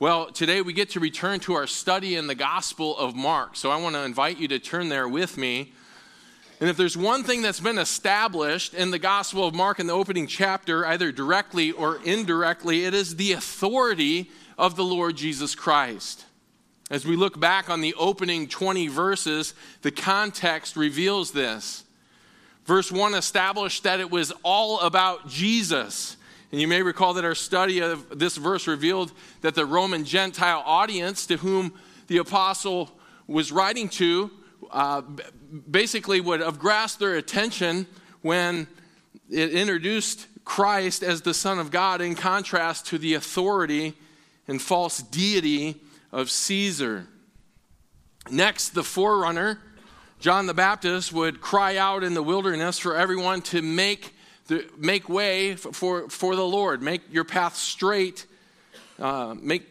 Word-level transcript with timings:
Well, 0.00 0.32
today 0.32 0.60
we 0.60 0.72
get 0.72 0.90
to 0.90 1.00
return 1.00 1.38
to 1.40 1.54
our 1.54 1.68
study 1.68 2.16
in 2.16 2.26
the 2.26 2.34
Gospel 2.34 2.96
of 2.98 3.14
Mark. 3.14 3.54
So 3.54 3.70
I 3.70 3.80
want 3.80 3.94
to 3.94 4.02
invite 4.02 4.38
you 4.38 4.48
to 4.48 4.58
turn 4.58 4.88
there 4.88 5.08
with 5.08 5.38
me. 5.38 5.72
And 6.58 6.68
if 6.68 6.76
there's 6.76 6.96
one 6.96 7.22
thing 7.22 7.42
that's 7.42 7.60
been 7.60 7.78
established 7.78 8.74
in 8.74 8.90
the 8.90 8.98
Gospel 8.98 9.46
of 9.46 9.54
Mark 9.54 9.78
in 9.78 9.86
the 9.86 9.92
opening 9.92 10.26
chapter, 10.26 10.84
either 10.84 11.12
directly 11.12 11.70
or 11.70 12.00
indirectly, 12.04 12.84
it 12.84 12.92
is 12.92 13.14
the 13.14 13.32
authority 13.32 14.32
of 14.58 14.74
the 14.74 14.82
Lord 14.82 15.14
Jesus 15.14 15.54
Christ. 15.54 16.24
As 16.90 17.06
we 17.06 17.14
look 17.14 17.38
back 17.38 17.70
on 17.70 17.80
the 17.80 17.94
opening 17.94 18.48
20 18.48 18.88
verses, 18.88 19.54
the 19.82 19.92
context 19.92 20.74
reveals 20.76 21.30
this. 21.30 21.84
Verse 22.64 22.90
1 22.90 23.14
established 23.14 23.84
that 23.84 24.00
it 24.00 24.10
was 24.10 24.32
all 24.42 24.80
about 24.80 25.28
Jesus. 25.28 26.16
And 26.54 26.60
you 26.60 26.68
may 26.68 26.82
recall 26.82 27.14
that 27.14 27.24
our 27.24 27.34
study 27.34 27.80
of 27.80 28.16
this 28.16 28.36
verse 28.36 28.68
revealed 28.68 29.10
that 29.40 29.56
the 29.56 29.66
Roman 29.66 30.04
Gentile 30.04 30.62
audience 30.64 31.26
to 31.26 31.38
whom 31.38 31.74
the 32.06 32.18
apostle 32.18 32.92
was 33.26 33.50
writing 33.50 33.88
to 33.88 34.30
uh, 34.70 35.02
basically 35.68 36.20
would 36.20 36.38
have 36.38 36.60
grasped 36.60 37.00
their 37.00 37.16
attention 37.16 37.88
when 38.22 38.68
it 39.28 39.50
introduced 39.50 40.28
Christ 40.44 41.02
as 41.02 41.22
the 41.22 41.34
Son 41.34 41.58
of 41.58 41.72
God 41.72 42.00
in 42.00 42.14
contrast 42.14 42.86
to 42.86 42.98
the 42.98 43.14
authority 43.14 43.94
and 44.46 44.62
false 44.62 45.02
deity 45.02 45.80
of 46.12 46.30
Caesar. 46.30 47.08
Next, 48.30 48.74
the 48.74 48.84
forerunner, 48.84 49.58
John 50.20 50.46
the 50.46 50.54
Baptist, 50.54 51.12
would 51.12 51.40
cry 51.40 51.76
out 51.76 52.04
in 52.04 52.14
the 52.14 52.22
wilderness 52.22 52.78
for 52.78 52.94
everyone 52.94 53.42
to 53.42 53.60
make 53.60 54.13
the, 54.46 54.68
make 54.76 55.08
way 55.08 55.56
for, 55.56 56.08
for 56.08 56.36
the 56.36 56.46
Lord. 56.46 56.82
Make 56.82 57.02
your 57.10 57.24
path 57.24 57.56
straight. 57.56 58.26
Uh, 58.98 59.34
make 59.40 59.68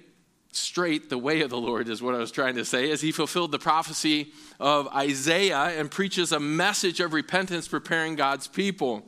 straight 0.51 1.09
the 1.09 1.17
way 1.17 1.41
of 1.41 1.49
the 1.49 1.57
Lord, 1.57 1.89
is 1.89 2.01
what 2.01 2.15
I 2.15 2.19
was 2.19 2.31
trying 2.31 2.55
to 2.55 2.65
say, 2.65 2.91
as 2.91 3.01
he 3.01 3.11
fulfilled 3.11 3.51
the 3.51 3.59
prophecy 3.59 4.31
of 4.59 4.87
Isaiah 4.89 5.79
and 5.79 5.89
preaches 5.89 6.31
a 6.31 6.39
message 6.39 6.99
of 6.99 7.13
repentance, 7.13 7.67
preparing 7.67 8.15
God's 8.15 8.47
people. 8.47 9.03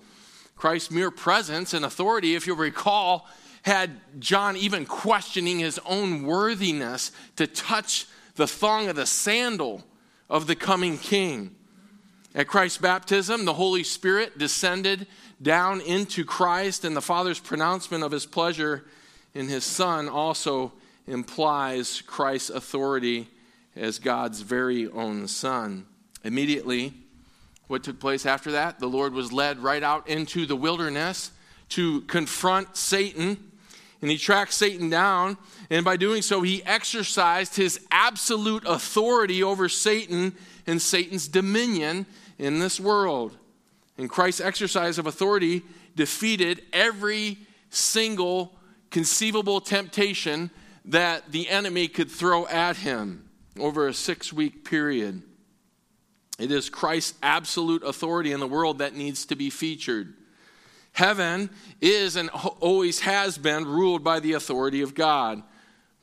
Christ's 0.56 0.92
mere 0.92 1.12
presence 1.12 1.74
and 1.74 1.86
authority, 1.86 2.36
if 2.36 2.48
you'll 2.48 2.56
recall, 2.56 3.28
had 3.62 3.92
John 4.20 4.56
even 4.58 4.86
questioning 4.86 5.60
his 5.60 5.80
own 5.86 6.24
worthiness 6.24 7.12
to 7.36 7.48
touch 7.48 8.08
the 8.36 8.48
thong 8.48 8.88
of 8.88 8.96
the 8.96 9.06
sandal 9.06 9.84
of 10.30 10.48
the 10.48 10.56
coming 10.56 10.98
king. 10.98 11.56
At 12.34 12.48
Christ's 12.48 12.80
baptism, 12.80 13.46
the 13.46 13.54
Holy 13.54 13.84
Spirit 13.84 14.38
descended 14.38 15.08
down 15.42 15.82
into 15.82 16.24
Christ, 16.24 16.86
and 16.86 16.96
the 16.96 17.02
Father's 17.02 17.40
pronouncement 17.40 18.04
of 18.04 18.12
his 18.12 18.26
pleasure 18.26 18.86
in 19.34 19.48
his 19.48 19.64
Son 19.64 20.08
also 20.08 20.74
implies 21.08 22.02
Christ's 22.02 22.50
authority 22.50 23.28
as 23.76 24.00
God's 24.00 24.42
very 24.42 24.88
own 24.88 25.28
Son. 25.28 25.86
Immediately, 26.24 26.94
what 27.68 27.84
took 27.84 28.00
place 28.00 28.26
after 28.26 28.52
that? 28.54 28.80
The 28.80 28.88
Lord 28.88 29.14
was 29.14 29.34
led 29.34 29.60
right 29.60 29.84
out 29.84 30.08
into 30.08 30.46
the 30.46 30.56
wilderness 30.56 31.32
to 31.70 32.02
confront 32.02 32.78
Satan. 32.78 33.52
And 34.02 34.12
he 34.12 34.18
tracked 34.18 34.54
Satan 34.54 34.90
down. 34.90 35.38
And 35.70 35.84
by 35.84 35.98
doing 35.98 36.22
so, 36.22 36.42
he 36.42 36.64
exercised 36.64 37.56
his 37.56 37.80
absolute 37.92 38.64
authority 38.66 39.42
over 39.42 39.68
Satan 39.68 40.36
and 40.68 40.82
Satan's 40.82 41.28
dominion 41.28 42.06
in 42.38 42.60
this 42.60 42.80
world. 42.80 43.36
And 43.98 44.10
Christ's 44.10 44.42
exercise 44.42 44.98
of 44.98 45.08
authority 45.08 45.64
defeated 45.96 46.62
every 46.74 47.38
single 47.70 48.54
conceivable 48.90 49.62
temptation 49.62 50.52
that 50.86 51.32
the 51.32 51.50
enemy 51.50 51.88
could 51.88 52.12
throw 52.12 52.48
at 52.48 52.78
him 52.78 53.30
over 53.60 53.88
a 53.88 53.94
six 53.94 54.32
week 54.32 54.66
period. 54.66 55.22
It 56.38 56.52
is 56.52 56.70
Christ's 56.70 57.18
absolute 57.24 57.84
authority 57.84 58.32
in 58.32 58.40
the 58.40 58.48
world 58.48 58.80
that 58.80 58.96
needs 58.96 59.26
to 59.28 59.36
be 59.36 59.50
featured. 59.50 60.14
Heaven 60.92 61.50
is 61.82 62.16
and 62.16 62.30
always 62.60 63.02
has 63.02 63.38
been 63.38 63.66
ruled 63.66 64.04
by 64.04 64.20
the 64.20 64.34
authority 64.34 64.82
of 64.82 64.96
God. 64.96 65.44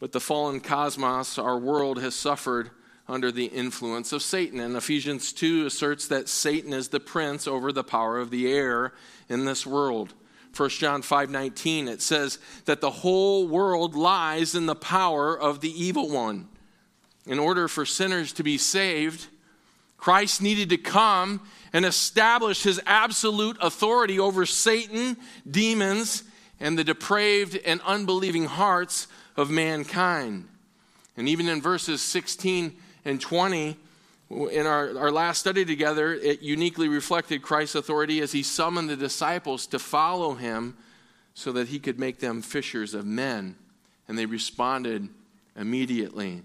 But 0.00 0.12
the 0.12 0.20
fallen 0.20 0.60
cosmos, 0.60 1.38
our 1.38 1.58
world, 1.58 2.00
has 2.00 2.14
suffered 2.14 2.70
under 3.12 3.30
the 3.30 3.46
influence 3.46 4.12
of 4.12 4.22
Satan. 4.22 4.58
And 4.58 4.74
Ephesians 4.74 5.32
2 5.34 5.66
asserts 5.66 6.08
that 6.08 6.30
Satan 6.30 6.72
is 6.72 6.88
the 6.88 6.98
prince 6.98 7.46
over 7.46 7.70
the 7.70 7.84
power 7.84 8.18
of 8.18 8.30
the 8.30 8.50
air 8.50 8.94
in 9.28 9.44
this 9.44 9.66
world. 9.66 10.14
1 10.56 10.70
John 10.70 11.02
5:19 11.02 11.88
it 11.88 12.00
says 12.00 12.38
that 12.64 12.80
the 12.80 12.90
whole 12.90 13.46
world 13.46 13.94
lies 13.94 14.54
in 14.54 14.66
the 14.66 14.74
power 14.74 15.38
of 15.38 15.60
the 15.60 15.70
evil 15.70 16.08
one. 16.08 16.48
In 17.26 17.38
order 17.38 17.68
for 17.68 17.84
sinners 17.84 18.32
to 18.32 18.42
be 18.42 18.58
saved, 18.58 19.26
Christ 19.98 20.42
needed 20.42 20.70
to 20.70 20.78
come 20.78 21.40
and 21.72 21.84
establish 21.84 22.62
his 22.62 22.80
absolute 22.86 23.56
authority 23.60 24.18
over 24.18 24.44
Satan, 24.44 25.16
demons, 25.48 26.24
and 26.58 26.78
the 26.78 26.84
depraved 26.84 27.56
and 27.64 27.80
unbelieving 27.82 28.46
hearts 28.46 29.06
of 29.36 29.50
mankind. 29.50 30.48
And 31.16 31.28
even 31.28 31.48
in 31.48 31.62
verses 31.62 32.00
16 32.00 32.76
and 33.04 33.20
20, 33.20 33.76
in 34.50 34.66
our, 34.66 34.96
our 34.98 35.10
last 35.10 35.40
study 35.40 35.64
together, 35.64 36.14
it 36.14 36.40
uniquely 36.42 36.88
reflected 36.88 37.42
Christ's 37.42 37.74
authority 37.74 38.20
as 38.20 38.32
he 38.32 38.42
summoned 38.42 38.88
the 38.88 38.96
disciples 38.96 39.66
to 39.66 39.78
follow 39.78 40.34
him 40.34 40.76
so 41.34 41.52
that 41.52 41.68
he 41.68 41.78
could 41.78 41.98
make 41.98 42.20
them 42.20 42.42
fishers 42.42 42.94
of 42.94 43.04
men. 43.04 43.56
And 44.08 44.18
they 44.18 44.26
responded 44.26 45.08
immediately. 45.56 46.42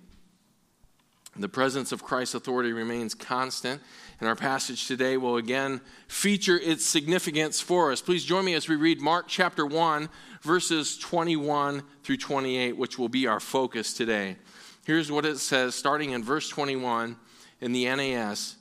The 1.39 1.49
presence 1.49 1.91
of 1.91 2.03
Christ's 2.03 2.35
authority 2.35 2.73
remains 2.73 3.13
constant, 3.13 3.81
and 4.19 4.27
our 4.27 4.35
passage 4.35 4.87
today 4.87 5.17
will 5.17 5.37
again 5.37 5.81
feature 6.07 6.57
its 6.57 6.83
significance 6.83 7.61
for 7.61 7.91
us. 7.91 8.01
Please 8.01 8.25
join 8.25 8.43
me 8.43 8.55
as 8.55 8.67
we 8.67 8.75
read 8.75 8.99
Mark 8.99 9.25
chapter 9.27 9.65
1, 9.65 10.09
verses 10.41 10.97
21 10.97 11.83
through 12.03 12.17
28, 12.17 12.75
which 12.75 12.97
will 12.97 13.09
be 13.09 13.27
our 13.27 13.39
focus 13.39 13.93
today. 13.93 14.37
Here's 14.87 15.11
what 15.11 15.25
it 15.25 15.37
says, 15.39 15.75
starting 15.75 16.11
in 16.11 16.23
verse 16.23 16.47
21 16.47 17.17
in 17.59 17.73
the 17.73 17.93
NAS. 17.93 18.55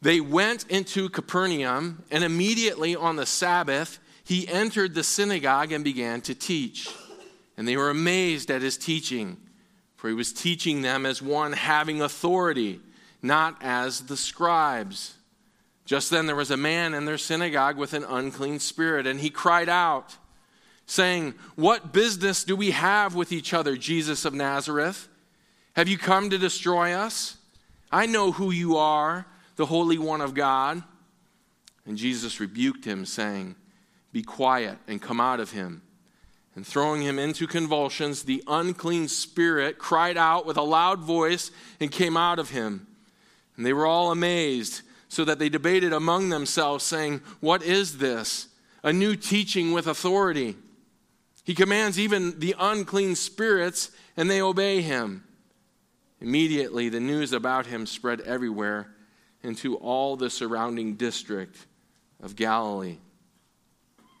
They 0.00 0.20
went 0.20 0.64
into 0.68 1.08
Capernaum, 1.08 2.04
and 2.12 2.22
immediately 2.22 2.94
on 2.94 3.16
the 3.16 3.26
Sabbath, 3.26 3.98
he 4.22 4.46
entered 4.46 4.94
the 4.94 5.02
synagogue 5.02 5.72
and 5.72 5.82
began 5.82 6.20
to 6.20 6.36
teach. 6.36 6.88
And 7.56 7.66
they 7.66 7.76
were 7.76 7.90
amazed 7.90 8.48
at 8.48 8.62
his 8.62 8.76
teaching, 8.76 9.38
for 9.96 10.06
he 10.06 10.14
was 10.14 10.32
teaching 10.32 10.82
them 10.82 11.04
as 11.04 11.20
one 11.20 11.52
having 11.52 12.00
authority, 12.00 12.78
not 13.20 13.56
as 13.60 14.02
the 14.02 14.16
scribes. 14.16 15.14
Just 15.84 16.12
then 16.12 16.26
there 16.26 16.36
was 16.36 16.52
a 16.52 16.56
man 16.56 16.94
in 16.94 17.06
their 17.06 17.18
synagogue 17.18 17.76
with 17.76 17.92
an 17.92 18.04
unclean 18.04 18.60
spirit, 18.60 19.08
and 19.08 19.18
he 19.18 19.30
cried 19.30 19.68
out 19.68 20.16
saying, 20.92 21.32
What 21.56 21.90
business 21.92 22.44
do 22.44 22.54
we 22.54 22.72
have 22.72 23.14
with 23.14 23.32
each 23.32 23.54
other, 23.54 23.78
Jesus 23.78 24.26
of 24.26 24.34
Nazareth? 24.34 25.08
Have 25.74 25.88
you 25.88 25.96
come 25.96 26.28
to 26.28 26.36
destroy 26.36 26.92
us? 26.92 27.38
I 27.90 28.04
know 28.04 28.30
who 28.30 28.50
you 28.50 28.76
are, 28.76 29.26
the 29.56 29.64
Holy 29.64 29.96
One 29.96 30.20
of 30.20 30.34
God. 30.34 30.82
And 31.86 31.96
Jesus 31.96 32.40
rebuked 32.40 32.84
him, 32.84 33.06
saying, 33.06 33.56
Be 34.12 34.22
quiet 34.22 34.76
and 34.86 35.00
come 35.00 35.18
out 35.18 35.40
of 35.40 35.52
him. 35.52 35.80
And 36.54 36.66
throwing 36.66 37.00
him 37.00 37.18
into 37.18 37.46
convulsions, 37.46 38.24
the 38.24 38.44
unclean 38.46 39.08
spirit 39.08 39.78
cried 39.78 40.18
out 40.18 40.44
with 40.44 40.58
a 40.58 40.62
loud 40.62 41.00
voice 41.00 41.50
and 41.80 41.90
came 41.90 42.18
out 42.18 42.38
of 42.38 42.50
him. 42.50 42.86
And 43.56 43.64
they 43.64 43.72
were 43.72 43.86
all 43.86 44.12
amazed, 44.12 44.82
so 45.08 45.24
that 45.24 45.38
they 45.38 45.48
debated 45.48 45.94
among 45.94 46.28
themselves, 46.28 46.84
saying, 46.84 47.22
What 47.40 47.62
is 47.62 47.96
this? 47.96 48.48
A 48.82 48.92
new 48.92 49.16
teaching 49.16 49.72
with 49.72 49.86
authority. 49.86 50.56
He 51.44 51.54
commands 51.54 51.98
even 51.98 52.38
the 52.38 52.54
unclean 52.58 53.16
spirits, 53.16 53.90
and 54.16 54.30
they 54.30 54.40
obey 54.40 54.80
him. 54.80 55.24
Immediately, 56.20 56.88
the 56.88 57.00
news 57.00 57.32
about 57.32 57.66
him 57.66 57.84
spread 57.84 58.20
everywhere 58.20 58.94
into 59.42 59.76
all 59.76 60.16
the 60.16 60.30
surrounding 60.30 60.94
district 60.94 61.66
of 62.22 62.36
Galilee. 62.36 62.98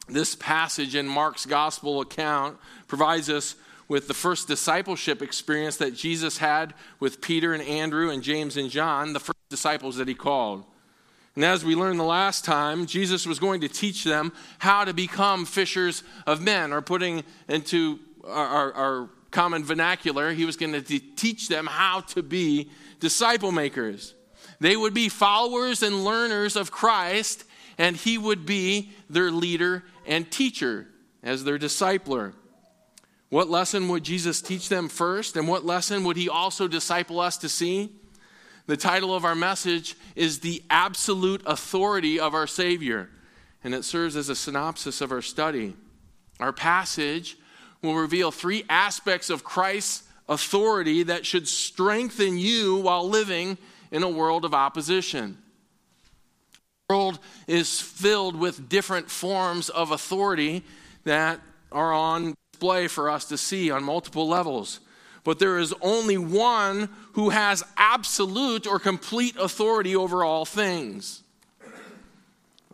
This 0.08 0.34
passage 0.34 0.96
in 0.96 1.06
Mark's 1.06 1.46
gospel 1.46 2.00
account 2.00 2.58
provides 2.88 3.30
us 3.30 3.54
with 3.86 4.08
the 4.08 4.14
first 4.14 4.48
discipleship 4.48 5.22
experience 5.22 5.76
that 5.76 5.94
Jesus 5.94 6.38
had 6.38 6.74
with 6.98 7.20
Peter 7.20 7.54
and 7.54 7.62
Andrew 7.62 8.10
and 8.10 8.22
James 8.22 8.56
and 8.56 8.68
John, 8.68 9.12
the 9.12 9.20
first 9.20 9.38
disciples 9.48 9.96
that 9.96 10.08
he 10.08 10.14
called. 10.14 10.64
And 11.34 11.44
as 11.44 11.64
we 11.64 11.74
learned 11.74 11.98
the 11.98 12.04
last 12.04 12.44
time, 12.44 12.86
Jesus 12.86 13.26
was 13.26 13.38
going 13.38 13.62
to 13.62 13.68
teach 13.68 14.04
them 14.04 14.32
how 14.58 14.84
to 14.84 14.92
become 14.92 15.46
fishers 15.46 16.02
of 16.26 16.42
men, 16.42 16.72
or 16.72 16.82
putting 16.82 17.24
into 17.48 17.98
our, 18.24 18.46
our, 18.46 18.72
our 18.72 19.10
common 19.30 19.64
vernacular, 19.64 20.32
he 20.32 20.44
was 20.44 20.56
going 20.56 20.72
to 20.72 20.82
teach 20.82 21.48
them 21.48 21.66
how 21.66 22.00
to 22.00 22.22
be 22.22 22.70
disciple 23.00 23.50
makers. 23.50 24.14
They 24.60 24.76
would 24.76 24.94
be 24.94 25.08
followers 25.08 25.82
and 25.82 26.04
learners 26.04 26.54
of 26.54 26.70
Christ, 26.70 27.44
and 27.78 27.96
he 27.96 28.18
would 28.18 28.46
be 28.46 28.92
their 29.10 29.30
leader 29.30 29.84
and 30.06 30.30
teacher 30.30 30.86
as 31.22 31.44
their 31.44 31.58
discipler. 31.58 32.34
What 33.30 33.48
lesson 33.48 33.88
would 33.88 34.04
Jesus 34.04 34.42
teach 34.42 34.68
them 34.68 34.88
first, 34.88 35.36
and 35.36 35.48
what 35.48 35.64
lesson 35.64 36.04
would 36.04 36.18
he 36.18 36.28
also 36.28 36.68
disciple 36.68 37.18
us 37.18 37.38
to 37.38 37.48
see? 37.48 37.90
The 38.66 38.76
title 38.76 39.14
of 39.14 39.24
our 39.24 39.34
message 39.34 39.96
is 40.14 40.38
The 40.38 40.62
Absolute 40.70 41.42
Authority 41.46 42.20
of 42.20 42.32
Our 42.32 42.46
Savior, 42.46 43.10
and 43.64 43.74
it 43.74 43.84
serves 43.84 44.14
as 44.14 44.28
a 44.28 44.36
synopsis 44.36 45.00
of 45.00 45.10
our 45.10 45.22
study. 45.22 45.74
Our 46.38 46.52
passage 46.52 47.36
will 47.82 47.96
reveal 47.96 48.30
three 48.30 48.64
aspects 48.70 49.30
of 49.30 49.42
Christ's 49.42 50.04
authority 50.28 51.02
that 51.02 51.26
should 51.26 51.48
strengthen 51.48 52.38
you 52.38 52.76
while 52.76 53.08
living 53.08 53.58
in 53.90 54.04
a 54.04 54.08
world 54.08 54.44
of 54.44 54.54
opposition. 54.54 55.38
The 56.88 56.94
world 56.94 57.18
is 57.48 57.80
filled 57.80 58.36
with 58.36 58.68
different 58.68 59.10
forms 59.10 59.70
of 59.70 59.90
authority 59.90 60.62
that 61.02 61.40
are 61.72 61.92
on 61.92 62.34
display 62.52 62.86
for 62.86 63.10
us 63.10 63.24
to 63.24 63.36
see 63.36 63.72
on 63.72 63.82
multiple 63.82 64.28
levels. 64.28 64.78
But 65.24 65.38
there 65.38 65.58
is 65.58 65.74
only 65.80 66.18
one 66.18 66.88
who 67.12 67.30
has 67.30 67.62
absolute 67.76 68.66
or 68.66 68.78
complete 68.78 69.36
authority 69.36 69.94
over 69.94 70.24
all 70.24 70.44
things. 70.44 71.22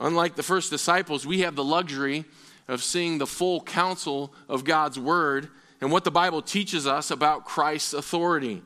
Unlike 0.00 0.37
the 0.37 0.43
first 0.43 0.71
disciples, 0.71 1.27
we 1.27 1.41
have 1.41 1.56
the 1.56 1.65
luxury 1.65 2.25
of 2.69 2.83
seeing 2.83 3.19
the 3.19 3.27
full 3.27 3.61
counsel 3.62 4.33
of 4.49 4.65
God's 4.65 4.99
word 4.99 5.49
and 5.81 5.91
what 5.91 6.05
the 6.05 6.11
Bible 6.11 6.43
teaches 6.43 6.87
us 6.87 7.11
about 7.11 7.45
Christ's 7.45 7.93
authority. 7.95 8.62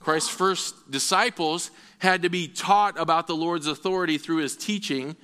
Christ's 0.00 0.30
first 0.30 0.90
disciples 0.90 1.70
had 1.98 2.22
to 2.22 2.28
be 2.28 2.48
taught 2.48 2.98
about 2.98 3.26
the 3.26 3.36
Lord's 3.36 3.66
authority 3.66 4.18
through 4.18 4.38
his 4.38 4.56
teaching 4.56 5.16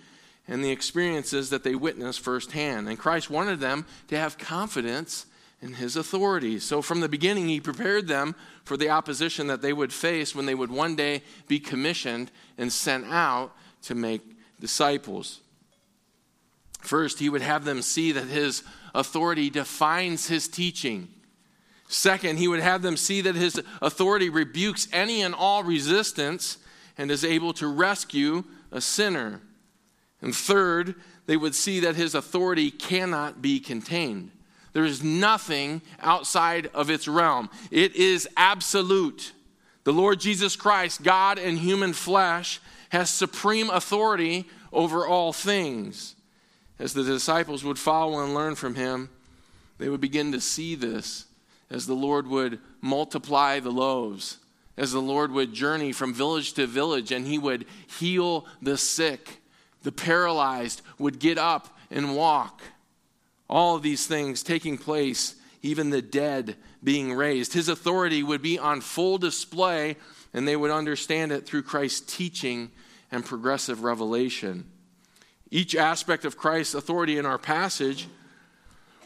and 0.49 0.63
the 0.63 0.71
experiences 0.71 1.51
that 1.51 1.65
they 1.65 1.75
witnessed 1.75 2.21
firsthand. 2.21 2.89
And 2.89 2.99
Christ 2.99 3.31
wanted 3.31 3.61
them 3.61 3.87
to 4.09 4.19
have 4.19 4.39
confidence 4.39 5.27
in 5.64 5.72
his 5.72 5.96
authority. 5.96 6.58
So 6.58 6.82
from 6.82 7.00
the 7.00 7.08
beginning, 7.08 7.49
he 7.49 7.58
prepared 7.58 8.06
them 8.06 8.34
for 8.64 8.76
the 8.76 8.90
opposition 8.90 9.46
that 9.46 9.62
they 9.62 9.72
would 9.72 9.94
face 9.94 10.34
when 10.34 10.44
they 10.44 10.55
would 10.55 10.70
one 10.70 10.94
day 10.94 11.22
be 11.49 11.58
commissioned 11.58 12.31
and 12.58 12.70
sent 12.70 13.06
out 13.06 13.50
to 13.84 13.94
make 13.94 14.20
disciples. 14.61 15.40
First, 16.81 17.19
he 17.19 17.31
would 17.31 17.40
have 17.40 17.64
them 17.64 17.81
see 17.81 18.12
that 18.12 18.26
his 18.26 18.62
authority 18.94 19.49
defines 19.49 20.28
his 20.28 20.49
teaching. 20.49 21.08
Second, 21.88 22.38
he 22.38 22.46
would 22.46 22.61
have 22.61 22.82
them 22.82 22.99
see 22.99 23.22
that 23.22 23.34
his 23.34 23.58
authority 23.81 24.28
rebukes 24.28 24.87
any 24.93 25.22
and 25.22 25.34
all 25.34 25.64
resistance 25.64 26.58
and 26.99 27.11
is 27.11 27.25
able 27.25 27.55
to 27.55 27.69
rescue 27.69 28.44
a 28.70 28.82
sinner. 28.82 29.40
And 30.20 30.37
third, 30.37 30.94
they 31.25 31.38
would 31.38 31.55
see 31.55 31.81
that 31.81 31.96
his 31.96 32.14
authority 32.14 32.70
cannot 32.70 33.40
be 33.40 33.61
contained. 33.61 34.31
There 34.75 34.85
is 34.85 35.03
nothing 35.03 35.81
outside 36.00 36.69
of 36.75 36.91
its 36.91 37.09
realm, 37.09 37.49
it 37.71 37.97
is 37.97 38.29
absolute. 38.37 39.32
The 39.85 39.93
Lord 39.93 40.19
Jesus 40.19 40.56
Christ, 40.56 41.03
God 41.03 41.38
in 41.38 41.59
human 41.59 41.93
flesh, 41.93 42.61
has 42.88 43.11
supreme 43.11 43.71
authority 43.71 44.47
over 44.73 45.06
all 45.06 45.32
things. 45.32 46.17
As 46.79 46.94
the 46.94 47.05
disciples 47.05 47.62
would 47.65 47.79
follow 47.79 48.25
and 48.25 48.35
learn 48.35 48.55
from 48.55 48.75
him, 48.75 49.11
they 49.79 49.88
would 49.88 50.00
begin 50.00 50.32
to 50.32 50.41
see 50.41 50.75
this 50.75 51.26
as 51.71 51.87
the 51.87 51.94
Lord 51.94 52.26
would 52.26 52.59
multiply 52.81 53.61
the 53.61 53.71
loaves, 53.71 54.38
as 54.76 54.93
the 54.93 55.03
Lord 55.03 55.32
would 55.32 55.53
journey 55.53 55.93
from 55.93 56.15
village 56.15 56.55
to 56.55 56.67
village 56.67 57.12
and 57.12 57.26
he 57.26 57.38
would 57.38 57.67
heal 57.99 58.47
the 58.62 58.76
sick. 58.76 59.43
The 59.82 59.93
paralyzed 59.93 60.82
would 60.99 61.19
get 61.19 61.37
up 61.37 61.76
and 61.91 62.17
walk. 62.17 62.62
All 63.49 63.76
of 63.76 63.82
these 63.82 64.06
things 64.06 64.43
taking 64.43 64.79
place, 64.79 65.37
even 65.62 65.91
the 65.91 66.02
dead 66.02 66.56
being 66.82 67.12
raised. 67.12 67.52
His 67.52 67.69
authority 67.69 68.23
would 68.23 68.43
be 68.43 68.58
on 68.58 68.81
full 68.81 69.19
display, 69.19 69.96
and 70.32 70.46
they 70.46 70.56
would 70.56 70.70
understand 70.70 71.32
it 71.32 71.46
through 71.46 71.62
Christ's 71.62 72.17
teaching 72.17 72.70
and 73.11 73.25
progressive 73.25 73.82
revelation. 73.82 74.70
Each 75.50 75.75
aspect 75.76 76.25
of 76.25 76.37
Christ's 76.37 76.75
authority 76.75 77.17
in 77.17 77.26
our 77.26 77.38
passage 77.38 78.08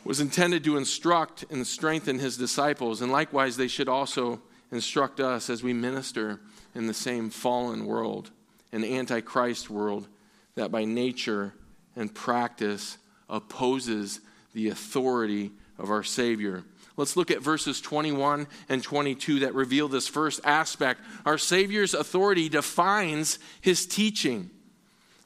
was 0.04 0.20
intended 0.20 0.64
to 0.64 0.76
instruct 0.76 1.44
and 1.50 1.66
strengthen 1.66 2.18
his 2.18 2.36
disciples, 2.36 3.02
and 3.02 3.12
likewise, 3.12 3.56
they 3.56 3.68
should 3.68 3.88
also 3.88 4.40
instruct 4.70 5.20
us 5.20 5.50
as 5.50 5.62
we 5.62 5.72
minister 5.72 6.40
in 6.74 6.86
the 6.86 6.94
same 6.94 7.30
fallen 7.30 7.84
world, 7.84 8.30
an 8.72 8.84
antichrist 8.84 9.68
world 9.68 10.08
that 10.54 10.70
by 10.70 10.84
nature 10.84 11.52
and 11.96 12.14
practice 12.14 12.98
opposes 13.28 14.20
the 14.54 14.68
authority 14.68 15.52
of 15.78 15.90
our 15.90 16.02
Savior. 16.02 16.64
Let's 16.96 17.16
look 17.16 17.30
at 17.30 17.42
verses 17.42 17.80
21 17.80 18.48
and 18.68 18.82
22 18.82 19.40
that 19.40 19.54
reveal 19.54 19.86
this 19.86 20.08
first 20.08 20.40
aspect. 20.42 21.00
Our 21.24 21.38
Savior's 21.38 21.94
authority 21.94 22.48
defines 22.48 23.38
his 23.60 23.86
teaching. 23.86 24.50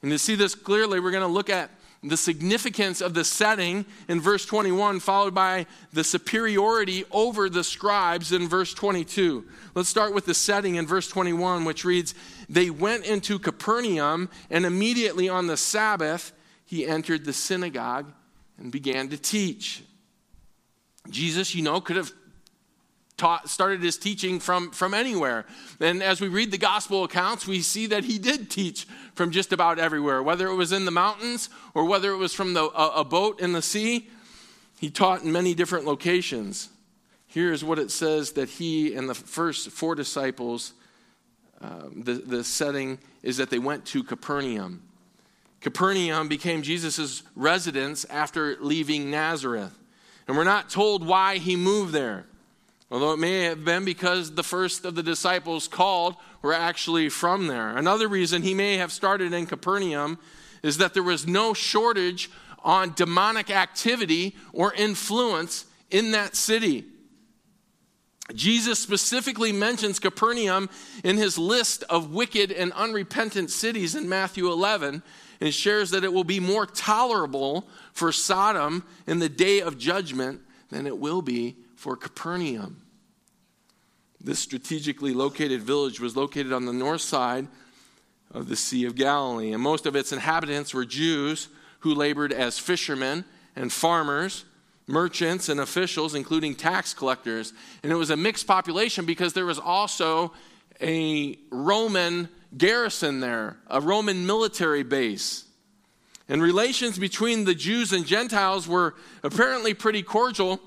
And 0.03 0.11
to 0.11 0.19
see 0.19 0.35
this 0.35 0.55
clearly, 0.55 1.01
we're 1.01 1.13
going 1.13 1.23
to 1.23 1.27
look 1.29 1.49
at 1.49 1.71
the 2.03 2.17
significance 2.17 3.01
of 3.01 3.15
the 3.15 3.25
setting 3.25 3.87
in 4.09 4.21
verse 4.21 4.45
21, 4.45 5.01
followed 5.01 5.35
by 5.35 5.67
the 5.93 6.03
superiority 6.03 7.05
over 7.11 7.49
the 7.49 7.65
scribes 7.65 8.33
in 8.33 8.49
verse 8.49 8.75
22. 8.75 9.47
Let's 9.75 9.89
start 9.89 10.13
with 10.13 10.27
the 10.27 10.35
setting 10.35 10.75
in 10.75 10.87
verse 10.87 11.09
21, 11.09 11.65
which 11.65 11.85
reads 11.85 12.15
They 12.49 12.71
went 12.71 13.07
into 13.07 13.39
Capernaum, 13.39 14.29
and 14.51 14.67
immediately 14.67 15.29
on 15.29 15.47
the 15.47 15.57
Sabbath, 15.57 16.33
he 16.67 16.87
entered 16.87 17.25
the 17.25 17.33
synagogue 17.33 18.13
and 18.59 18.71
began 18.71 19.09
to 19.09 19.17
teach. 19.17 19.83
Jesus, 21.11 21.55
you 21.55 21.63
know, 21.63 21.81
could 21.81 21.97
have 21.97 22.13
taught, 23.17 23.49
started 23.49 23.83
his 23.83 23.97
teaching 23.97 24.41
from, 24.41 24.71
from 24.71 24.95
anywhere. 24.95 25.47
And 25.81 26.03
as 26.03 26.21
we 26.21 26.29
read 26.29 26.51
the 26.51 26.59
gospel 26.59 27.05
accounts, 27.05 27.47
we 27.47 27.61
see 27.61 27.87
that 27.87 28.05
he 28.05 28.19
did 28.19 28.51
teach 28.51 28.87
from 29.15 29.31
just 29.31 29.53
about 29.53 29.79
everywhere, 29.79 30.23
whether 30.23 30.49
it 30.49 30.55
was 30.55 30.73
in 30.73 30.85
the 30.85 30.91
mountains 30.91 31.49
or 31.75 31.85
whether 31.85 32.11
it 32.13 32.17
was 32.17 32.35
from 32.35 32.55
the, 32.55 32.65
a, 32.65 33.01
a 33.01 33.05
boat 33.05 33.41
in 33.41 33.53
the 33.53 33.63
sea. 33.63 34.09
He 34.81 34.91
taught 34.91 35.23
in 35.23 35.31
many 35.31 35.55
different 35.55 35.85
locations. 35.85 36.69
Here's 37.29 37.63
what 37.63 37.79
it 37.79 37.91
says 37.91 38.33
that 38.33 38.49
he 38.49 38.95
and 38.95 39.09
the 39.09 39.15
first 39.15 39.71
four 39.71 39.95
disciples, 39.95 40.73
uh, 41.61 41.89
the, 41.95 42.15
the 42.15 42.45
setting 42.45 42.99
is 43.23 43.37
that 43.37 43.51
they 43.51 43.61
went 43.61 43.87
to 43.87 44.03
Capernaum. 44.03 44.83
Capernaum 45.63 46.29
became 46.29 46.63
Jesus' 46.63 47.23
residence 47.37 48.05
after 48.07 48.57
leaving 48.61 49.11
Nazareth. 49.11 49.79
And 50.27 50.37
we're 50.37 50.45
not 50.45 50.71
told 50.71 51.07
why 51.07 51.39
he 51.39 51.57
moved 51.57 51.93
there. 51.93 52.27
Although 52.91 53.13
it 53.13 53.19
may 53.19 53.45
have 53.45 53.65
been 53.65 53.85
because 53.85 54.35
the 54.35 54.43
first 54.43 54.85
of 54.85 54.95
the 54.97 55.03
disciples 55.03 55.69
called 55.69 56.17
were 56.43 56.53
actually 56.53 57.09
from 57.09 57.47
there. 57.47 57.77
Another 57.77 58.07
reason 58.07 58.43
he 58.43 58.55
may 58.55 58.77
have 58.77 58.93
started 58.93 59.33
in 59.33 59.47
Capernaum 59.47 60.19
is 60.63 60.79
that 60.79 60.95
there 60.95 61.03
was 61.03 61.27
no 61.27 61.55
shortage 61.55 62.31
on 62.65 62.93
demonic 62.95 63.51
activity 63.51 64.37
or 64.53 64.75
influence 64.75 65.65
in 65.91 66.11
that 66.11 66.37
city. 66.37 66.85
Jesus 68.35 68.79
specifically 68.79 69.53
mentions 69.53 69.99
Capernaum 69.99 70.71
in 71.03 71.17
his 71.17 71.39
list 71.39 71.85
of 71.85 72.13
wicked 72.13 72.53
and 72.53 72.73
unrepentant 72.73 73.51
cities 73.51 73.95
in 73.95 74.09
Matthew 74.09 74.51
11 74.51 75.03
and 75.43 75.53
shares 75.53 75.91
that 75.91 76.05
it 76.05 76.13
will 76.13 76.23
be 76.23 76.39
more 76.39 76.65
tolerable 76.65 77.67
for 77.93 78.13
Sodom 78.13 78.85
in 79.09 79.19
the 79.19 79.29
day 79.29 79.61
of 79.61 79.77
judgment 79.77 80.41
than 80.71 80.87
it 80.87 80.97
will 80.97 81.21
be 81.21 81.57
for 81.75 81.97
Capernaum. 81.97 82.81
This 84.21 84.39
strategically 84.39 85.13
located 85.13 85.61
village 85.61 85.99
was 85.99 86.17
located 86.17 86.53
on 86.53 86.65
the 86.65 86.73
north 86.73 87.01
side 87.01 87.49
of 88.31 88.49
the 88.49 88.55
Sea 88.55 88.85
of 88.85 88.95
Galilee, 88.95 89.53
and 89.53 89.61
most 89.61 89.85
of 89.85 89.97
its 89.97 90.13
inhabitants 90.13 90.73
were 90.73 90.85
Jews 90.85 91.49
who 91.81 91.93
labored 91.93 92.33
as 92.33 92.61
fishermen 92.61 93.25
and 93.57 93.73
farmers, 93.73 94.45
merchants 94.87 95.49
and 95.49 95.59
officials, 95.59 96.15
including 96.15 96.55
tax 96.55 96.95
collectors. 96.95 97.53
And 97.83 97.91
it 97.91 97.97
was 97.97 98.11
a 98.11 98.17
mixed 98.17 98.47
population 98.47 99.07
because 99.07 99.33
there 99.33 99.45
was 99.45 99.59
also 99.59 100.33
a 100.81 101.37
Roman 101.51 102.29
garrison 102.57 103.21
there, 103.21 103.57
a 103.69 103.81
Roman 103.81 104.27
military 104.27 104.83
base. 104.83 105.45
And 106.29 106.43
relations 106.43 106.99
between 106.99 107.45
the 107.45 107.55
Jews 107.55 107.93
and 107.93 108.07
Gentiles 108.07 108.67
were 108.67 108.95
apparently 109.23 109.75
pretty 109.75 110.03
cordial 110.03 110.61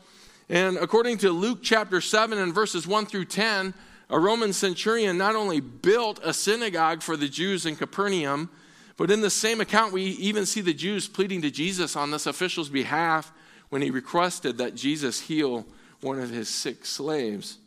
and 0.49 0.77
according 0.77 1.17
to 1.19 1.31
Luke 1.31 1.59
chapter 1.63 1.99
7 1.99 2.37
and 2.37 2.53
verses 2.53 2.85
1 2.85 3.07
through 3.07 3.25
10, 3.25 3.73
a 4.11 4.19
Roman 4.19 4.53
centurion 4.53 5.17
not 5.17 5.35
only 5.35 5.59
built 5.59 6.19
a 6.23 6.33
synagogue 6.33 7.01
for 7.01 7.17
the 7.17 7.27
Jews 7.27 7.65
in 7.65 7.75
Capernaum, 7.75 8.51
but 8.95 9.09
in 9.09 9.21
the 9.21 9.31
same 9.31 9.59
account, 9.59 9.91
we 9.91 10.03
even 10.03 10.45
see 10.45 10.61
the 10.61 10.73
Jews 10.73 11.07
pleading 11.07 11.41
to 11.41 11.49
Jesus 11.49 11.95
on 11.95 12.11
this 12.11 12.27
official's 12.27 12.69
behalf 12.69 13.33
when 13.69 13.81
he 13.81 13.89
requested 13.89 14.59
that 14.59 14.75
Jesus 14.75 15.21
heal 15.21 15.65
one 16.01 16.19
of 16.19 16.29
his 16.29 16.47
sick 16.47 16.85
slaves. 16.85 17.57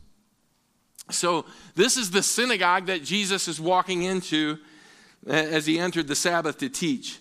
So, 1.11 1.47
this 1.75 1.97
is 1.97 2.11
the 2.11 2.23
synagogue 2.23 2.87
that 2.87 3.03
Jesus 3.03 3.49
is 3.49 3.61
walking 3.61 4.03
into 4.03 4.59
as 5.27 5.67
he 5.67 5.79
entered 5.79 6.07
the 6.07 6.15
Sabbath 6.15 6.59
to 6.59 6.69
teach. 6.69 7.19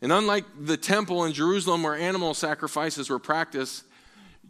And 0.00 0.12
unlike 0.12 0.44
the 0.60 0.76
temple 0.76 1.24
in 1.24 1.32
Jerusalem 1.32 1.82
where 1.82 1.94
animal 1.94 2.34
sacrifices 2.34 3.10
were 3.10 3.18
practiced, 3.18 3.84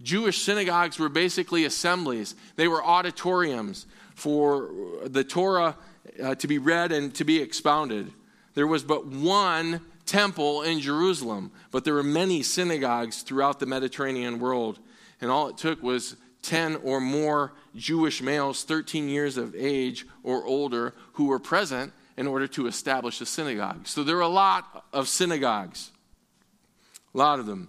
Jewish 0.02 0.42
synagogues 0.42 0.98
were 0.98 1.08
basically 1.08 1.64
assemblies, 1.64 2.34
they 2.56 2.68
were 2.68 2.84
auditoriums 2.84 3.86
for 4.14 4.70
the 5.04 5.24
Torah 5.24 5.76
uh, 6.22 6.34
to 6.36 6.46
be 6.46 6.58
read 6.58 6.92
and 6.92 7.14
to 7.14 7.24
be 7.24 7.40
expounded. 7.40 8.12
There 8.54 8.66
was 8.66 8.84
but 8.84 9.06
one 9.06 9.80
temple 10.06 10.62
in 10.62 10.80
Jerusalem, 10.80 11.50
but 11.70 11.84
there 11.84 11.94
were 11.94 12.02
many 12.02 12.42
synagogues 12.42 13.22
throughout 13.22 13.60
the 13.60 13.66
Mediterranean 13.66 14.38
world. 14.38 14.78
And 15.20 15.30
all 15.30 15.48
it 15.48 15.56
took 15.56 15.82
was 15.82 16.16
10 16.42 16.76
or 16.76 17.00
more 17.00 17.52
Jewish 17.74 18.22
males, 18.22 18.64
13 18.64 19.08
years 19.08 19.36
of 19.36 19.54
age 19.54 20.06
or 20.22 20.44
older, 20.44 20.94
who 21.14 21.26
were 21.26 21.38
present 21.38 21.92
in 22.16 22.26
order 22.26 22.46
to 22.46 22.66
establish 22.66 23.20
a 23.20 23.26
synagogue. 23.26 23.86
So 23.86 24.04
there 24.04 24.16
are 24.16 24.20
a 24.20 24.28
lot 24.28 24.86
of 24.92 25.08
synagogues, 25.08 25.90
a 27.14 27.18
lot 27.18 27.38
of 27.38 27.46
them. 27.46 27.68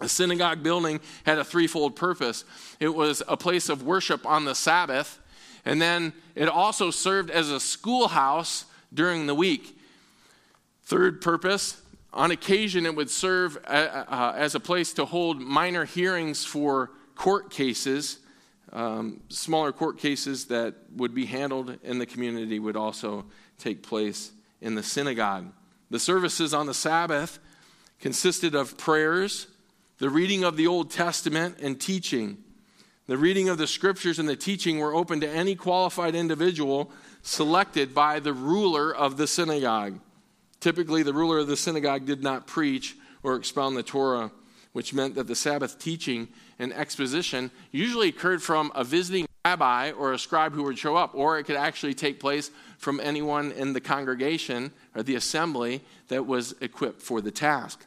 A 0.00 0.08
synagogue 0.08 0.62
building 0.62 1.00
had 1.24 1.38
a 1.38 1.44
threefold 1.44 1.96
purpose 1.96 2.44
it 2.78 2.94
was 2.94 3.22
a 3.26 3.36
place 3.36 3.68
of 3.68 3.82
worship 3.82 4.24
on 4.24 4.44
the 4.44 4.54
Sabbath, 4.54 5.18
and 5.64 5.82
then 5.82 6.12
it 6.34 6.48
also 6.48 6.90
served 6.90 7.30
as 7.30 7.50
a 7.50 7.58
schoolhouse 7.58 8.64
during 8.94 9.26
the 9.26 9.34
week. 9.34 9.76
Third 10.84 11.20
purpose, 11.20 11.82
on 12.12 12.30
occasion, 12.30 12.86
it 12.86 12.94
would 12.94 13.10
serve 13.10 13.58
uh, 13.66 14.04
uh, 14.08 14.32
as 14.36 14.54
a 14.54 14.60
place 14.60 14.92
to 14.94 15.04
hold 15.04 15.40
minor 15.40 15.84
hearings 15.84 16.44
for 16.44 16.90
court 17.14 17.50
cases. 17.50 18.18
Um, 18.72 19.20
smaller 19.28 19.72
court 19.72 19.98
cases 19.98 20.46
that 20.46 20.74
would 20.96 21.14
be 21.14 21.26
handled 21.26 21.78
in 21.82 21.98
the 21.98 22.06
community 22.06 22.58
would 22.58 22.76
also 22.76 23.24
take 23.58 23.82
place 23.82 24.32
in 24.60 24.74
the 24.74 24.82
synagogue. 24.82 25.52
The 25.90 25.98
services 25.98 26.52
on 26.52 26.66
the 26.66 26.74
Sabbath 26.74 27.38
consisted 27.98 28.54
of 28.54 28.76
prayers, 28.76 29.46
the 29.98 30.10
reading 30.10 30.44
of 30.44 30.56
the 30.56 30.66
Old 30.66 30.90
Testament, 30.90 31.58
and 31.60 31.80
teaching. 31.80 32.38
The 33.06 33.16
reading 33.16 33.48
of 33.48 33.56
the 33.56 33.66
scriptures 33.66 34.18
and 34.18 34.28
the 34.28 34.36
teaching 34.36 34.78
were 34.78 34.94
open 34.94 35.20
to 35.20 35.28
any 35.28 35.54
qualified 35.54 36.14
individual 36.14 36.90
selected 37.22 37.94
by 37.94 38.20
the 38.20 38.34
ruler 38.34 38.94
of 38.94 39.16
the 39.16 39.26
synagogue. 39.26 39.98
Typically, 40.60 41.02
the 41.02 41.14
ruler 41.14 41.38
of 41.38 41.46
the 41.46 41.56
synagogue 41.56 42.04
did 42.04 42.22
not 42.22 42.46
preach 42.46 42.96
or 43.22 43.36
expound 43.36 43.76
the 43.76 43.82
Torah, 43.82 44.30
which 44.72 44.92
meant 44.92 45.14
that 45.14 45.26
the 45.26 45.34
Sabbath 45.34 45.78
teaching 45.78 46.28
and 46.58 46.72
exposition 46.72 47.50
usually 47.72 48.08
occurred 48.08 48.42
from 48.42 48.72
a 48.74 48.84
visiting 48.84 49.26
rabbi 49.44 49.92
or 49.92 50.12
a 50.12 50.18
scribe 50.18 50.52
who 50.52 50.64
would 50.64 50.78
show 50.78 50.96
up, 50.96 51.14
or 51.14 51.38
it 51.38 51.44
could 51.44 51.56
actually 51.56 51.94
take 51.94 52.20
place 52.20 52.50
from 52.76 53.00
anyone 53.00 53.52
in 53.52 53.72
the 53.72 53.80
congregation 53.80 54.72
or 54.94 55.02
the 55.02 55.14
assembly 55.14 55.80
that 56.08 56.26
was 56.26 56.54
equipped 56.60 57.00
for 57.00 57.20
the 57.20 57.30
task. 57.30 57.84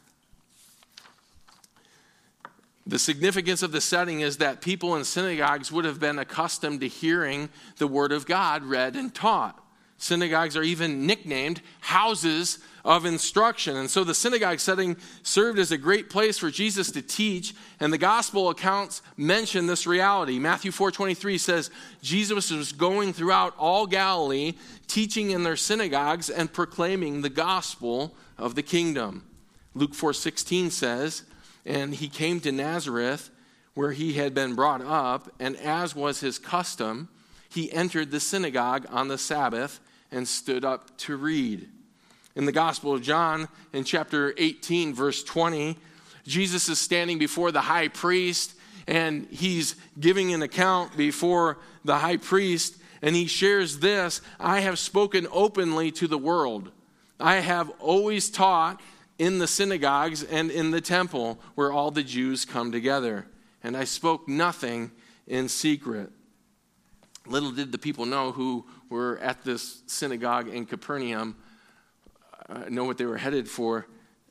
The 2.87 2.97
significance 2.97 3.61
of 3.61 3.71
the 3.71 3.81
setting 3.81 4.21
is 4.21 4.37
that 4.37 4.61
people 4.61 4.95
in 4.95 5.03
synagogues 5.03 5.71
would 5.71 5.85
have 5.85 5.99
been 5.99 6.17
accustomed 6.17 6.81
to 6.81 6.87
hearing 6.87 7.49
the 7.77 7.87
Word 7.87 8.11
of 8.11 8.25
God 8.25 8.63
read 8.63 8.95
and 8.95 9.13
taught. 9.13 9.63
Synagogues 9.97 10.57
are 10.57 10.63
even 10.63 11.05
nicknamed 11.05 11.61
houses 11.81 12.57
of 12.83 13.05
instruction. 13.05 13.77
And 13.77 13.89
so 13.89 14.03
the 14.03 14.13
synagogue 14.13 14.59
setting 14.59 14.97
served 15.23 15.59
as 15.59 15.71
a 15.71 15.77
great 15.77 16.09
place 16.09 16.37
for 16.37 16.49
Jesus 16.49 16.91
to 16.91 17.01
teach, 17.01 17.53
and 17.79 17.91
the 17.91 17.97
gospel 17.97 18.49
accounts 18.49 19.01
mention 19.17 19.67
this 19.67 19.85
reality. 19.85 20.39
Matthew 20.39 20.71
4:23 20.71 21.37
says 21.37 21.69
Jesus 22.01 22.51
was 22.51 22.71
going 22.71 23.13
throughout 23.13 23.55
all 23.57 23.85
Galilee, 23.87 24.53
teaching 24.87 25.31
in 25.31 25.43
their 25.43 25.55
synagogues 25.55 26.29
and 26.29 26.51
proclaiming 26.51 27.21
the 27.21 27.29
gospel 27.29 28.15
of 28.37 28.55
the 28.55 28.63
kingdom. 28.63 29.25
Luke 29.73 29.93
4:16 29.93 30.71
says, 30.71 31.23
and 31.65 31.95
he 31.95 32.09
came 32.09 32.39
to 32.41 32.51
Nazareth 32.51 33.29
where 33.73 33.91
he 33.91 34.13
had 34.13 34.33
been 34.33 34.55
brought 34.55 34.81
up, 34.81 35.31
and 35.39 35.55
as 35.57 35.95
was 35.95 36.19
his 36.19 36.37
custom, 36.37 37.07
he 37.49 37.71
entered 37.71 38.11
the 38.11 38.19
synagogue 38.19 38.85
on 38.89 39.07
the 39.07 39.17
Sabbath 39.17 39.79
and 40.11 40.27
stood 40.27 40.65
up 40.65 40.97
to 40.97 41.15
read. 41.15 41.69
In 42.35 42.45
the 42.45 42.51
Gospel 42.51 42.93
of 42.93 43.01
John, 43.01 43.47
in 43.73 43.83
chapter 43.83 44.33
18, 44.37 44.93
verse 44.93 45.23
20, 45.23 45.77
Jesus 46.25 46.69
is 46.69 46.79
standing 46.79 47.17
before 47.17 47.51
the 47.51 47.61
high 47.61 47.89
priest 47.89 48.55
and 48.87 49.27
he's 49.29 49.75
giving 49.99 50.33
an 50.33 50.41
account 50.41 50.95
before 50.97 51.57
the 51.83 51.97
high 51.97 52.17
priest 52.17 52.77
and 53.01 53.15
he 53.15 53.25
shares 53.25 53.79
this 53.79 54.21
I 54.39 54.61
have 54.61 54.79
spoken 54.79 55.27
openly 55.31 55.91
to 55.93 56.07
the 56.07 56.17
world. 56.17 56.71
I 57.19 57.35
have 57.35 57.71
always 57.79 58.29
taught 58.29 58.81
in 59.17 59.39
the 59.39 59.47
synagogues 59.47 60.23
and 60.23 60.49
in 60.49 60.71
the 60.71 60.81
temple 60.81 61.39
where 61.55 61.71
all 61.71 61.91
the 61.91 62.03
Jews 62.03 62.45
come 62.45 62.71
together, 62.71 63.27
and 63.63 63.77
I 63.77 63.83
spoke 63.83 64.27
nothing 64.27 64.91
in 65.27 65.47
secret. 65.47 66.09
Little 67.27 67.51
did 67.51 67.71
the 67.71 67.77
people 67.77 68.05
know 68.07 68.31
who 68.31 68.65
were 68.89 69.19
at 69.19 69.43
this 69.43 69.83
synagogue 69.85 70.47
in 70.47 70.65
Capernaum 70.65 71.35
uh, 72.49 72.65
know 72.69 72.83
what 72.83 72.97
they 72.97 73.05
were 73.05 73.17
headed 73.17 73.49
for 73.49 73.87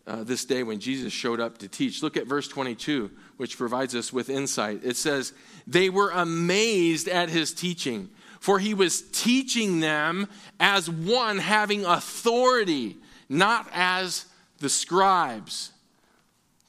uh, 0.07 0.25
this 0.25 0.45
day 0.45 0.62
when 0.62 0.81
Jesus 0.81 1.12
showed 1.12 1.40
up 1.40 1.59
to 1.59 1.69
teach. 1.69 2.02
Look 2.02 2.17
at 2.17 2.26
verse 2.26 2.49
22, 2.49 3.11
which 3.37 3.57
provides 3.57 3.95
us 3.95 4.12
with 4.12 4.29
insight. 4.29 4.81
It 4.83 4.97
says, 4.97 5.33
They 5.67 5.88
were 5.88 6.11
amazed 6.11 7.09
at 7.09 7.29
his 7.29 7.52
teaching, 7.52 8.11
for 8.40 8.59
he 8.59 8.75
was 8.75 9.02
teaching 9.12 9.81
them 9.81 10.29
as 10.59 10.90
one 10.90 11.38
having 11.38 11.85
authority, 11.85 12.97
not 13.29 13.69
as 13.73 14.26
the 14.59 14.69
scribes. 14.69 15.73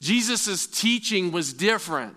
Jesus' 0.00 0.66
teaching 0.66 1.32
was 1.32 1.52
different. 1.52 2.16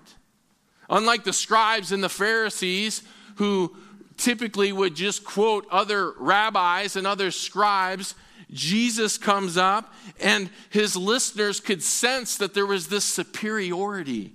Unlike 0.90 1.24
the 1.24 1.34
scribes 1.34 1.92
and 1.92 2.04
the 2.04 2.10
Pharisees, 2.10 3.02
who 3.36 3.76
typically 4.18 4.72
would 4.72 4.96
just 4.96 5.24
quote 5.24 5.68
other 5.72 6.12
rabbis 6.18 6.96
and 6.96 7.08
other 7.08 7.32
scribes, 7.32 8.16
Jesus 8.52 9.18
comes 9.18 9.58
up 9.58 9.94
and 10.20 10.50
his 10.70 10.96
listeners 10.96 11.60
could 11.60 11.82
sense 11.82 12.38
that 12.38 12.54
there 12.54 12.66
was 12.66 12.88
this 12.88 13.06
superiority 13.06 14.34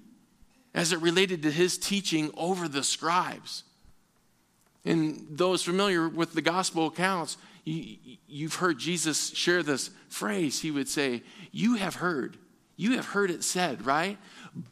as 0.75 0.93
it 0.93 1.00
related 1.00 1.43
to 1.43 1.50
his 1.50 1.79
teaching 1.79 2.31
over 2.37 2.69
the 2.69 2.83
scribes. 2.83 3.64
And 4.85 5.26
those 5.31 5.62
familiar 5.62 6.09
with 6.09 6.33
the 6.33 6.43
gospel 6.43 6.87
accounts, 6.87 7.37
you, 7.64 8.49
have 8.49 8.57
heard 8.57 8.79
Jesus 8.79 9.31
share 9.31 9.62
this 9.62 9.90
phrase. 10.09 10.61
He 10.61 10.71
would 10.71 10.88
say, 10.88 11.23
You 11.52 11.75
have 11.75 11.97
heard, 11.97 12.38
you 12.76 12.97
have 12.97 13.07
heard 13.07 13.31
it 13.31 13.45
said, 13.45 13.85
right? 13.85 14.17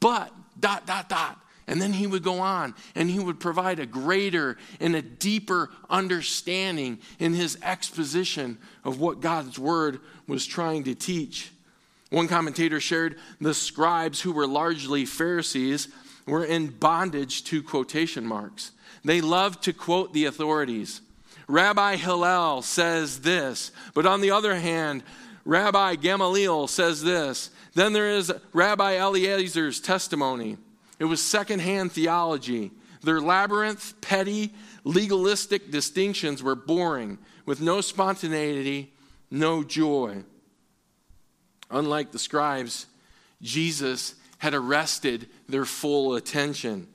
But, 0.01 0.33
dot, 0.59 0.87
dot, 0.87 1.09
dot. 1.09 1.39
And 1.69 1.83
then 1.83 1.93
he 1.93 2.07
would 2.07 2.23
go 2.23 2.41
on 2.41 2.75
and 2.95 3.11
he 3.11 3.21
would 3.21 3.39
provide 3.39 3.79
a 3.79 3.87
greater 3.87 4.57
and 4.81 4.97
a 4.97 5.03
deeper 5.03 5.71
understanding 5.91 6.99
in 7.19 7.35
his 7.35 7.59
exposition 7.63 8.59
of 8.85 8.99
what 8.99 9.21
God's 9.21 9.59
word 9.59 10.01
was 10.27 10.47
trying 10.47 10.85
to 10.85 10.95
teach. 10.95 11.53
One 12.11 12.27
commentator 12.27 12.81
shared 12.81 13.19
the 13.39 13.53
scribes, 13.53 14.23
who 14.23 14.33
were 14.33 14.47
largely 14.47 15.05
Pharisees, 15.05 15.89
were 16.27 16.45
in 16.45 16.69
bondage 16.69 17.45
to 17.45 17.63
quotation 17.63 18.25
marks. 18.25 18.73
They 19.05 19.21
loved 19.21 19.63
to 19.65 19.75
quote 19.75 20.15
the 20.15 20.25
authorities. 20.25 21.03
Rabbi 21.49 21.97
Hillel 21.97 22.63
says 22.63 23.21
this, 23.21 23.73
but 23.93 24.07
on 24.07 24.23
the 24.23 24.31
other 24.31 24.55
hand, 24.55 25.03
Rabbi 25.45 25.97
Gamaliel 25.97 26.67
says 26.67 27.03
this. 27.03 27.51
Then 27.75 27.93
there 27.93 28.09
is 28.09 28.33
Rabbi 28.55 28.93
Eliezer's 28.93 29.81
testimony. 29.81 30.57
It 30.99 31.05
was 31.05 31.23
secondhand 31.23 31.93
theology. 31.93 32.73
Their 33.03 33.21
labyrinth, 33.21 34.01
petty, 34.01 34.53
legalistic 34.85 35.71
distinctions 35.71 36.43
were 36.43 36.55
boring, 36.55 37.19
with 37.47 37.61
no 37.61 37.81
spontaneity, 37.81 38.93
no 39.31 39.63
joy. 39.63 40.25
Unlike 41.71 42.13
the 42.13 42.19
scribes, 42.19 42.87
Jesus 43.43 44.15
had 44.39 44.55
arrested 44.55 45.29
their 45.49 45.65
full 45.65 46.15
attention. 46.15 46.89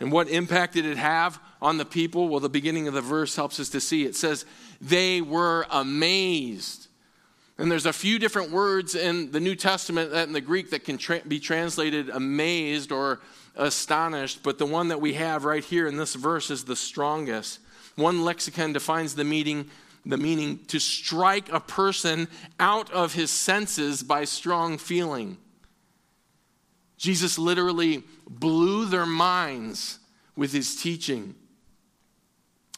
And 0.00 0.10
what 0.10 0.28
impact 0.28 0.74
did 0.74 0.84
it 0.84 0.96
have 0.96 1.38
on 1.60 1.78
the 1.78 1.84
people? 1.84 2.28
Well, 2.28 2.40
the 2.40 2.48
beginning 2.48 2.88
of 2.88 2.94
the 2.94 3.00
verse 3.00 3.36
helps 3.36 3.60
us 3.60 3.68
to 3.70 3.80
see. 3.80 4.04
It 4.04 4.16
says, 4.16 4.44
They 4.80 5.20
were 5.20 5.66
amazed. 5.70 6.88
And 7.58 7.70
there's 7.70 7.86
a 7.86 7.92
few 7.92 8.18
different 8.18 8.50
words 8.50 8.94
in 8.94 9.30
the 9.30 9.38
New 9.38 9.54
Testament 9.54 10.10
that 10.10 10.26
in 10.26 10.32
the 10.32 10.40
Greek 10.40 10.70
that 10.70 10.84
can 10.84 10.98
tra- 10.98 11.20
be 11.20 11.38
translated 11.38 12.08
amazed 12.08 12.90
or 12.90 13.20
astonished, 13.56 14.42
but 14.42 14.58
the 14.58 14.66
one 14.66 14.88
that 14.88 15.00
we 15.00 15.14
have 15.14 15.44
right 15.44 15.64
here 15.64 15.86
in 15.86 15.96
this 15.96 16.14
verse 16.14 16.50
is 16.50 16.64
the 16.64 16.76
strongest. 16.76 17.60
One 17.96 18.24
lexicon 18.24 18.72
defines 18.72 19.14
the 19.14 19.24
meaning 19.24 19.70
the 20.04 20.16
meaning 20.16 20.58
to 20.66 20.80
strike 20.80 21.52
a 21.52 21.60
person 21.60 22.26
out 22.58 22.90
of 22.90 23.14
his 23.14 23.30
senses 23.30 24.02
by 24.02 24.24
strong 24.24 24.78
feeling. 24.78 25.36
Jesus 26.96 27.38
literally 27.38 28.02
blew 28.28 28.86
their 28.86 29.06
minds 29.06 29.98
with 30.36 30.52
his 30.52 30.74
teaching. 30.74 31.34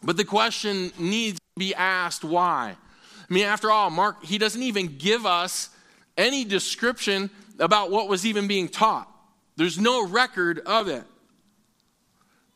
But 0.03 0.17
the 0.17 0.25
question 0.25 0.93
needs 0.99 1.39
to 1.39 1.59
be 1.59 1.75
asked 1.75 2.25
why? 2.25 2.77
I 3.19 3.33
mean, 3.33 3.45
after 3.47 3.71
all, 3.71 3.89
Mark, 3.89 4.25
he 4.25 4.37
doesn't 4.37 4.63
even 4.63 4.99
give 4.99 5.25
us 5.25 5.71
any 6.19 6.45
description 6.45 7.31
about 7.59 7.91
what 7.91 8.09
was 8.09 8.27
even 8.27 8.47
being 8.47 8.69
taught. 8.69 9.11
There's 9.57 9.79
no 9.79 10.07
record 10.07 10.61
of 10.61 10.89
it. 10.89 11.05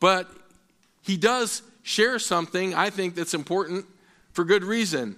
But 0.01 0.31
he 1.03 1.17
does 1.17 1.63
share 1.83 2.19
something, 2.19 2.75
I 2.75 2.91
think, 2.91 3.15
that's 3.15 3.35
important 3.35 3.87
for 4.33 4.45
good 4.45 4.65
reason. 4.65 5.17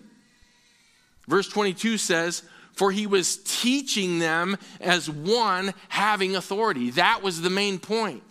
Verse 1.28 1.48
22 1.48 1.98
says, 1.98 2.42
For 2.72 2.90
he 2.90 3.06
was 3.06 3.38
teaching 3.38 4.18
them 4.18 4.56
as 4.80 5.08
one 5.08 5.74
having 5.88 6.36
authority. 6.36 6.90
That 6.90 7.22
was 7.22 7.40
the 7.40 7.50
main 7.50 7.78
point. 7.78 8.24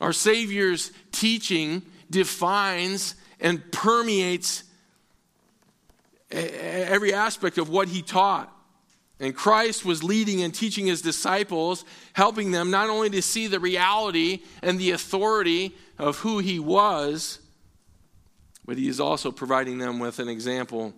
Our 0.00 0.12
Savior's 0.12 0.90
teaching 1.12 1.82
defines 2.10 3.14
and 3.40 3.70
permeates 3.72 4.64
every 6.30 7.14
aspect 7.14 7.58
of 7.58 7.68
what 7.68 7.88
he 7.88 8.02
taught. 8.02 8.51
And 9.22 9.36
Christ 9.36 9.84
was 9.84 10.02
leading 10.02 10.42
and 10.42 10.52
teaching 10.52 10.86
his 10.86 11.00
disciples, 11.00 11.84
helping 12.12 12.50
them 12.50 12.72
not 12.72 12.90
only 12.90 13.08
to 13.10 13.22
see 13.22 13.46
the 13.46 13.60
reality 13.60 14.40
and 14.64 14.80
the 14.80 14.90
authority 14.90 15.76
of 15.96 16.18
who 16.18 16.40
he 16.40 16.58
was, 16.58 17.38
but 18.64 18.76
he 18.76 18.88
is 18.88 18.98
also 18.98 19.30
providing 19.30 19.78
them 19.78 20.00
with 20.00 20.18
an 20.18 20.28
example 20.28 20.92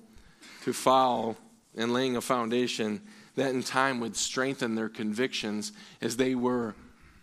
to 0.63 0.73
follow 0.73 1.37
and 1.77 1.93
laying 1.93 2.17
a 2.17 2.23
foundation 2.23 3.03
that 3.37 3.51
in 3.51 3.63
time 3.63 4.01
would 4.01 4.17
strengthen 4.17 4.75
their 4.75 4.89
convictions 4.89 5.73
as 6.01 6.17
they 6.17 6.35
were 6.35 6.75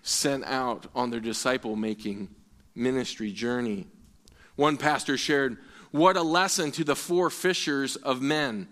sent 0.04 0.44
out 0.44 0.86
on 0.94 1.10
their 1.10 1.20
disciple 1.20 1.76
making 1.76 2.30
ministry 2.76 3.32
journey. 3.32 3.88
One 4.56 4.78
pastor 4.78 5.18
shared, 5.18 5.58
What 5.90 6.16
a 6.16 6.22
lesson 6.22 6.70
to 6.74 6.84
the 6.84 6.96
four 6.96 7.32
fishers 7.32 7.96
of 7.96 8.22
men. 8.22 8.68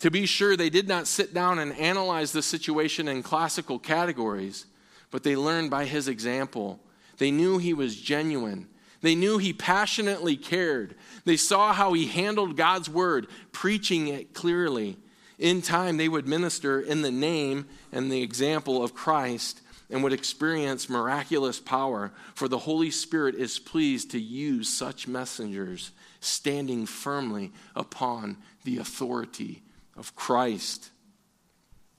To 0.00 0.10
be 0.10 0.24
sure, 0.24 0.56
they 0.56 0.70
did 0.70 0.88
not 0.88 1.06
sit 1.06 1.34
down 1.34 1.58
and 1.58 1.76
analyze 1.76 2.32
the 2.32 2.42
situation 2.42 3.06
in 3.06 3.22
classical 3.22 3.78
categories, 3.78 4.64
but 5.10 5.22
they 5.22 5.36
learned 5.36 5.70
by 5.70 5.84
his 5.84 6.08
example. 6.08 6.80
They 7.18 7.30
knew 7.30 7.58
he 7.58 7.74
was 7.74 8.00
genuine. 8.00 8.66
They 9.02 9.14
knew 9.14 9.36
he 9.36 9.52
passionately 9.52 10.36
cared. 10.36 10.94
They 11.26 11.36
saw 11.36 11.74
how 11.74 11.92
he 11.92 12.06
handled 12.06 12.56
God's 12.56 12.88
word, 12.88 13.26
preaching 13.52 14.08
it 14.08 14.32
clearly. 14.32 14.96
In 15.38 15.60
time, 15.60 15.98
they 15.98 16.08
would 16.08 16.26
minister 16.26 16.80
in 16.80 17.02
the 17.02 17.10
name 17.10 17.66
and 17.92 18.10
the 18.10 18.22
example 18.22 18.82
of 18.82 18.94
Christ 18.94 19.60
and 19.90 20.02
would 20.02 20.12
experience 20.12 20.88
miraculous 20.88 21.60
power, 21.60 22.12
for 22.34 22.48
the 22.48 22.58
Holy 22.58 22.90
Spirit 22.90 23.34
is 23.34 23.58
pleased 23.58 24.12
to 24.12 24.20
use 24.20 24.68
such 24.68 25.08
messengers 25.08 25.90
standing 26.20 26.86
firmly 26.86 27.52
upon 27.74 28.38
the 28.64 28.78
authority 28.78 29.62
of 30.00 30.16
Christ. 30.16 30.90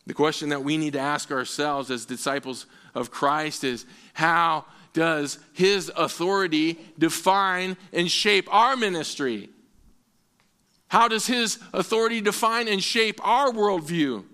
The 0.07 0.15
question 0.15 0.49
that 0.49 0.63
we 0.63 0.75
need 0.75 0.93
to 0.93 0.99
ask 0.99 1.31
ourselves 1.31 1.91
as 1.91 2.05
disciples 2.05 2.65
of 2.95 3.11
Christ 3.11 3.63
is 3.63 3.85
how 4.13 4.65
does 4.91 5.37
his 5.53 5.89
authority 5.95 6.79
define 6.97 7.77
and 7.93 8.09
shape 8.09 8.51
our 8.53 8.75
ministry? 8.75 9.49
How 10.87 11.07
does 11.07 11.27
his 11.27 11.59
authority 11.73 12.19
define 12.19 12.67
and 12.67 12.83
shape 12.83 13.25
our 13.25 13.51
worldview 13.51 14.25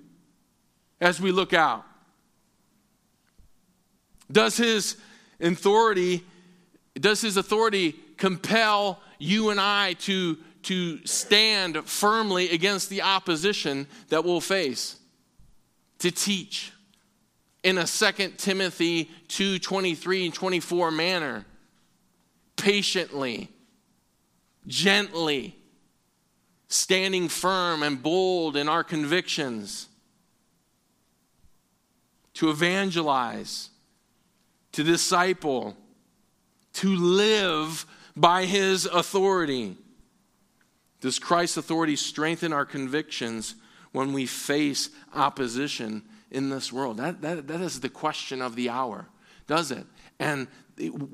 as 1.02 1.20
we 1.20 1.32
look 1.32 1.54
out? 1.54 1.84
Does 4.32 4.58
his 4.58 4.96
authority 5.42 6.24
does 6.96 7.22
his 7.22 7.38
authority 7.38 7.92
compel 8.18 9.00
you 9.20 9.52
and 9.52 9.60
I 9.60 9.94
to, 9.94 10.38
to 10.68 11.06
stand 11.06 11.78
firmly 11.86 12.50
against 12.52 12.90
the 12.90 13.02
opposition 13.02 13.88
that 14.10 14.24
we'll 14.24 14.42
face? 14.42 14.98
To 16.00 16.12
teach 16.12 16.72
in 17.64 17.78
a 17.78 17.86
2 17.86 18.12
Timothy 18.38 19.10
2 19.28 19.60
23 19.60 20.26
and 20.26 20.34
24 20.34 20.92
manner, 20.92 21.46
patiently, 22.56 23.50
gently, 24.68 25.56
standing 26.68 27.28
firm 27.28 27.84
and 27.84 28.02
bold 28.02 28.56
in 28.56 28.70
our 28.70 28.84
convictions, 28.84 29.88
to 32.36 32.50
evangelize 32.50 33.70
to 34.78 34.84
disciple, 34.84 35.76
to 36.72 36.96
live 36.96 37.88
by 38.16 38.46
his 38.46 38.86
authority. 38.86 39.76
Does 41.02 41.20
Christ's 41.20 41.58
authority 41.58 41.96
strengthen 41.96 42.54
our 42.54 42.66
convictions 42.66 43.56
when 43.92 44.14
we 44.14 44.26
face 44.26 44.90
opposition 45.14 46.04
in 46.32 46.50
this 46.50 46.72
world? 46.72 46.98
That, 46.98 47.22
that, 47.22 47.48
that 47.48 47.62
is 47.62 47.80
the 47.80 47.90
question 47.90 48.42
of 48.42 48.56
the 48.56 48.70
hour, 48.70 49.08
does 49.46 49.72
it? 49.72 49.86
And 50.20 50.48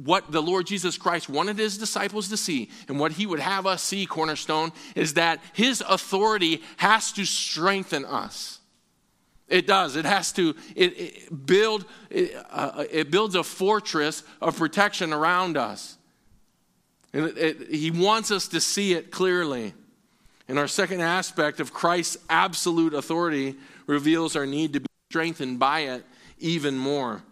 what 0.04 0.32
the 0.32 0.42
Lord 0.42 0.68
Jesus 0.68 0.98
Christ 0.98 1.30
wanted 1.30 1.58
his 1.58 1.78
disciples 1.78 2.30
to 2.30 2.38
see, 2.38 2.70
and 2.88 3.00
what 3.00 3.14
he 3.14 3.26
would 3.26 3.40
have 3.40 3.66
us 3.66 3.84
see, 3.84 4.06
Cornerstone, 4.06 4.72
is 4.96 5.14
that 5.14 5.40
his 5.54 5.82
authority 5.88 6.62
has 6.78 7.12
to 7.14 7.26
strengthen 7.26 8.06
us. 8.06 8.60
It 9.48 9.68
does. 9.68 9.96
It 9.96 10.06
has 10.06 10.32
to 10.34 10.56
it, 10.76 11.00
it 11.00 11.46
build. 11.46 11.86
It, 12.10 12.36
uh, 12.50 12.86
it, 12.90 13.12
builds 13.12 13.36
a 13.36 13.44
fortress 13.44 14.24
of 14.42 14.58
protection 14.58 15.14
around 15.14 15.58
us. 15.58 15.98
And 17.14 17.38
it, 17.38 17.70
he 17.70 17.92
wants 17.92 18.32
us 18.32 18.48
to 18.50 18.60
see 18.60 18.94
it 18.94 19.12
clearly. 19.12 19.74
And 20.48 20.60
our 20.60 20.68
second 20.68 21.02
aspect 21.02 21.60
of 21.60 21.74
Christ's 21.74 22.18
absolute 22.30 22.94
authority 22.94 23.56
reveals 23.88 24.36
our 24.36 24.46
need 24.46 24.74
to 24.74 24.80
be 24.82 24.88
strengthened 25.10 25.60
by 25.60 25.82
it 25.82 26.04
even 26.40 26.78
more. 26.78 27.24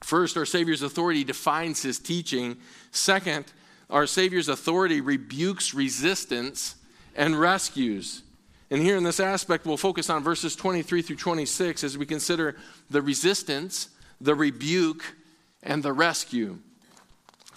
First, 0.00 0.36
our 0.36 0.46
Savior's 0.46 0.82
authority 0.82 1.24
defines 1.24 1.82
his 1.82 1.98
teaching. 1.98 2.56
Second, 2.90 3.44
our 3.90 4.06
Savior's 4.06 4.48
authority 4.48 5.00
rebukes 5.00 5.74
resistance 5.74 6.76
and 7.14 7.38
rescues. 7.38 8.22
And 8.70 8.82
here 8.82 8.96
in 8.96 9.04
this 9.04 9.20
aspect, 9.20 9.64
we'll 9.66 9.76
focus 9.76 10.10
on 10.10 10.22
verses 10.22 10.54
23 10.54 11.02
through 11.02 11.16
26 11.16 11.84
as 11.84 11.96
we 11.98 12.06
consider 12.06 12.56
the 12.90 13.02
resistance, 13.02 13.88
the 14.20 14.34
rebuke, 14.34 15.16
and 15.62 15.82
the 15.82 15.92
rescue. 15.92 16.58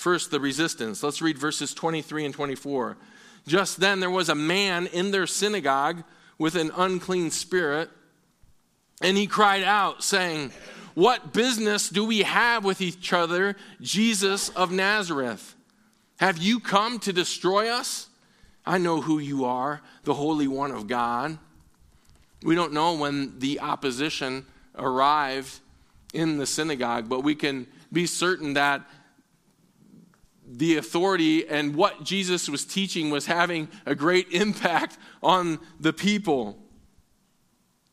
First, 0.02 0.32
the 0.32 0.40
resistance. 0.40 1.04
Let's 1.04 1.22
read 1.22 1.38
verses 1.38 1.76
23 1.76 2.26
and 2.26 2.34
24. 2.34 2.98
Just 3.46 3.80
then 3.80 4.00
there 4.00 4.10
was 4.10 4.30
a 4.30 4.36
man 4.36 4.88
in 4.88 5.12
their 5.12 5.28
synagogue 5.28 6.04
with 6.40 6.56
an 6.56 6.72
unclean 6.76 7.30
spirit, 7.30 7.88
and 9.04 9.16
he 9.16 9.28
cried 9.28 9.62
out, 9.62 10.04
saying, 10.04 10.54
What 10.96 11.34
business 11.34 11.88
do 11.88 12.04
we 12.04 12.24
have 12.24 12.66
with 12.66 12.82
each 12.82 13.14
other, 13.14 13.56
Jesus 13.80 14.50
of 14.50 14.72
Nazareth? 14.72 15.54
Have 16.18 16.40
you 16.40 16.60
come 16.60 16.98
to 17.02 17.14
destroy 17.14 17.70
us? 17.70 18.08
I 18.66 18.80
know 18.80 19.02
who 19.02 19.20
you 19.20 19.46
are, 19.46 19.84
the 20.04 20.16
Holy 20.16 20.48
One 20.48 20.72
of 20.72 20.88
God. 20.88 21.38
We 22.42 22.56
don't 22.56 22.74
know 22.74 22.96
when 22.96 23.38
the 23.38 23.60
opposition 23.60 24.48
arrived 24.76 25.60
in 26.12 26.40
the 26.40 26.48
synagogue, 26.48 27.08
but 27.08 27.20
we 27.20 27.36
can 27.36 27.68
be 27.94 28.08
certain 28.08 28.56
that 28.56 28.82
the 30.58 30.78
authority 30.78 31.48
and 31.48 31.76
what 31.76 32.04
Jesus 32.04 32.50
was 32.50 32.66
teaching 32.66 33.10
was 33.10 33.26
having 33.26 33.70
a 33.86 33.96
great 33.96 34.32
impact 34.32 34.98
on 35.24 35.60
the 35.80 35.94
people. 35.94 36.58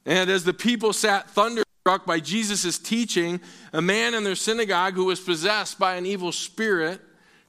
And 0.05 0.31
as 0.31 0.45
the 0.45 0.55
people 0.55 0.93
sat 0.93 1.31
thunderstruck 1.31 2.07
by 2.07 2.21
Jesus' 2.21 2.79
teaching, 2.79 3.41
a 3.73 3.81
man 3.81 4.15
in 4.15 4.25
their 4.25 4.35
synagogue 4.35 4.95
who 4.95 5.05
was 5.05 5.21
possessed 5.21 5.79
by 5.79 5.97
an 5.97 6.07
evil 6.07 6.33
spirit 6.33 7.01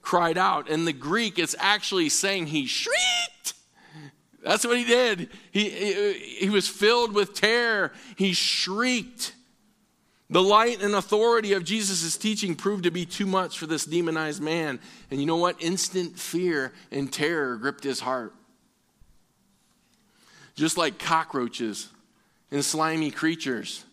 cried 0.02 0.38
out. 0.38 0.70
In 0.70 0.86
the 0.86 0.94
Greek, 0.94 1.40
it's 1.40 1.56
actually 1.60 2.10
saying 2.10 2.48
he 2.48 2.66
shrieked. 2.66 3.54
That's 4.44 4.66
what 4.66 4.78
he 4.78 4.86
did. 4.86 5.30
He, 5.52 5.70
he, 5.70 6.14
he 6.14 6.50
was 6.50 6.68
filled 6.68 7.14
with 7.14 7.34
terror. 7.34 7.92
He 8.16 8.34
shrieked. 8.34 9.34
The 10.30 10.44
light 10.44 10.82
and 10.84 10.94
authority 10.94 11.54
of 11.54 11.64
Jesus' 11.64 12.16
teaching 12.16 12.56
proved 12.56 12.84
to 12.84 12.92
be 12.92 13.06
too 13.06 13.26
much 13.26 13.58
for 13.58 13.66
this 13.66 13.86
demonized 13.86 14.42
man. 14.42 14.80
And 15.10 15.20
you 15.20 15.26
know 15.26 15.38
what? 15.38 15.62
Instant 15.62 16.20
fear 16.20 16.72
and 16.92 17.12
terror 17.12 17.56
gripped 17.58 17.84
his 17.84 18.00
heart. 18.00 18.34
Just 20.56 20.78
like 20.78 21.00
cockroaches 21.00 21.90
and 22.52 22.64
slimy 22.64 23.10
creatures, 23.10 23.86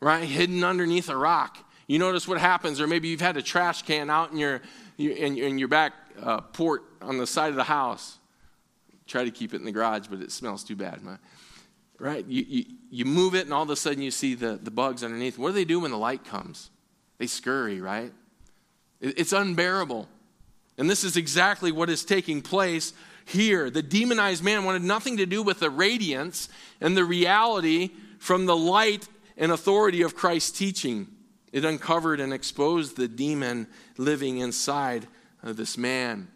right? 0.00 0.24
Hidden 0.24 0.64
underneath 0.64 1.10
a 1.10 1.16
rock. 1.16 1.58
You 1.86 1.98
notice 1.98 2.26
what 2.28 2.38
happens, 2.38 2.80
or 2.80 2.86
maybe 2.86 3.08
you've 3.08 3.20
had 3.20 3.36
a 3.36 3.42
trash 3.42 3.82
can 3.82 4.08
out 4.08 4.30
in 4.30 4.38
your 4.38 4.60
in, 4.98 5.38
in 5.38 5.58
your 5.58 5.68
back 5.68 5.92
uh, 6.22 6.40
port 6.40 6.82
on 7.00 7.18
the 7.18 7.26
side 7.26 7.50
of 7.50 7.56
the 7.56 7.64
house. 7.64 8.18
Try 9.06 9.24
to 9.24 9.30
keep 9.30 9.54
it 9.54 9.56
in 9.56 9.64
the 9.64 9.72
garage, 9.72 10.06
but 10.08 10.20
it 10.20 10.30
smells 10.30 10.64
too 10.64 10.76
bad. 10.76 11.00
Right? 11.98 12.24
You, 12.26 12.44
you, 12.46 12.64
you 12.90 13.04
move 13.04 13.34
it, 13.34 13.44
and 13.44 13.52
all 13.52 13.64
of 13.64 13.70
a 13.70 13.76
sudden 13.76 14.02
you 14.02 14.12
see 14.12 14.34
the, 14.34 14.58
the 14.62 14.70
bugs 14.70 15.02
underneath. 15.02 15.36
What 15.36 15.48
do 15.48 15.54
they 15.54 15.64
do 15.64 15.80
when 15.80 15.90
the 15.90 15.98
light 15.98 16.24
comes? 16.24 16.70
They 17.18 17.26
scurry, 17.26 17.80
right? 17.80 18.12
It, 19.00 19.18
it's 19.18 19.32
unbearable. 19.32 20.08
And 20.78 20.88
this 20.88 21.02
is 21.02 21.16
exactly 21.16 21.72
what 21.72 21.90
is 21.90 22.04
taking 22.04 22.40
place 22.40 22.92
here. 23.24 23.68
The 23.68 23.82
demonized 23.82 24.44
man 24.44 24.64
wanted 24.64 24.82
nothing 24.82 25.16
to 25.16 25.26
do 25.26 25.42
with 25.42 25.58
the 25.58 25.70
radiance 25.70 26.48
and 26.80 26.96
the 26.96 27.04
reality 27.04 27.90
from 28.18 28.46
the 28.46 28.56
light 28.56 29.08
and 29.36 29.50
authority 29.50 30.02
of 30.02 30.14
Christ's 30.14 30.56
teaching. 30.56 31.08
It 31.52 31.64
uncovered 31.64 32.20
and 32.20 32.32
exposed 32.32 32.96
the 32.96 33.08
demon 33.08 33.66
living 33.96 34.38
inside 34.38 35.08
of 35.42 35.56
this 35.56 35.76
man. 35.76 36.28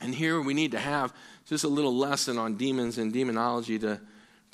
And 0.00 0.14
here 0.14 0.40
we 0.40 0.52
need 0.52 0.72
to 0.72 0.78
have 0.78 1.14
just 1.46 1.64
a 1.64 1.68
little 1.68 1.96
lesson 1.96 2.36
on 2.36 2.56
demons 2.56 2.98
and 2.98 3.12
demonology 3.12 3.78
to 3.78 4.00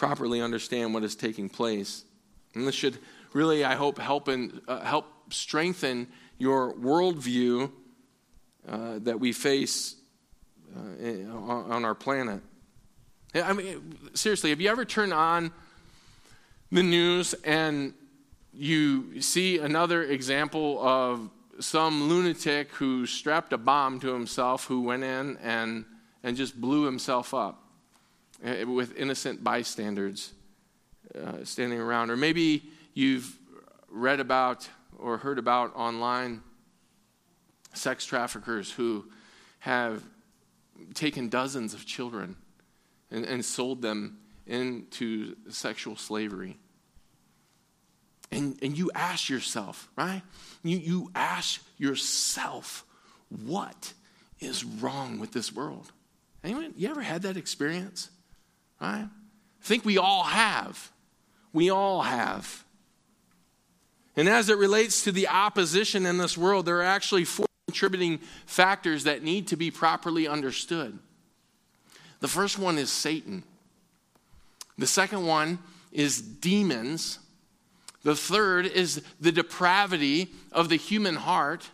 properly 0.00 0.40
understand 0.40 0.94
what 0.94 1.04
is 1.04 1.14
taking 1.14 1.50
place. 1.50 2.06
And 2.54 2.66
this 2.66 2.74
should 2.74 2.96
really, 3.34 3.64
I 3.64 3.74
hope, 3.74 3.98
help, 3.98 4.30
in, 4.30 4.62
uh, 4.66 4.80
help 4.80 5.04
strengthen 5.28 6.08
your 6.38 6.72
worldview 6.72 7.70
uh, 8.66 8.98
that 9.00 9.20
we 9.20 9.32
face 9.34 9.96
uh, 10.74 11.30
on 11.36 11.84
our 11.84 11.94
planet. 11.94 12.40
I 13.34 13.52
mean, 13.52 13.94
seriously, 14.14 14.48
have 14.48 14.60
you 14.62 14.70
ever 14.70 14.86
turned 14.86 15.12
on 15.12 15.52
the 16.72 16.82
news 16.82 17.34
and 17.44 17.92
you 18.54 19.20
see 19.20 19.58
another 19.58 20.02
example 20.02 20.80
of 20.80 21.28
some 21.60 22.08
lunatic 22.08 22.72
who 22.72 23.04
strapped 23.04 23.52
a 23.52 23.58
bomb 23.58 24.00
to 24.00 24.14
himself 24.14 24.64
who 24.64 24.80
went 24.80 25.04
in 25.04 25.36
and, 25.42 25.84
and 26.22 26.38
just 26.38 26.58
blew 26.58 26.86
himself 26.86 27.34
up 27.34 27.69
with 28.42 28.96
innocent 28.96 29.42
bystanders 29.44 30.33
uh, 31.14 31.44
standing 31.44 31.81
around? 31.81 32.11
Or 32.11 32.16
maybe 32.16 32.64
you've 32.94 33.37
read 33.90 34.20
about 34.20 34.68
or 34.98 35.18
heard 35.18 35.38
about 35.38 35.74
online 35.74 36.42
sex 37.74 38.05
traffickers 38.05 38.70
who 38.70 39.05
have 39.61 40.03
taken 40.94 41.29
dozens 41.29 41.74
of 41.74 41.87
children 41.87 42.37
and, 43.11 43.24
and 43.24 43.44
sold 43.44 43.83
them 43.83 44.18
into 44.46 45.37
sexual 45.48 45.96
slavery. 45.96 46.57
And, 48.33 48.59
and 48.62 48.76
you 48.76 48.90
ask 48.94 49.29
yourself, 49.29 49.88
right? 49.96 50.22
You, 50.62 50.79
you 50.79 51.11
ask 51.14 51.62
yourself, 51.79 52.85
what 53.44 53.92
is 54.38 54.64
wrong 54.64 55.18
with 55.18 55.33
this 55.33 55.53
world? 55.53 55.90
Anyone, 56.42 56.72
you 56.76 56.88
ever 56.88 57.03
had 57.03 57.22
that 57.22 57.37
experience? 57.37 58.09
Right? 58.81 59.07
I 59.07 59.64
think 59.64 59.85
we 59.85 59.99
all 59.99 60.25
have. 60.25 60.90
We 61.53 61.71
all 61.71 62.03
have. 62.03 62.64
And 64.16 64.29
as 64.29 64.49
it 64.49 64.57
relates 64.57 65.05
to 65.05 65.12
the 65.12 65.29
opposition 65.29 66.07
in 66.07 66.19
this 66.19 66.37
world, 66.37 66.66
there 66.66 66.79
are 66.79 66.83
actually 66.83 67.25
four 67.25 67.47
contributing 67.66 68.19
factors 68.47 69.05
that 69.05 69.23
need 69.23 69.49
to 69.49 69.57
be 69.57 69.71
properly 69.71 70.27
understood. 70.27 70.99
The 72.21 72.29
first 72.29 72.59
one 72.59 72.79
is 72.79 72.90
Satan. 72.90 73.43
The 74.79 74.87
second 74.87 75.27
one 75.27 75.59
is 75.93 76.21
demons. 76.21 77.19
The 78.03 78.16
third 78.16 78.66
is 78.66 79.03
the 79.21 79.33
depravity 79.33 80.31
of 80.53 80.69
the 80.69 80.77
human 80.77 81.16
heart. 81.16 81.71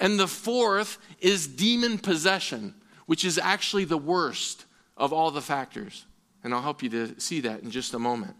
And 0.00 0.18
the 0.18 0.28
fourth 0.28 0.98
is 1.20 1.46
demon 1.46 1.98
possession, 1.98 2.74
which 3.06 3.24
is 3.24 3.38
actually 3.38 3.84
the 3.84 3.98
worst 3.98 4.64
of 4.96 5.12
all 5.12 5.30
the 5.30 5.42
factors. 5.42 6.05
And 6.46 6.54
I'll 6.54 6.62
help 6.62 6.80
you 6.80 6.88
to 6.90 7.20
see 7.20 7.40
that 7.40 7.64
in 7.64 7.72
just 7.72 7.92
a 7.92 7.98
moment. 7.98 8.36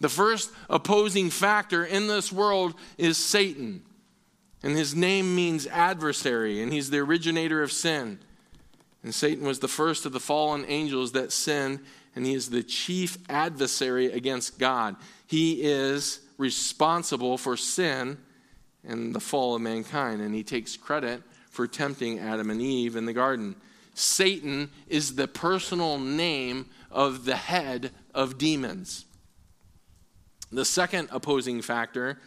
The 0.00 0.08
first 0.08 0.50
opposing 0.70 1.28
factor 1.28 1.84
in 1.84 2.06
this 2.06 2.32
world 2.32 2.74
is 2.96 3.18
Satan. 3.18 3.82
And 4.62 4.74
his 4.74 4.94
name 4.94 5.34
means 5.34 5.66
adversary, 5.66 6.62
and 6.62 6.72
he's 6.72 6.88
the 6.88 7.00
originator 7.00 7.62
of 7.62 7.72
sin. 7.72 8.20
And 9.02 9.14
Satan 9.14 9.46
was 9.46 9.58
the 9.58 9.68
first 9.68 10.06
of 10.06 10.12
the 10.12 10.18
fallen 10.18 10.64
angels 10.66 11.12
that 11.12 11.30
sinned, 11.30 11.80
and 12.16 12.24
he 12.24 12.32
is 12.32 12.48
the 12.48 12.62
chief 12.62 13.18
adversary 13.28 14.06
against 14.06 14.58
God. 14.58 14.96
He 15.26 15.60
is 15.60 16.20
responsible 16.38 17.36
for 17.36 17.54
sin 17.54 18.16
and 18.82 19.14
the 19.14 19.20
fall 19.20 19.54
of 19.54 19.60
mankind, 19.60 20.22
and 20.22 20.34
he 20.34 20.42
takes 20.42 20.74
credit 20.74 21.22
for 21.50 21.66
tempting 21.66 22.18
Adam 22.18 22.48
and 22.48 22.62
Eve 22.62 22.96
in 22.96 23.04
the 23.04 23.12
garden. 23.12 23.56
Satan 23.92 24.70
is 24.88 25.16
the 25.16 25.28
personal 25.28 25.98
name 25.98 26.64
of 26.90 27.24
the 27.24 27.36
head 27.36 27.92
of 28.14 28.38
demons. 28.38 29.04
The 30.52 30.64
second 30.64 31.08
opposing 31.12 31.62
factor 31.62 32.18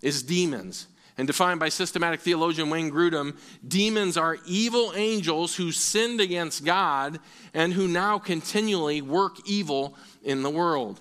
is 0.00 0.22
demons. 0.22 0.86
And 1.18 1.26
defined 1.26 1.60
by 1.60 1.68
systematic 1.68 2.20
theologian 2.20 2.70
Wayne 2.70 2.90
Grudem, 2.90 3.36
demons 3.66 4.16
are 4.16 4.38
evil 4.46 4.92
angels 4.96 5.54
who 5.54 5.70
sinned 5.70 6.20
against 6.20 6.64
God 6.64 7.20
and 7.52 7.72
who 7.72 7.86
now 7.86 8.18
continually 8.18 9.02
work 9.02 9.36
evil 9.46 9.96
in 10.22 10.42
the 10.42 10.50
world. 10.50 11.00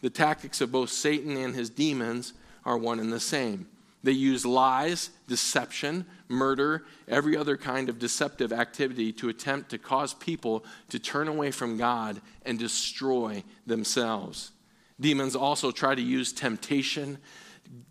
The 0.00 0.10
tactics 0.10 0.60
of 0.60 0.72
both 0.72 0.90
Satan 0.90 1.36
and 1.36 1.54
his 1.54 1.70
demons 1.70 2.32
are 2.64 2.76
one 2.76 2.98
and 2.98 3.12
the 3.12 3.20
same. 3.20 3.68
They 4.02 4.12
use 4.12 4.44
lies, 4.44 5.10
deception, 5.28 6.06
murder, 6.28 6.84
every 7.06 7.36
other 7.36 7.56
kind 7.56 7.88
of 7.88 7.98
deceptive 7.98 8.52
activity 8.52 9.12
to 9.14 9.28
attempt 9.28 9.70
to 9.70 9.78
cause 9.78 10.14
people 10.14 10.64
to 10.88 10.98
turn 10.98 11.28
away 11.28 11.50
from 11.50 11.76
God 11.76 12.20
and 12.44 12.58
destroy 12.58 13.44
themselves. 13.66 14.50
Demons 14.98 15.36
also 15.36 15.70
try 15.70 15.94
to 15.94 16.02
use 16.02 16.32
temptation, 16.32 17.18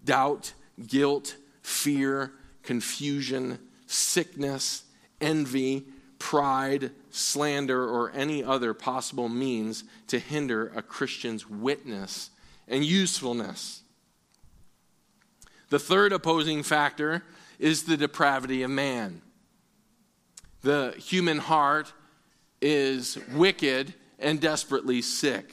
doubt, 0.03 0.53
guilt, 0.87 1.35
fear, 1.61 2.33
confusion, 2.63 3.59
sickness, 3.85 4.83
envy, 5.19 5.85
pride, 6.19 6.91
slander, 7.09 7.83
or 7.83 8.11
any 8.11 8.43
other 8.43 8.73
possible 8.73 9.29
means 9.29 9.83
to 10.07 10.19
hinder 10.19 10.71
a 10.75 10.81
Christian's 10.81 11.49
witness 11.49 12.29
and 12.67 12.85
usefulness. 12.85 13.80
The 15.71 15.79
third 15.79 16.11
opposing 16.11 16.63
factor 16.63 17.23
is 17.57 17.83
the 17.83 17.95
depravity 17.95 18.61
of 18.63 18.69
man. 18.69 19.21
The 20.63 20.93
human 20.97 21.37
heart 21.37 21.93
is 22.61 23.17
wicked 23.33 23.93
and 24.19 24.41
desperately 24.41 25.01
sick. 25.01 25.49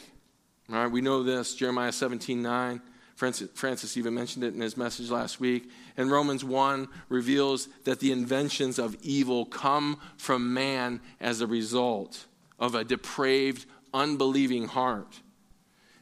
All 0.71 0.75
right, 0.75 0.91
we 0.91 1.03
know 1.03 1.23
this, 1.23 1.55
Jeremiah 1.55 1.93
17 1.93 2.43
9. 2.43 2.83
Francis, 3.15 3.49
Francis 3.55 3.97
even 3.97 4.13
mentioned 4.13 4.45
it 4.45 4.55
in 4.55 4.61
his 4.61 4.77
message 4.77 5.09
last 5.09 5.39
week. 5.39 5.71
And 5.97 6.11
Romans 6.11 6.43
1 6.45 6.89
reveals 7.09 7.69
that 7.85 8.01
the 8.01 8.11
inventions 8.11 8.81
of 8.81 8.97
evil 9.01 9.45
come 9.45 10.01
from 10.17 10.53
man 10.53 11.01
as 11.21 11.41
a 11.41 11.47
result 11.47 12.27
of 12.59 12.75
a 12.75 12.83
depraved, 12.83 13.67
unbelieving 13.95 14.67
heart. 14.67 15.21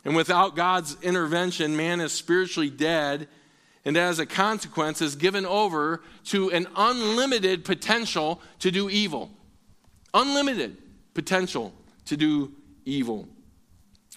And 0.06 0.16
without 0.16 0.56
God's 0.56 0.96
intervention, 1.02 1.76
man 1.76 2.00
is 2.00 2.12
spiritually 2.12 2.70
dead 2.70 3.28
and 3.86 3.96
as 3.96 4.18
a 4.18 4.26
consequence 4.26 5.00
is 5.00 5.14
given 5.14 5.46
over 5.46 6.02
to 6.24 6.50
an 6.50 6.66
unlimited 6.76 7.64
potential 7.64 8.42
to 8.58 8.72
do 8.72 8.90
evil. 8.90 9.30
Unlimited 10.12 10.76
potential 11.14 11.72
to 12.06 12.16
do 12.16 12.52
evil. 12.84 13.28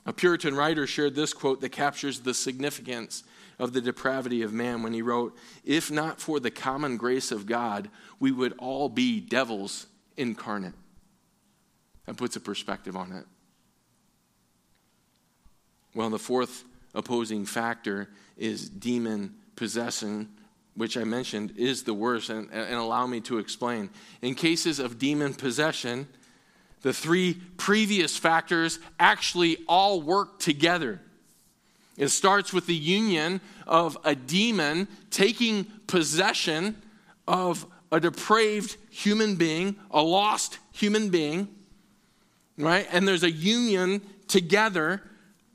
A 0.08 0.12
Puritan 0.12 0.56
writer 0.56 0.88
shared 0.88 1.14
this 1.14 1.34
quote 1.34 1.62
that 1.62 1.70
captures 1.70 2.22
the 2.22 2.34
significance 2.34 3.24
of 3.60 3.74
the 3.74 3.80
depravity 3.80 4.42
of 4.42 4.52
man 4.52 4.82
when 4.82 4.94
he 4.94 5.04
wrote, 5.04 5.38
If 5.64 5.92
not 5.92 6.20
for 6.20 6.40
the 6.40 6.50
common 6.50 6.98
grace 6.98 7.32
of 7.32 7.46
God, 7.46 7.92
we 8.20 8.32
would 8.32 8.56
all 8.58 8.90
be 8.90 9.20
devils 9.20 9.86
incarnate. 10.18 10.74
That 12.08 12.18
puts 12.18 12.36
a 12.36 12.40
perspective 12.40 12.96
on 12.96 13.12
it. 13.12 13.26
Well, 15.94 16.10
the 16.10 16.18
fourth 16.18 16.64
opposing 16.96 17.46
factor 17.46 18.10
is 18.36 18.68
demon 18.68 19.36
possession, 19.60 20.30
which 20.76 20.98
I 20.98 21.04
mentioned 21.04 21.54
is 21.58 21.84
the 21.84 21.94
worst, 21.94 22.30
and, 22.30 22.50
and 22.52 22.76
allow 22.76 23.06
me 23.06 23.20
to 23.22 23.38
explain. 23.38 23.90
In 24.22 24.34
cases 24.34 24.80
of 24.80 24.98
demon 24.98 25.34
possession, 25.34 26.08
the 26.82 26.94
three 26.94 27.34
previous 27.58 28.18
factors 28.18 28.80
actually 29.00 29.58
all 29.68 30.02
work 30.02 30.40
together. 30.40 31.02
It 31.98 32.08
starts 32.08 32.54
with 32.54 32.66
the 32.66 32.74
union 32.74 33.42
of 33.68 33.98
a 34.06 34.16
demon 34.16 34.88
taking 35.12 35.66
possession 35.86 36.82
of 37.28 37.66
a 37.92 38.00
depraved 38.00 38.78
human 38.90 39.36
being, 39.36 39.76
a 39.92 40.02
lost 40.02 40.60
human 40.72 41.10
being, 41.10 41.50
right? 42.58 42.88
And 42.92 43.06
there's 43.06 43.24
a 43.24 43.32
union 43.32 44.02
together 44.30 45.04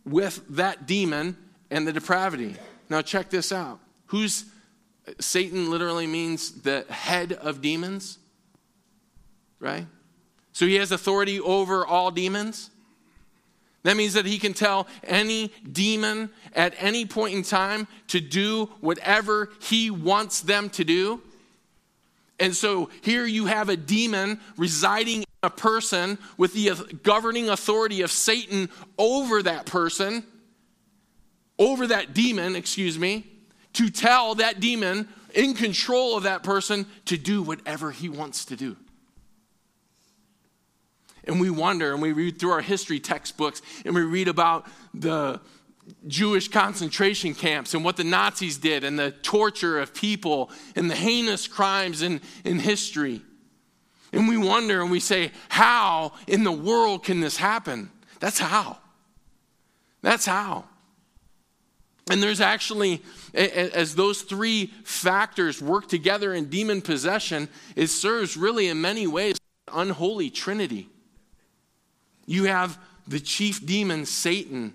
with 0.04 0.42
that 0.50 0.86
demon 0.86 1.38
and 1.70 1.88
the 1.88 1.92
depravity. 1.92 2.56
Now, 2.90 3.00
check 3.00 3.30
this 3.30 3.50
out. 3.50 3.80
Who's 4.06 4.44
Satan 5.20 5.70
literally 5.70 6.06
means 6.06 6.62
the 6.62 6.86
head 6.88 7.32
of 7.32 7.60
demons, 7.60 8.18
right? 9.60 9.86
So 10.52 10.66
he 10.66 10.76
has 10.76 10.92
authority 10.92 11.40
over 11.40 11.84
all 11.84 12.10
demons. 12.10 12.70
That 13.82 13.98
means 13.98 14.14
that 14.14 14.24
he 14.24 14.38
can 14.38 14.54
tell 14.54 14.86
any 15.02 15.52
demon 15.70 16.30
at 16.54 16.74
any 16.78 17.04
point 17.04 17.34
in 17.34 17.42
time 17.42 17.86
to 18.08 18.18
do 18.20 18.70
whatever 18.80 19.50
he 19.60 19.90
wants 19.90 20.40
them 20.40 20.70
to 20.70 20.84
do. 20.84 21.20
And 22.40 22.56
so 22.56 22.88
here 23.02 23.26
you 23.26 23.44
have 23.44 23.68
a 23.68 23.76
demon 23.76 24.40
residing 24.56 25.18
in 25.18 25.24
a 25.42 25.50
person 25.50 26.18
with 26.38 26.54
the 26.54 26.70
governing 27.02 27.50
authority 27.50 28.00
of 28.00 28.10
Satan 28.10 28.70
over 28.96 29.42
that 29.42 29.66
person. 29.66 30.24
over 31.58 31.86
that 31.86 32.14
demon, 32.14 32.56
excuse 32.56 32.98
me, 32.98 33.24
to 33.74 33.90
tell 33.90 34.37
that 34.37 34.60
demon 34.60 35.08
in 35.34 35.54
control 35.54 36.16
of 36.16 36.22
that 36.24 36.42
person 36.42 36.87
to 37.06 37.16
do 37.16 37.42
whatever 37.42 37.90
he 37.90 38.08
wants 38.08 38.44
to 38.46 38.56
do. 38.56 38.76
And 41.24 41.40
we 41.40 41.50
wonder 41.50 41.92
and 41.92 42.02
we 42.02 42.12
read 42.12 42.38
through 42.38 42.52
our 42.52 42.60
history 42.60 43.00
textbooks 43.00 43.62
and 43.84 43.94
we 43.94 44.02
read 44.02 44.28
about 44.28 44.66
the 44.92 45.40
Jewish 46.06 46.48
concentration 46.48 47.34
camps 47.34 47.74
and 47.74 47.84
what 47.84 47.96
the 47.96 48.04
Nazis 48.04 48.58
did 48.58 48.84
and 48.84 48.98
the 48.98 49.10
torture 49.10 49.78
of 49.78 49.94
people 49.94 50.50
and 50.76 50.90
the 50.90 50.94
heinous 50.94 51.46
crimes 51.46 52.02
in, 52.02 52.20
in 52.44 52.58
history. 52.58 53.22
And 54.12 54.28
we 54.28 54.37
wonder 54.37 54.80
and 54.80 54.90
we 54.90 55.00
say, 55.00 55.32
how 55.48 56.12
in 56.26 56.44
the 56.44 56.52
world 56.52 57.04
can 57.04 57.20
this 57.20 57.37
happen? 57.37 57.90
That's 58.20 58.38
how. 58.38 58.78
That's 60.02 60.26
how. 60.26 60.64
And 62.10 62.22
there's 62.22 62.40
actually, 62.40 63.02
as 63.32 63.94
those 63.94 64.22
three 64.22 64.66
factors 64.84 65.62
work 65.62 65.88
together 65.88 66.34
in 66.34 66.50
demon 66.50 66.82
possession, 66.82 67.48
it 67.76 67.86
serves 67.86 68.36
really 68.36 68.68
in 68.68 68.80
many 68.80 69.06
ways 69.06 69.36
unholy 69.72 70.28
trinity. 70.28 70.88
You 72.26 72.44
have 72.44 72.78
the 73.06 73.20
chief 73.20 73.64
demon, 73.64 74.04
Satan, 74.04 74.74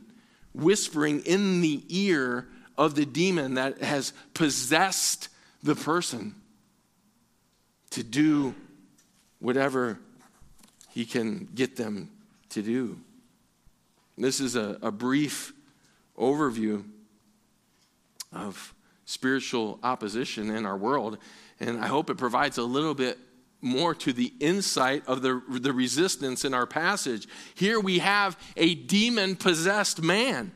whispering 0.54 1.22
in 1.22 1.62
the 1.62 1.84
ear 1.88 2.48
of 2.78 2.96
the 2.96 3.06
demon 3.06 3.56
that 3.56 3.80
has 3.80 4.14
possessed 4.34 5.30
the 5.62 5.76
person 5.76 6.34
to 7.92 8.04
do 8.04 8.56
whatever 9.40 10.00
he 10.92 11.06
can 11.06 11.48
get 11.54 11.76
them 11.76 12.10
to 12.50 12.62
do. 12.62 13.00
This 14.18 14.40
is 14.40 14.56
a, 14.56 14.78
a 14.82 14.92
brief 14.92 15.54
overview 16.18 16.84
of 18.32 18.74
spiritual 19.06 19.80
opposition 19.82 20.50
in 20.50 20.66
our 20.66 20.78
world, 20.78 21.18
and 21.60 21.80
I 21.80 21.88
hope 21.88 22.10
it 22.10 22.18
provides 22.18 22.58
a 22.58 22.64
little 22.64 22.94
bit 22.94 23.18
more 23.62 23.94
to 23.94 24.14
the 24.14 24.34
insight 24.40 25.04
of 25.08 25.22
the, 25.22 25.42
the 25.50 25.74
resistance 25.74 26.46
in 26.46 26.54
our 26.54 26.66
passage. 26.66 27.28
Here 27.56 27.80
we 27.80 28.00
have 28.00 28.38
a 28.56 28.76
demon 28.76 29.36
possessed 29.36 30.02
man. 30.02 30.52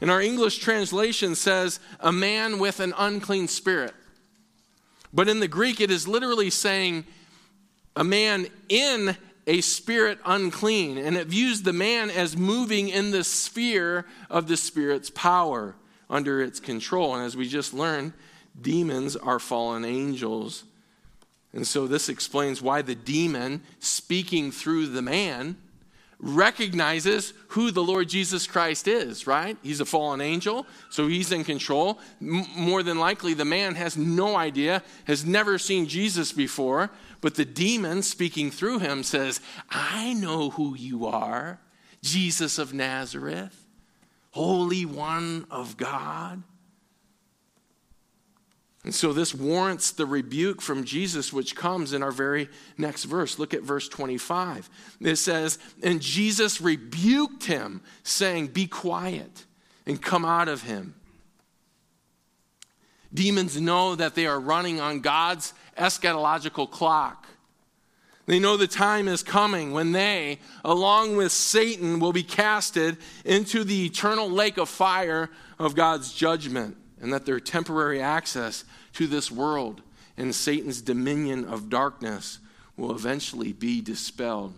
And 0.00 0.10
our 0.10 0.20
English 0.20 0.58
translation 0.58 1.34
says, 1.34 1.80
a 2.00 2.12
man 2.12 2.58
with 2.58 2.80
an 2.80 2.92
unclean 2.96 3.48
spirit. 3.48 3.94
But 5.12 5.28
in 5.28 5.40
the 5.40 5.48
Greek, 5.48 5.80
it 5.80 5.90
is 5.90 6.08
literally 6.08 6.50
saying, 6.50 7.04
a 7.96 8.04
man 8.04 8.46
in 8.68 9.16
a 9.46 9.60
spirit 9.60 10.18
unclean. 10.24 10.98
And 10.98 11.16
it 11.16 11.26
views 11.26 11.62
the 11.62 11.72
man 11.72 12.10
as 12.10 12.36
moving 12.36 12.88
in 12.88 13.10
the 13.10 13.24
sphere 13.24 14.06
of 14.30 14.46
the 14.46 14.56
spirit's 14.56 15.10
power 15.10 15.74
under 16.12 16.40
its 16.40 16.60
control. 16.60 17.16
And 17.16 17.24
as 17.24 17.36
we 17.36 17.48
just 17.48 17.74
learned, 17.74 18.12
demons 18.60 19.16
are 19.16 19.40
fallen 19.40 19.84
angels 19.84 20.62
and 21.52 21.66
so 21.66 21.86
this 21.86 22.08
explains 22.08 22.62
why 22.62 22.82
the 22.82 22.94
demon 22.94 23.62
speaking 23.78 24.50
through 24.50 24.86
the 24.86 25.02
man 25.02 25.56
recognizes 26.18 27.34
who 27.48 27.70
the 27.70 27.82
Lord 27.82 28.08
Jesus 28.08 28.46
Christ 28.46 28.86
is, 28.86 29.26
right? 29.26 29.56
He's 29.62 29.80
a 29.80 29.84
fallen 29.84 30.20
angel, 30.20 30.66
so 30.88 31.08
he's 31.08 31.32
in 31.32 31.42
control. 31.42 31.98
M- 32.20 32.46
more 32.56 32.82
than 32.82 32.98
likely, 32.98 33.34
the 33.34 33.44
man 33.44 33.74
has 33.74 33.96
no 33.96 34.36
idea, 34.36 34.82
has 35.06 35.26
never 35.26 35.58
seen 35.58 35.88
Jesus 35.88 36.32
before, 36.32 36.90
but 37.20 37.34
the 37.34 37.44
demon 37.44 38.02
speaking 38.02 38.50
through 38.50 38.78
him 38.78 39.02
says, 39.02 39.40
I 39.68 40.12
know 40.14 40.50
who 40.50 40.76
you 40.76 41.06
are, 41.06 41.58
Jesus 42.02 42.56
of 42.56 42.72
Nazareth, 42.72 43.61
Holy 44.32 44.84
One 44.84 45.46
of 45.50 45.76
God. 45.76 46.42
And 48.84 48.94
so 48.94 49.12
this 49.12 49.32
warrants 49.32 49.92
the 49.92 50.06
rebuke 50.06 50.60
from 50.60 50.84
Jesus, 50.84 51.32
which 51.32 51.54
comes 51.54 51.92
in 51.92 52.02
our 52.02 52.10
very 52.10 52.48
next 52.76 53.04
verse. 53.04 53.38
Look 53.38 53.54
at 53.54 53.62
verse 53.62 53.88
25. 53.88 54.68
It 55.00 55.16
says, 55.16 55.58
And 55.82 56.02
Jesus 56.02 56.60
rebuked 56.60 57.44
him, 57.44 57.82
saying, 58.02 58.48
Be 58.48 58.66
quiet 58.66 59.44
and 59.86 60.02
come 60.02 60.24
out 60.24 60.48
of 60.48 60.62
him. 60.62 60.94
Demons 63.14 63.60
know 63.60 63.94
that 63.94 64.14
they 64.14 64.26
are 64.26 64.40
running 64.40 64.80
on 64.80 65.00
God's 65.00 65.52
eschatological 65.78 66.68
clock. 66.68 67.26
They 68.26 68.38
know 68.38 68.56
the 68.56 68.68
time 68.68 69.08
is 69.08 69.22
coming 69.22 69.72
when 69.72 69.92
they, 69.92 70.38
along 70.64 71.16
with 71.16 71.32
Satan, 71.32 71.98
will 71.98 72.12
be 72.12 72.22
casted 72.22 72.98
into 73.24 73.64
the 73.64 73.86
eternal 73.86 74.30
lake 74.30 74.58
of 74.58 74.68
fire 74.68 75.28
of 75.58 75.74
God's 75.74 76.12
judgment 76.12 76.76
and 77.00 77.12
that 77.12 77.26
their 77.26 77.40
temporary 77.40 78.00
access 78.00 78.64
to 78.94 79.06
this 79.08 79.30
world 79.30 79.82
and 80.16 80.34
Satan's 80.34 80.80
dominion 80.80 81.44
of 81.44 81.68
darkness 81.68 82.38
will 82.76 82.94
eventually 82.94 83.52
be 83.52 83.80
dispelled. 83.80 84.54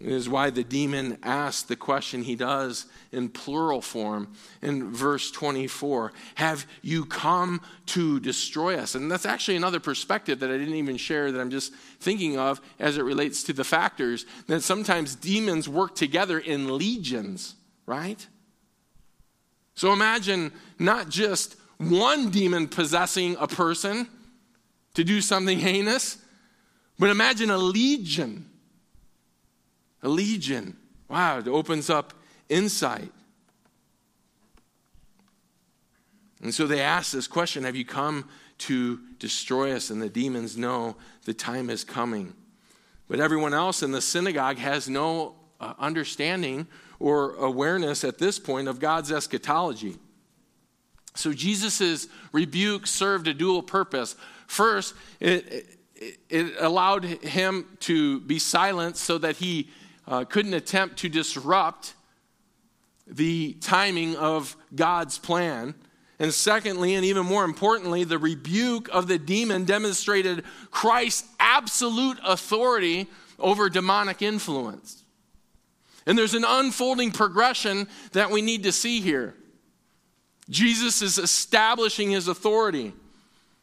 It 0.00 0.10
is 0.10 0.28
why 0.28 0.50
the 0.50 0.64
demon 0.64 1.18
asks 1.22 1.62
the 1.62 1.76
question 1.76 2.24
he 2.24 2.34
does 2.34 2.86
in 3.12 3.28
plural 3.28 3.80
form 3.80 4.32
in 4.60 4.92
verse 4.92 5.30
24 5.30 6.12
Have 6.34 6.66
you 6.82 7.04
come 7.04 7.60
to 7.86 8.18
destroy 8.18 8.76
us? 8.76 8.96
And 8.96 9.10
that's 9.10 9.24
actually 9.24 9.56
another 9.56 9.78
perspective 9.78 10.40
that 10.40 10.50
I 10.50 10.58
didn't 10.58 10.74
even 10.74 10.96
share 10.96 11.30
that 11.30 11.40
I'm 11.40 11.50
just 11.50 11.72
thinking 12.00 12.36
of 12.36 12.60
as 12.80 12.98
it 12.98 13.02
relates 13.02 13.44
to 13.44 13.52
the 13.52 13.62
factors 13.62 14.26
that 14.48 14.62
sometimes 14.62 15.14
demons 15.14 15.68
work 15.68 15.94
together 15.94 16.40
in 16.40 16.76
legions, 16.76 17.54
right? 17.86 18.26
So 19.76 19.92
imagine 19.92 20.52
not 20.76 21.08
just 21.08 21.54
one 21.78 22.30
demon 22.30 22.66
possessing 22.66 23.36
a 23.38 23.46
person 23.46 24.08
to 24.94 25.04
do 25.04 25.20
something 25.20 25.60
heinous, 25.60 26.18
but 26.98 27.10
imagine 27.10 27.50
a 27.50 27.58
legion. 27.58 28.50
A 30.04 30.08
legion. 30.08 30.76
Wow, 31.08 31.38
it 31.38 31.48
opens 31.48 31.90
up 31.90 32.14
insight. 32.48 33.10
And 36.42 36.54
so 36.54 36.66
they 36.66 36.80
ask 36.80 37.10
this 37.10 37.26
question 37.26 37.64
Have 37.64 37.74
you 37.74 37.86
come 37.86 38.28
to 38.58 39.00
destroy 39.18 39.72
us? 39.72 39.90
And 39.90 40.00
the 40.00 40.10
demons 40.10 40.56
know 40.56 40.96
the 41.24 41.34
time 41.34 41.70
is 41.70 41.82
coming. 41.82 42.34
But 43.08 43.18
everyone 43.18 43.54
else 43.54 43.82
in 43.82 43.92
the 43.92 44.00
synagogue 44.00 44.58
has 44.58 44.88
no 44.88 45.34
uh, 45.60 45.74
understanding 45.78 46.66
or 47.00 47.34
awareness 47.36 48.04
at 48.04 48.18
this 48.18 48.38
point 48.38 48.68
of 48.68 48.78
God's 48.78 49.10
eschatology. 49.10 49.96
So 51.14 51.32
Jesus' 51.32 52.08
rebuke 52.32 52.86
served 52.86 53.28
a 53.28 53.34
dual 53.34 53.62
purpose. 53.62 54.16
First, 54.46 54.94
it, 55.20 55.66
it, 55.94 56.18
it 56.28 56.54
allowed 56.58 57.04
him 57.04 57.66
to 57.80 58.20
be 58.20 58.38
silent 58.38 58.96
so 58.96 59.18
that 59.18 59.36
he 59.36 59.70
uh, 60.06 60.24
couldn't 60.24 60.54
attempt 60.54 60.98
to 60.98 61.08
disrupt 61.08 61.94
the 63.06 63.54
timing 63.60 64.16
of 64.16 64.56
God's 64.74 65.18
plan. 65.18 65.74
And 66.18 66.32
secondly, 66.32 66.94
and 66.94 67.04
even 67.04 67.26
more 67.26 67.44
importantly, 67.44 68.04
the 68.04 68.18
rebuke 68.18 68.88
of 68.92 69.08
the 69.08 69.18
demon 69.18 69.64
demonstrated 69.64 70.44
Christ's 70.70 71.28
absolute 71.40 72.18
authority 72.24 73.08
over 73.38 73.68
demonic 73.68 74.22
influence. 74.22 75.02
And 76.06 76.16
there's 76.16 76.34
an 76.34 76.44
unfolding 76.46 77.10
progression 77.10 77.88
that 78.12 78.30
we 78.30 78.42
need 78.42 78.62
to 78.64 78.72
see 78.72 79.00
here. 79.00 79.34
Jesus 80.50 81.00
is 81.02 81.18
establishing 81.18 82.10
his 82.10 82.28
authority. 82.28 82.92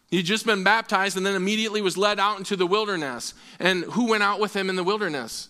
He'd 0.09 0.23
just 0.23 0.45
been 0.45 0.63
baptized 0.63 1.15
and 1.15 1.25
then 1.25 1.35
immediately 1.35 1.81
was 1.81 1.97
led 1.97 2.19
out 2.19 2.37
into 2.37 2.55
the 2.55 2.65
wilderness. 2.65 3.33
And 3.59 3.83
who 3.85 4.07
went 4.07 4.23
out 4.23 4.39
with 4.39 4.55
him 4.55 4.69
in 4.69 4.75
the 4.75 4.83
wilderness? 4.83 5.49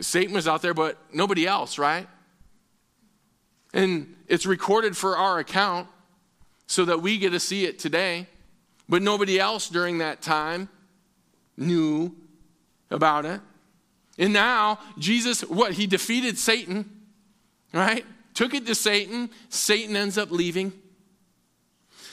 Satan 0.00 0.34
was 0.34 0.48
out 0.48 0.62
there, 0.62 0.74
but 0.74 0.98
nobody 1.12 1.46
else, 1.46 1.78
right? 1.78 2.08
And 3.72 4.16
it's 4.26 4.46
recorded 4.46 4.96
for 4.96 5.16
our 5.16 5.38
account 5.38 5.88
so 6.66 6.84
that 6.84 7.02
we 7.02 7.18
get 7.18 7.30
to 7.30 7.40
see 7.40 7.64
it 7.64 7.78
today. 7.78 8.26
But 8.88 9.02
nobody 9.02 9.38
else 9.38 9.68
during 9.68 9.98
that 9.98 10.20
time 10.22 10.68
knew 11.56 12.16
about 12.90 13.24
it. 13.24 13.40
And 14.18 14.32
now, 14.32 14.78
Jesus, 14.98 15.42
what? 15.42 15.72
He 15.72 15.86
defeated 15.86 16.36
Satan, 16.38 16.88
right? 17.72 18.04
Took 18.34 18.54
it 18.54 18.66
to 18.66 18.74
Satan. 18.74 19.30
Satan 19.48 19.96
ends 19.96 20.18
up 20.18 20.30
leaving. 20.30 20.72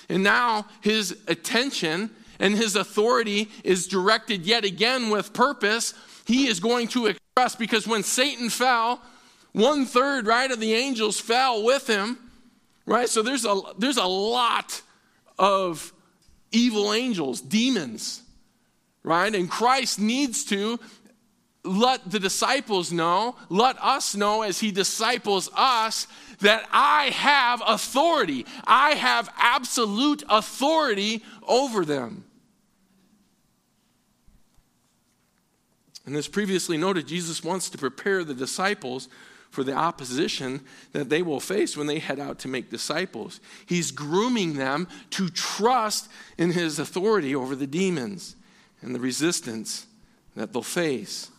And 0.09 0.23
now 0.23 0.67
his 0.81 1.17
attention 1.27 2.11
and 2.39 2.55
his 2.55 2.75
authority 2.75 3.49
is 3.63 3.87
directed 3.87 4.45
yet 4.45 4.63
again 4.63 5.09
with 5.09 5.33
purpose. 5.33 5.93
He 6.27 6.47
is 6.47 6.59
going 6.59 6.89
to 6.89 7.07
express, 7.07 7.55
because 7.55 7.87
when 7.87 8.03
Satan 8.03 8.49
fell, 8.49 9.01
one 9.53 9.85
third, 9.85 10.27
right, 10.27 10.51
of 10.51 10.59
the 10.59 10.73
angels 10.73 11.19
fell 11.19 11.63
with 11.63 11.87
him, 11.87 12.17
right? 12.85 13.07
So 13.07 13.23
there's 13.23 13.45
a, 13.45 13.59
there's 13.79 13.97
a 13.97 14.05
lot 14.05 14.81
of 15.39 15.93
evil 16.51 16.93
angels, 16.93 17.39
demons, 17.39 18.21
right? 19.03 19.33
And 19.33 19.49
Christ 19.49 19.99
needs 19.99 20.43
to 20.45 20.79
let 21.63 22.11
the 22.11 22.19
disciples 22.19 22.91
know, 22.91 23.35
let 23.49 23.81
us 23.81 24.15
know 24.15 24.41
as 24.41 24.59
he 24.59 24.71
disciples 24.71 25.49
us, 25.55 26.07
that 26.41 26.67
I 26.71 27.05
have 27.05 27.63
authority. 27.65 28.45
I 28.65 28.91
have 28.91 29.29
absolute 29.37 30.23
authority 30.29 31.23
over 31.47 31.85
them. 31.85 32.25
And 36.07 36.15
as 36.15 36.29
previously 36.29 36.77
noted, 36.77 37.05
Jesus 37.05 37.43
wants 37.43 37.69
to 37.69 37.77
prepare 37.77 38.23
the 38.23 38.33
disciples 38.33 39.09
for 39.51 39.63
the 39.63 39.73
opposition 39.73 40.61
that 40.93 41.09
they 41.09 41.21
will 41.21 41.41
face 41.41 41.75
when 41.75 41.85
they 41.87 41.99
head 41.99 42.17
out 42.19 42.39
to 42.39 42.47
make 42.47 42.69
disciples. 42.69 43.41
He's 43.65 43.91
grooming 43.91 44.53
them 44.53 44.87
to 45.11 45.29
trust 45.29 46.09
in 46.37 46.51
his 46.51 46.79
authority 46.79 47.35
over 47.35 47.55
the 47.55 47.67
demons 47.67 48.37
and 48.81 48.95
the 48.95 48.99
resistance 49.01 49.85
that 50.37 50.53
they'll 50.53 50.61
face. 50.61 51.29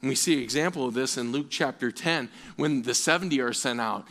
And 0.00 0.08
we 0.08 0.14
see 0.14 0.34
an 0.34 0.42
example 0.42 0.86
of 0.86 0.94
this 0.94 1.16
in 1.16 1.32
Luke 1.32 1.46
chapter 1.50 1.90
10 1.90 2.28
when 2.56 2.82
the 2.82 2.94
70 2.94 3.40
are 3.40 3.52
sent 3.52 3.80
out. 3.80 4.06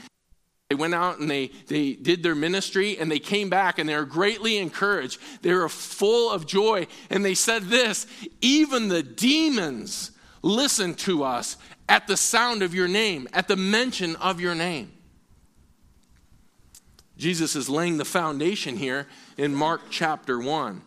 They 0.71 0.75
went 0.75 0.95
out 0.95 1.19
and 1.19 1.29
they, 1.29 1.47
they 1.67 1.95
did 1.95 2.23
their 2.23 2.33
ministry 2.33 2.97
and 2.97 3.11
they 3.11 3.19
came 3.19 3.49
back 3.49 3.77
and 3.77 3.89
they 3.89 3.95
were 3.97 4.05
greatly 4.05 4.55
encouraged. 4.55 5.19
They 5.41 5.53
were 5.53 5.67
full 5.67 6.31
of 6.31 6.47
joy. 6.47 6.87
And 7.09 7.25
they 7.25 7.33
said 7.33 7.63
this 7.63 8.07
even 8.39 8.87
the 8.87 9.03
demons 9.03 10.11
listen 10.41 10.93
to 10.93 11.25
us 11.25 11.57
at 11.89 12.07
the 12.07 12.15
sound 12.15 12.63
of 12.63 12.73
your 12.73 12.87
name, 12.87 13.27
at 13.33 13.49
the 13.49 13.57
mention 13.57 14.15
of 14.15 14.39
your 14.39 14.55
name. 14.55 14.93
Jesus 17.17 17.53
is 17.57 17.67
laying 17.67 17.97
the 17.97 18.05
foundation 18.05 18.77
here 18.77 19.07
in 19.35 19.53
Mark 19.53 19.81
chapter 19.89 20.39
1. 20.39 20.81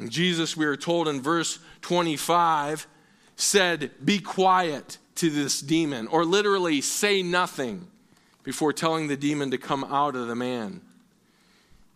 And 0.00 0.10
Jesus, 0.10 0.56
we 0.56 0.66
are 0.66 0.76
told 0.76 1.06
in 1.06 1.22
verse 1.22 1.60
25, 1.82 2.88
said, 3.36 3.92
Be 4.04 4.18
quiet 4.18 4.98
to 5.14 5.30
this 5.30 5.60
demon, 5.60 6.08
or 6.08 6.24
literally, 6.24 6.80
say 6.80 7.22
nothing 7.22 7.86
before 8.42 8.72
telling 8.72 9.08
the 9.08 9.16
demon 9.16 9.50
to 9.50 9.58
come 9.58 9.84
out 9.84 10.16
of 10.16 10.28
the 10.28 10.34
man. 10.34 10.80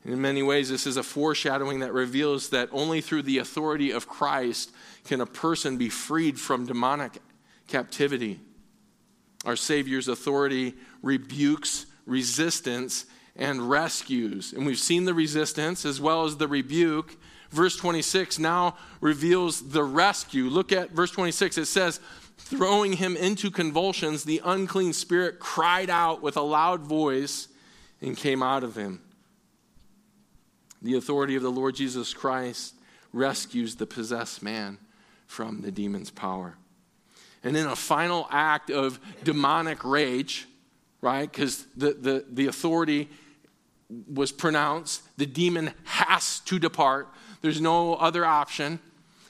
In 0.05 0.21
many 0.21 0.43
ways, 0.43 0.69
this 0.69 0.87
is 0.87 0.99
a 0.99 1.03
foreshadowing 1.03 1.81
that 1.81 1.93
reveals 1.93 2.51
that 2.51 2.69
only 2.73 3.01
through 3.01 3.23
the 3.23 3.39
authority 3.39 3.91
of 3.91 4.07
Christ 4.07 4.71
can 5.05 5.21
a 5.21 5.27
person 5.27 5.79
be 5.79 5.89
freed 5.89 6.39
from 6.39 6.67
demonic 6.67 7.23
captivity. 7.69 8.41
Our 9.47 9.57
Savior's 9.57 10.09
authority 10.09 10.75
rebukes 11.03 11.87
resistance 12.07 13.07
and 13.37 13.69
rescues. 13.69 14.53
And 14.53 14.67
we've 14.67 14.79
seen 14.79 15.07
the 15.07 15.15
resistance 15.15 15.85
as 15.85 16.01
well 16.01 16.25
as 16.25 16.37
the 16.37 16.49
rebuke. 16.49 17.17
Verse 17.51 17.77
26 17.77 18.39
now 18.39 18.77
reveals 19.01 19.71
the 19.71 19.85
rescue. 19.85 20.45
Look 20.45 20.73
at 20.73 20.91
verse 20.91 21.11
26. 21.11 21.59
It 21.59 21.67
says, 21.67 22.01
Throwing 22.45 22.95
him 22.95 23.17
into 23.17 23.51
convulsions, 23.51 24.25
the 24.25 24.43
unclean 24.45 24.93
spirit 24.93 25.39
cried 25.39 25.89
out 25.89 26.23
with 26.23 26.37
a 26.37 26.43
loud 26.43 26.83
voice 26.83 27.49
and 28.03 28.17
came 28.17 28.43
out 28.43 28.63
of 28.63 28.77
him. 28.77 29.01
The 30.83 30.97
authority 30.97 31.37
of 31.37 31.43
the 31.43 31.51
Lord 31.51 31.75
Jesus 31.75 32.13
Christ 32.13 32.75
rescues 33.15 33.77
the 33.77 33.87
possessed 33.87 34.43
man 34.43 34.77
from 35.27 35.63
the 35.63 35.73
demon's 35.73 36.11
power. 36.11 36.57
And 37.43 37.57
in 37.57 37.67
a 37.67 37.77
final 37.77 38.27
act 38.31 38.71
of 38.71 39.01
demonic 39.23 39.83
rage, 39.83 40.47
right? 41.01 41.31
Because 41.31 41.65
the, 41.77 41.93
the, 41.95 42.25
the 42.31 42.47
authority 42.47 43.09
was 44.13 44.33
pronounced, 44.33 45.03
the 45.17 45.27
demon 45.27 45.73
has 45.85 46.41
to 46.41 46.59
depart. 46.59 47.09
There's 47.41 47.61
no 47.61 47.95
other 47.95 48.25
option. 48.25 48.81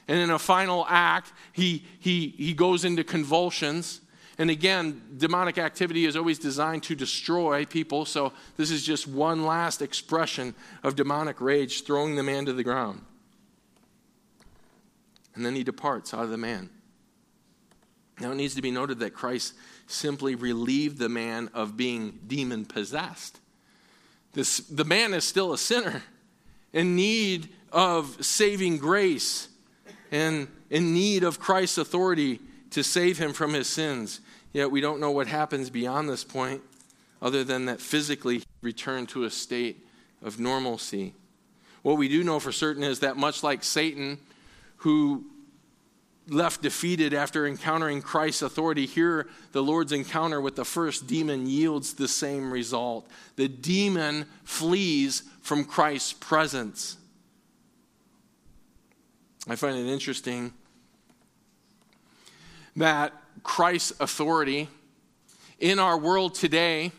And 0.07 0.19
in 0.19 0.29
a 0.29 0.39
final 0.39 0.85
act, 0.87 1.33
he, 1.51 1.83
he, 1.99 2.29
he 2.37 2.53
goes 2.53 2.85
into 2.85 3.03
convulsions. 3.03 4.01
And 4.37 4.49
again, 4.49 5.01
demonic 5.17 5.57
activity 5.57 6.05
is 6.05 6.15
always 6.15 6.37
designed 6.37 6.83
to 6.83 6.95
destroy 6.95 7.65
people. 7.65 8.05
So 8.05 8.33
this 8.57 8.69
is 8.69 8.85
just 8.85 9.07
one 9.07 9.45
last 9.45 9.81
expression 9.81 10.53
of 10.83 10.95
demonic 10.95 11.41
rage, 11.41 11.85
throwing 11.85 12.15
the 12.15 12.23
man 12.23 12.45
to 12.45 12.53
the 12.53 12.63
ground. 12.63 13.01
And 15.33 15.45
then 15.45 15.55
he 15.55 15.63
departs 15.63 16.13
out 16.13 16.23
of 16.23 16.29
the 16.29 16.37
man. 16.37 16.69
Now, 18.19 18.31
it 18.31 18.35
needs 18.35 18.55
to 18.55 18.61
be 18.61 18.71
noted 18.71 18.99
that 18.99 19.13
Christ 19.13 19.53
simply 19.87 20.35
relieved 20.35 20.97
the 20.99 21.09
man 21.09 21.49
of 21.53 21.75
being 21.75 22.19
demon 22.27 22.65
possessed. 22.65 23.39
This, 24.33 24.59
the 24.59 24.85
man 24.85 25.13
is 25.13 25.25
still 25.25 25.51
a 25.51 25.57
sinner 25.57 26.03
in 26.71 26.95
need 26.95 27.49
of 27.71 28.23
saving 28.23 28.77
grace 28.77 29.49
and 30.15 30.47
in 30.69 30.93
need 30.93 31.25
of 31.25 31.41
Christ's 31.41 31.77
authority 31.77 32.39
to 32.69 32.83
save 32.83 33.17
him 33.17 33.33
from 33.33 33.53
his 33.53 33.67
sins. 33.67 34.21
Yet 34.53 34.71
we 34.71 34.79
don't 34.79 35.01
know 35.01 35.11
what 35.11 35.27
happens 35.27 35.69
beyond 35.69 36.07
this 36.07 36.23
point, 36.23 36.61
other 37.21 37.43
than 37.43 37.65
that 37.65 37.81
physically 37.81 38.37
he 38.37 38.45
returned 38.61 39.09
to 39.09 39.25
a 39.25 39.29
state 39.29 39.85
of 40.23 40.39
normalcy. 40.39 41.13
What 41.81 41.97
we 41.97 42.07
do 42.07 42.23
know 42.23 42.39
for 42.39 42.53
certain 42.53 42.81
is 42.81 43.01
that 43.01 43.17
much 43.17 43.43
like 43.43 43.61
Satan, 43.61 44.17
who 44.77 45.25
left 46.29 46.61
defeated 46.61 47.13
after 47.13 47.45
encountering 47.45 48.01
Christ's 48.01 48.41
authority, 48.41 48.85
here 48.85 49.27
the 49.51 49.61
Lord's 49.61 49.91
encounter 49.91 50.39
with 50.39 50.55
the 50.55 50.63
first 50.63 51.07
demon 51.07 51.45
yields 51.45 51.93
the 51.93 52.07
same 52.07 52.53
result. 52.53 53.05
The 53.35 53.49
demon 53.49 54.27
flees 54.45 55.23
from 55.41 55.65
Christ's 55.65 56.13
presence. 56.13 56.95
I 59.47 59.55
find 59.55 59.77
it 59.77 59.91
interesting 59.91 60.53
that 62.75 63.13
Christ's 63.43 63.93
authority 63.99 64.69
in 65.59 65.77
our 65.77 65.97
world 65.97 66.33
today 66.33 66.91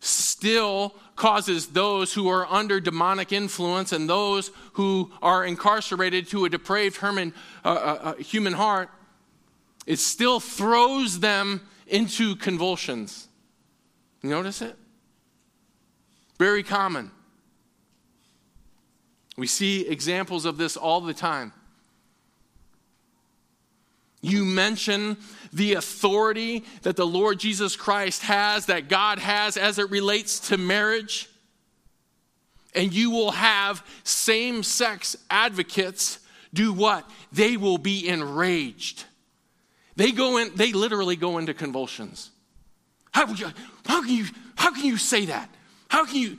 still 0.00 0.94
causes 1.16 1.68
those 1.68 2.12
who 2.12 2.28
are 2.28 2.46
under 2.46 2.78
demonic 2.78 3.32
influence 3.32 3.92
and 3.92 4.08
those 4.08 4.50
who 4.74 5.10
are 5.22 5.46
incarcerated 5.46 6.28
to 6.28 6.44
a 6.44 6.50
depraved 6.50 7.00
human, 7.00 7.32
uh, 7.64 7.68
uh, 7.68 7.98
uh, 8.02 8.14
human 8.16 8.52
heart, 8.52 8.90
it 9.86 9.98
still 9.98 10.40
throws 10.40 11.20
them 11.20 11.66
into 11.86 12.36
convulsions. 12.36 13.28
You 14.22 14.28
notice 14.28 14.60
it? 14.60 14.76
Very 16.38 16.62
common. 16.62 17.10
We 19.36 19.46
see 19.46 19.86
examples 19.86 20.44
of 20.44 20.56
this 20.56 20.76
all 20.76 21.00
the 21.00 21.14
time. 21.14 21.52
You 24.22 24.44
mention 24.44 25.18
the 25.52 25.74
authority 25.74 26.64
that 26.82 26.96
the 26.96 27.06
Lord 27.06 27.38
Jesus 27.38 27.76
Christ 27.76 28.22
has, 28.22 28.66
that 28.66 28.88
God 28.88 29.18
has 29.18 29.56
as 29.56 29.78
it 29.78 29.90
relates 29.90 30.48
to 30.48 30.56
marriage, 30.56 31.28
and 32.74 32.92
you 32.92 33.10
will 33.10 33.30
have 33.30 33.86
same 34.04 34.62
sex 34.62 35.16
advocates 35.30 36.18
do 36.52 36.72
what? 36.72 37.08
They 37.32 37.56
will 37.56 37.78
be 37.78 38.08
enraged. 38.08 39.04
They 39.94 40.12
go 40.12 40.38
in, 40.38 40.54
they 40.54 40.72
literally 40.72 41.16
go 41.16 41.38
into 41.38 41.54
convulsions. 41.54 42.30
How, 43.12 43.26
how, 43.86 44.02
can, 44.02 44.14
you, 44.14 44.24
how 44.56 44.72
can 44.74 44.84
you 44.84 44.96
say 44.96 45.26
that? 45.26 45.48
How 45.88 46.04
can 46.04 46.16
you? 46.16 46.38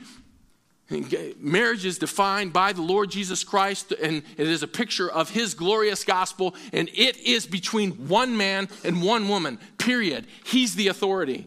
Marriage 1.38 1.84
is 1.84 1.98
defined 1.98 2.52
by 2.52 2.72
the 2.72 2.82
Lord 2.82 3.10
Jesus 3.10 3.44
Christ, 3.44 3.92
and 3.92 4.22
it 4.36 4.46
is 4.46 4.62
a 4.62 4.68
picture 4.68 5.10
of 5.10 5.30
his 5.30 5.54
glorious 5.54 6.04
gospel, 6.04 6.54
and 6.72 6.88
it 6.94 7.16
is 7.18 7.46
between 7.46 8.08
one 8.08 8.36
man 8.36 8.68
and 8.84 9.02
one 9.02 9.28
woman, 9.28 9.58
period. 9.76 10.26
He's 10.44 10.74
the 10.74 10.88
authority. 10.88 11.46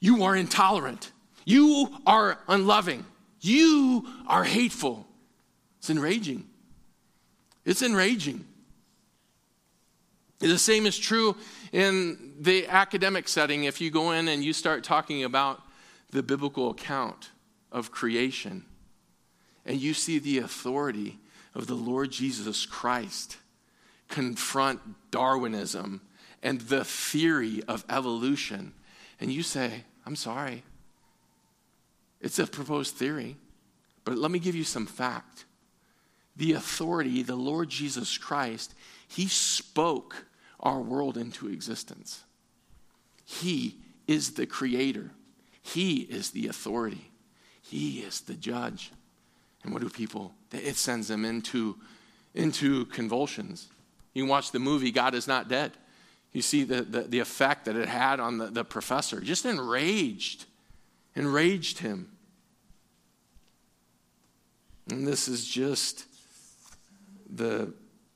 You 0.00 0.24
are 0.24 0.36
intolerant. 0.36 1.12
You 1.44 1.88
are 2.06 2.38
unloving. 2.48 3.04
You 3.40 4.06
are 4.26 4.44
hateful. 4.44 5.06
It's 5.78 5.90
enraging. 5.90 6.46
It's 7.64 7.82
enraging. 7.82 8.44
The 10.40 10.58
same 10.58 10.86
is 10.86 10.98
true 10.98 11.36
in 11.72 12.34
the 12.40 12.66
academic 12.66 13.28
setting 13.28 13.64
if 13.64 13.80
you 13.80 13.90
go 13.90 14.12
in 14.12 14.28
and 14.28 14.42
you 14.42 14.54
start 14.54 14.84
talking 14.84 15.24
about 15.24 15.62
the 16.10 16.22
biblical 16.22 16.70
account 16.70 17.30
of 17.70 17.90
creation 17.90 18.64
and 19.64 19.80
you 19.80 19.94
see 19.94 20.18
the 20.18 20.38
authority 20.38 21.18
of 21.54 21.66
the 21.66 21.74
Lord 21.74 22.10
Jesus 22.10 22.66
Christ 22.66 23.36
confront 24.08 24.80
Darwinism 25.10 26.00
and 26.42 26.60
the 26.62 26.84
theory 26.84 27.62
of 27.68 27.84
evolution, 27.88 28.72
and 29.20 29.30
you 29.32 29.42
say, 29.42 29.84
I'm 30.06 30.16
sorry, 30.16 30.64
it's 32.20 32.38
a 32.38 32.46
proposed 32.46 32.96
theory, 32.96 33.36
but 34.04 34.16
let 34.16 34.30
me 34.30 34.38
give 34.38 34.54
you 34.54 34.64
some 34.64 34.86
fact. 34.86 35.44
The 36.36 36.54
authority, 36.54 37.22
the 37.22 37.36
Lord 37.36 37.68
Jesus 37.68 38.16
Christ, 38.16 38.74
He 39.06 39.28
spoke 39.28 40.24
our 40.58 40.80
world 40.80 41.18
into 41.18 41.48
existence. 41.48 42.24
He 43.24 43.76
is 44.06 44.32
the 44.32 44.46
creator. 44.46 45.10
He 45.72 46.00
is 46.00 46.30
the 46.30 46.48
authority. 46.48 47.10
He 47.62 48.00
is 48.00 48.22
the 48.22 48.34
judge. 48.34 48.90
And 49.62 49.72
what 49.72 49.82
do 49.82 49.88
people? 49.88 50.34
It 50.52 50.76
sends 50.76 51.08
them 51.08 51.24
into, 51.24 51.76
into 52.34 52.86
convulsions. 52.86 53.68
You 54.12 54.26
watch 54.26 54.50
the 54.50 54.58
movie 54.58 54.90
God 54.90 55.14
is 55.14 55.28
Not 55.28 55.48
Dead. 55.48 55.72
You 56.32 56.42
see 56.42 56.64
the, 56.64 56.82
the, 56.82 57.02
the 57.02 57.18
effect 57.20 57.66
that 57.66 57.76
it 57.76 57.88
had 57.88 58.18
on 58.20 58.38
the, 58.38 58.46
the 58.46 58.64
professor. 58.64 59.20
Just 59.20 59.44
enraged. 59.44 60.46
Enraged 61.14 61.78
him. 61.78 62.10
And 64.90 65.06
this 65.06 65.28
is 65.28 65.46
just 65.46 66.04
the 67.28 67.72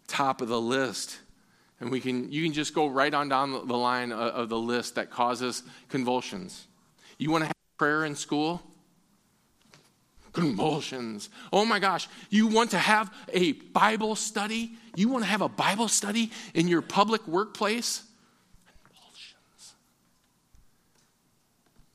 top 0.08 0.40
of 0.40 0.48
the 0.48 0.60
list. 0.60 1.18
And 1.78 1.90
we 1.90 2.00
can, 2.00 2.32
you 2.32 2.42
can 2.42 2.52
just 2.52 2.74
go 2.74 2.88
right 2.88 3.12
on 3.12 3.28
down 3.28 3.52
the 3.52 3.76
line 3.76 4.10
of 4.10 4.48
the 4.48 4.58
list 4.58 4.96
that 4.96 5.10
causes 5.10 5.62
convulsions. 5.88 6.66
You 7.24 7.30
want 7.30 7.40
to 7.40 7.46
have 7.46 7.56
prayer 7.78 8.04
in 8.04 8.16
school? 8.16 8.60
Convulsions. 10.34 11.30
Oh 11.54 11.64
my 11.64 11.78
gosh. 11.78 12.06
You 12.28 12.48
want 12.48 12.72
to 12.72 12.78
have 12.78 13.10
a 13.32 13.52
Bible 13.52 14.14
study? 14.14 14.72
You 14.94 15.08
want 15.08 15.24
to 15.24 15.30
have 15.30 15.40
a 15.40 15.48
Bible 15.48 15.88
study 15.88 16.30
in 16.52 16.68
your 16.68 16.82
public 16.82 17.26
workplace? 17.26 18.02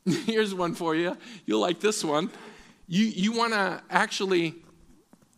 Convulsions. 0.03 0.25
Here's 0.25 0.55
one 0.55 0.73
for 0.73 0.95
you. 0.95 1.15
You'll 1.45 1.61
like 1.61 1.79
this 1.79 2.03
one. 2.03 2.31
You, 2.87 3.05
you 3.05 3.31
want 3.31 3.53
to 3.53 3.83
actually 3.91 4.55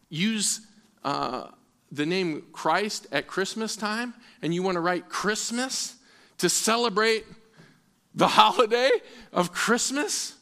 use 0.07 0.61
uh, 1.03 1.49
the 1.91 2.05
name 2.05 2.43
Christ 2.53 3.07
at 3.11 3.27
Christmas 3.27 3.75
time 3.75 4.13
and 4.41 4.55
you 4.55 4.63
want 4.63 4.75
to 4.75 4.79
write 4.79 5.09
Christmas 5.09 5.97
to 6.37 6.47
celebrate 6.47 7.25
the 8.13 8.27
holiday 8.27 8.89
of 9.31 9.51
Christmas, 9.51 10.35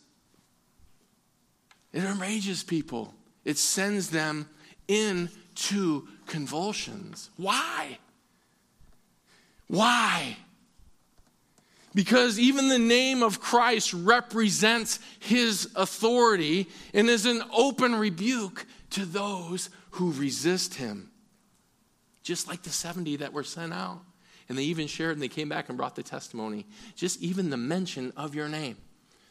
it 1.94 2.04
enrages 2.04 2.64
people. 2.64 3.14
It 3.46 3.58
sends 3.58 4.10
them 4.10 4.50
into 4.88 6.08
convulsions. 6.26 7.30
Why? 7.38 7.98
Why? 9.68 10.38
Because 11.96 12.40
even 12.40 12.70
the 12.70 12.80
name 12.80 13.24
of 13.24 13.40
Christ 13.40 13.94
represents 13.94 15.00
his 15.20 15.70
authority 15.76 16.68
and 16.94 17.10
is 17.10 17.26
an 17.26 17.44
open 17.52 17.96
rebuke 17.96 18.66
to 18.92 19.06
those 19.06 19.70
who 19.92 20.12
resist 20.12 20.76
him 20.76 21.10
just 22.30 22.48
like 22.48 22.62
the 22.62 22.70
70 22.70 23.16
that 23.18 23.34
were 23.34 23.44
sent 23.44 23.74
out. 23.74 24.02
And 24.50 24.58
they 24.58 24.64
even 24.64 24.88
shared 24.88 25.14
and 25.14 25.22
they 25.22 25.30
came 25.30 25.48
back 25.48 25.70
and 25.70 25.78
brought 25.78 25.96
the 25.96 26.04
testimony. 26.04 26.66
Just 26.96 27.22
even 27.22 27.50
the 27.50 27.58
mention 27.58 28.12
of 28.18 28.34
your 28.34 28.50
name, 28.50 28.78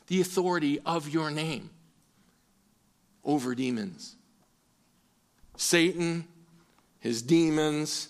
the 0.06 0.20
authority 0.20 0.78
of 0.86 1.08
your 1.08 1.30
name 1.30 1.70
over 3.24 3.54
demons. 3.54 4.14
Satan, 5.56 6.24
his 7.00 7.20
demons, 7.20 8.08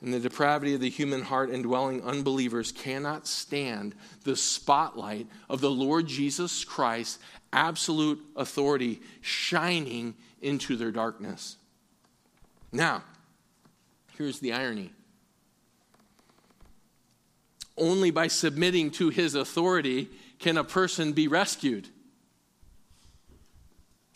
and 0.00 0.12
the 0.12 0.18
depravity 0.18 0.74
of 0.74 0.80
the 0.80 0.90
human 0.90 1.22
heart 1.22 1.50
indwelling 1.50 2.02
unbelievers 2.02 2.72
cannot 2.72 3.26
stand 3.26 3.94
the 4.24 4.34
spotlight 4.34 5.28
of 5.48 5.60
the 5.60 5.70
Lord 5.70 6.08
Jesus 6.08 6.64
Christ, 6.64 7.20
absolute 7.52 8.20
authority 8.34 9.00
shining 9.20 10.14
into 10.40 10.76
their 10.76 10.90
darkness. 10.90 11.56
Now, 12.72 13.04
Here's 14.16 14.40
the 14.40 14.52
irony 14.52 14.92
only 17.76 18.10
by 18.10 18.28
submitting 18.28 18.90
to 18.92 19.08
his 19.08 19.34
authority 19.34 20.08
can 20.38 20.56
a 20.56 20.64
person 20.64 21.12
be 21.12 21.28
rescued. 21.28 21.88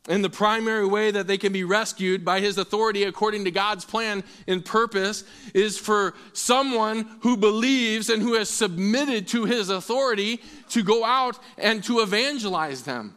And 0.09 0.23
the 0.23 0.31
primary 0.31 0.87
way 0.87 1.11
that 1.11 1.27
they 1.27 1.37
can 1.37 1.53
be 1.53 1.65
rescued 1.65 2.25
by 2.25 2.41
his 2.41 2.59
authority, 2.59 3.03
according 3.03 3.45
to 3.45 3.51
God's 3.51 3.85
plan 3.85 4.23
and 4.47 4.65
purpose, 4.65 5.25
is 5.53 5.79
for 5.79 6.15
someone 6.33 7.09
who 7.23 7.37
believes 7.37 8.09
and 8.09 8.23
who 8.23 8.35
has 8.35 8.49
submitted 8.49 9.27
to 9.29 9.47
his 9.47 9.69
authority 9.69 10.41
to 10.71 10.85
go 10.85 11.05
out 11.05 11.39
and 11.59 11.83
to 11.85 12.01
evangelize 12.01 12.83
them 12.83 13.17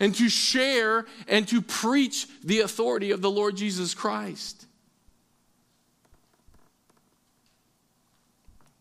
and 0.00 0.14
to 0.14 0.30
share 0.30 1.04
and 1.26 1.46
to 1.48 1.60
preach 1.60 2.26
the 2.42 2.60
authority 2.60 3.10
of 3.10 3.20
the 3.20 3.30
Lord 3.30 3.56
Jesus 3.56 3.92
Christ. 3.92 4.57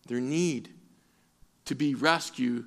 Their 0.07 0.21
need 0.21 0.69
to 1.65 1.75
be 1.75 1.95
rescued 1.95 2.65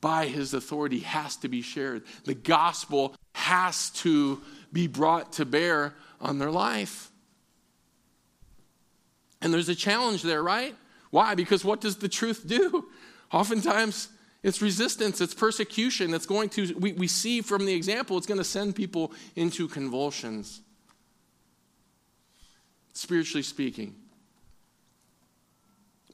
by 0.00 0.26
his 0.26 0.52
authority 0.54 1.00
has 1.00 1.36
to 1.36 1.48
be 1.48 1.62
shared. 1.62 2.02
The 2.24 2.34
gospel 2.34 3.14
has 3.34 3.90
to 3.90 4.40
be 4.72 4.86
brought 4.86 5.34
to 5.34 5.44
bear 5.44 5.94
on 6.20 6.38
their 6.38 6.50
life. 6.50 7.10
And 9.40 9.52
there's 9.52 9.68
a 9.68 9.74
challenge 9.74 10.22
there, 10.22 10.42
right? 10.42 10.74
Why? 11.10 11.34
Because 11.34 11.64
what 11.64 11.80
does 11.80 11.96
the 11.96 12.08
truth 12.08 12.46
do? 12.46 12.86
Oftentimes, 13.32 14.08
it's 14.42 14.60
resistance, 14.60 15.20
it's 15.20 15.34
persecution. 15.34 16.14
It's 16.14 16.26
going 16.26 16.48
to, 16.50 16.74
we, 16.74 16.92
we 16.92 17.06
see 17.06 17.40
from 17.40 17.64
the 17.64 17.74
example, 17.74 18.18
it's 18.18 18.26
going 18.26 18.38
to 18.38 18.44
send 18.44 18.74
people 18.74 19.12
into 19.36 19.68
convulsions, 19.68 20.60
spiritually 22.92 23.42
speaking. 23.42 23.94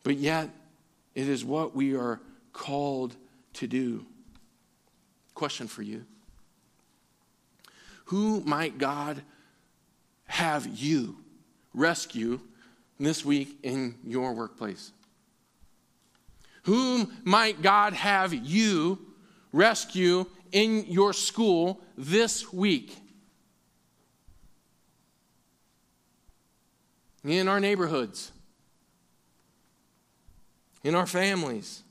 But 0.02 0.16
yet, 0.16 0.50
it 1.18 1.28
is 1.28 1.44
what 1.44 1.74
we 1.74 1.96
are 1.96 2.20
called 2.52 3.16
to 3.54 3.66
do. 3.66 4.06
Question 5.34 5.66
for 5.66 5.82
you 5.82 6.06
Who 8.04 8.40
might 8.42 8.78
God 8.78 9.20
have 10.26 10.68
you 10.68 11.16
rescue 11.74 12.38
this 13.00 13.24
week 13.24 13.58
in 13.64 13.96
your 14.04 14.32
workplace? 14.32 14.92
Whom 16.62 17.12
might 17.24 17.62
God 17.62 17.94
have 17.94 18.32
you 18.32 19.00
rescue 19.52 20.24
in 20.52 20.84
your 20.86 21.12
school 21.12 21.80
this 21.96 22.52
week? 22.52 22.96
In 27.24 27.48
our 27.48 27.58
neighborhoods 27.58 28.30
in 30.88 30.94
our 30.94 31.06
families. 31.06 31.82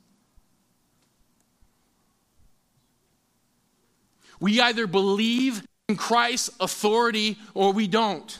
We 4.40 4.60
either 4.60 4.88
believe 4.88 5.66
in 5.88 5.96
Christ's 5.96 6.50
authority 6.60 7.38
or 7.54 7.74
we 7.74 7.88
don't. 7.88 8.40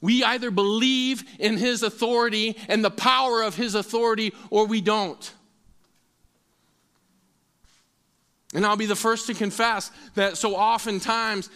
We 0.00 0.24
either 0.24 0.50
believe 0.50 1.22
in 1.38 1.58
his 1.58 1.82
authority 1.82 2.56
and 2.66 2.82
the 2.82 2.90
power 2.90 3.42
of 3.42 3.56
his 3.56 3.74
authority 3.74 4.32
or 4.48 4.66
we 4.66 4.80
don't. 4.80 5.32
And 8.54 8.64
I'll 8.64 8.76
be 8.76 8.86
the 8.86 8.94
first 8.94 9.26
to 9.26 9.34
confess 9.34 9.90
that 10.14 10.38
so 10.38 10.54
oftentimes 10.54 11.50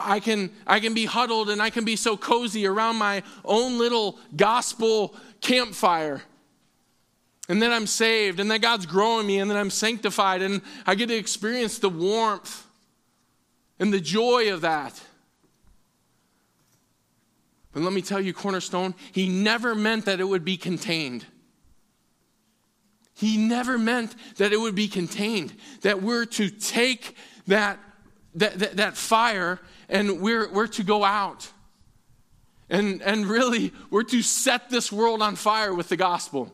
I 0.00 0.20
can, 0.20 0.50
I 0.66 0.78
can 0.78 0.94
be 0.94 1.04
huddled 1.04 1.50
and 1.50 1.60
I 1.60 1.68
can 1.68 1.84
be 1.84 1.96
so 1.96 2.16
cozy 2.16 2.64
around 2.64 2.96
my 2.96 3.24
own 3.44 3.76
little 3.76 4.18
gospel 4.36 5.16
campfire. 5.40 6.22
And 7.48 7.60
then 7.60 7.72
I'm 7.72 7.86
saved, 7.86 8.40
and 8.40 8.50
then 8.50 8.60
God's 8.60 8.86
growing 8.86 9.26
me, 9.26 9.38
and 9.38 9.50
then 9.50 9.58
I'm 9.58 9.68
sanctified, 9.68 10.40
and 10.40 10.62
I 10.86 10.94
get 10.94 11.08
to 11.08 11.14
experience 11.14 11.78
the 11.78 11.90
warmth 11.90 12.66
and 13.78 13.92
the 13.92 14.00
joy 14.00 14.50
of 14.50 14.62
that. 14.62 14.98
But 17.72 17.82
let 17.82 17.92
me 17.92 18.00
tell 18.00 18.20
you, 18.20 18.32
Cornerstone, 18.32 18.94
He 19.12 19.28
never 19.28 19.74
meant 19.74 20.06
that 20.06 20.20
it 20.20 20.24
would 20.24 20.44
be 20.44 20.56
contained. 20.56 21.26
He 23.14 23.36
never 23.36 23.78
meant 23.78 24.14
that 24.36 24.52
it 24.52 24.58
would 24.58 24.74
be 24.74 24.88
contained, 24.88 25.54
that 25.82 26.02
we're 26.02 26.24
to 26.26 26.50
take 26.50 27.16
that, 27.46 27.78
that, 28.34 28.58
that, 28.58 28.76
that 28.76 28.96
fire 28.96 29.60
and 29.88 30.20
we're, 30.20 30.50
we're 30.52 30.66
to 30.68 30.82
go 30.82 31.04
out. 31.04 31.48
And, 32.68 33.02
and 33.02 33.26
really, 33.26 33.72
we're 33.90 34.02
to 34.04 34.22
set 34.22 34.70
this 34.70 34.90
world 34.90 35.22
on 35.22 35.36
fire 35.36 35.72
with 35.72 35.88
the 35.88 35.96
gospel. 35.96 36.52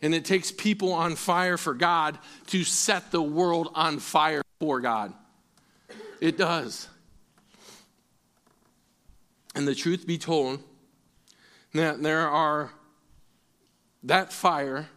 And 0.00 0.14
it 0.14 0.24
takes 0.24 0.50
people 0.50 0.92
on 0.92 1.14
fire 1.14 1.56
for 1.56 1.74
God 1.74 2.18
to 2.48 2.64
set 2.64 3.10
the 3.10 3.22
world 3.22 3.70
on 3.74 3.98
fire 3.98 4.42
for 4.60 4.80
God. 4.80 5.12
It 6.20 6.36
does. 6.36 6.88
And 9.54 9.68
the 9.68 9.74
truth 9.74 10.06
be 10.06 10.18
told, 10.18 10.62
that 11.74 12.02
there 12.02 12.28
are 12.28 12.70
that 14.02 14.32
fire 14.32 14.88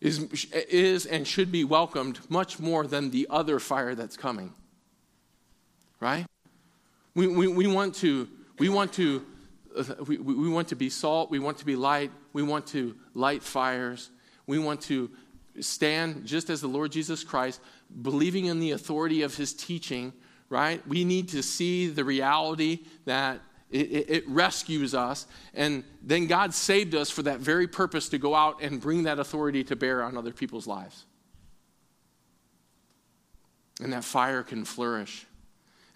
is, 0.00 0.28
is 0.52 1.06
and 1.06 1.26
should 1.26 1.50
be 1.50 1.64
welcomed 1.64 2.18
much 2.28 2.60
more 2.60 2.86
than 2.86 3.10
the 3.10 3.26
other 3.30 3.58
fire 3.58 3.94
that's 3.94 4.16
coming. 4.16 4.52
Right? 6.00 6.26
We, 7.14 7.26
we, 7.26 7.48
we 7.48 7.66
want 7.66 7.94
to, 7.96 8.28
we 8.58 8.68
want 8.68 8.92
to, 8.94 9.24
uh, 9.76 9.84
we, 10.06 10.18
we 10.18 10.48
want 10.48 10.68
to 10.68 10.76
be 10.76 10.90
salt, 10.90 11.30
we 11.30 11.38
want 11.38 11.58
to 11.58 11.64
be 11.64 11.74
light, 11.74 12.10
we 12.32 12.42
want 12.42 12.66
to 12.68 12.94
light 13.14 13.42
fires, 13.42 14.10
we 14.46 14.58
want 14.58 14.82
to 14.82 15.10
stand 15.60 16.26
just 16.26 16.50
as 16.50 16.60
the 16.60 16.66
Lord 16.68 16.92
Jesus 16.92 17.24
Christ, 17.24 17.60
believing 18.02 18.46
in 18.46 18.60
the 18.60 18.72
authority 18.72 19.22
of 19.22 19.36
his 19.36 19.54
teaching, 19.54 20.12
right? 20.48 20.86
We 20.86 21.04
need 21.04 21.28
to 21.30 21.42
see 21.42 21.88
the 21.88 22.04
reality 22.04 22.80
that 23.04 23.40
it, 23.74 24.10
it, 24.10 24.28
rescues 24.28 24.94
us. 24.94 25.26
And 25.52 25.82
then 26.00 26.26
God 26.26 26.54
saved 26.54 26.94
us 26.94 27.10
for 27.10 27.22
that 27.22 27.40
very 27.40 27.66
purpose 27.66 28.08
to 28.10 28.18
go 28.18 28.34
out 28.34 28.62
and 28.62 28.80
bring 28.80 29.02
that 29.02 29.18
authority 29.18 29.64
to 29.64 29.74
bear 29.74 30.02
on 30.04 30.16
other 30.16 30.32
people's 30.32 30.68
lives. 30.68 31.04
And 33.80 33.92
that 33.92 34.04
fire 34.04 34.44
can 34.44 34.64
flourish. 34.64 35.26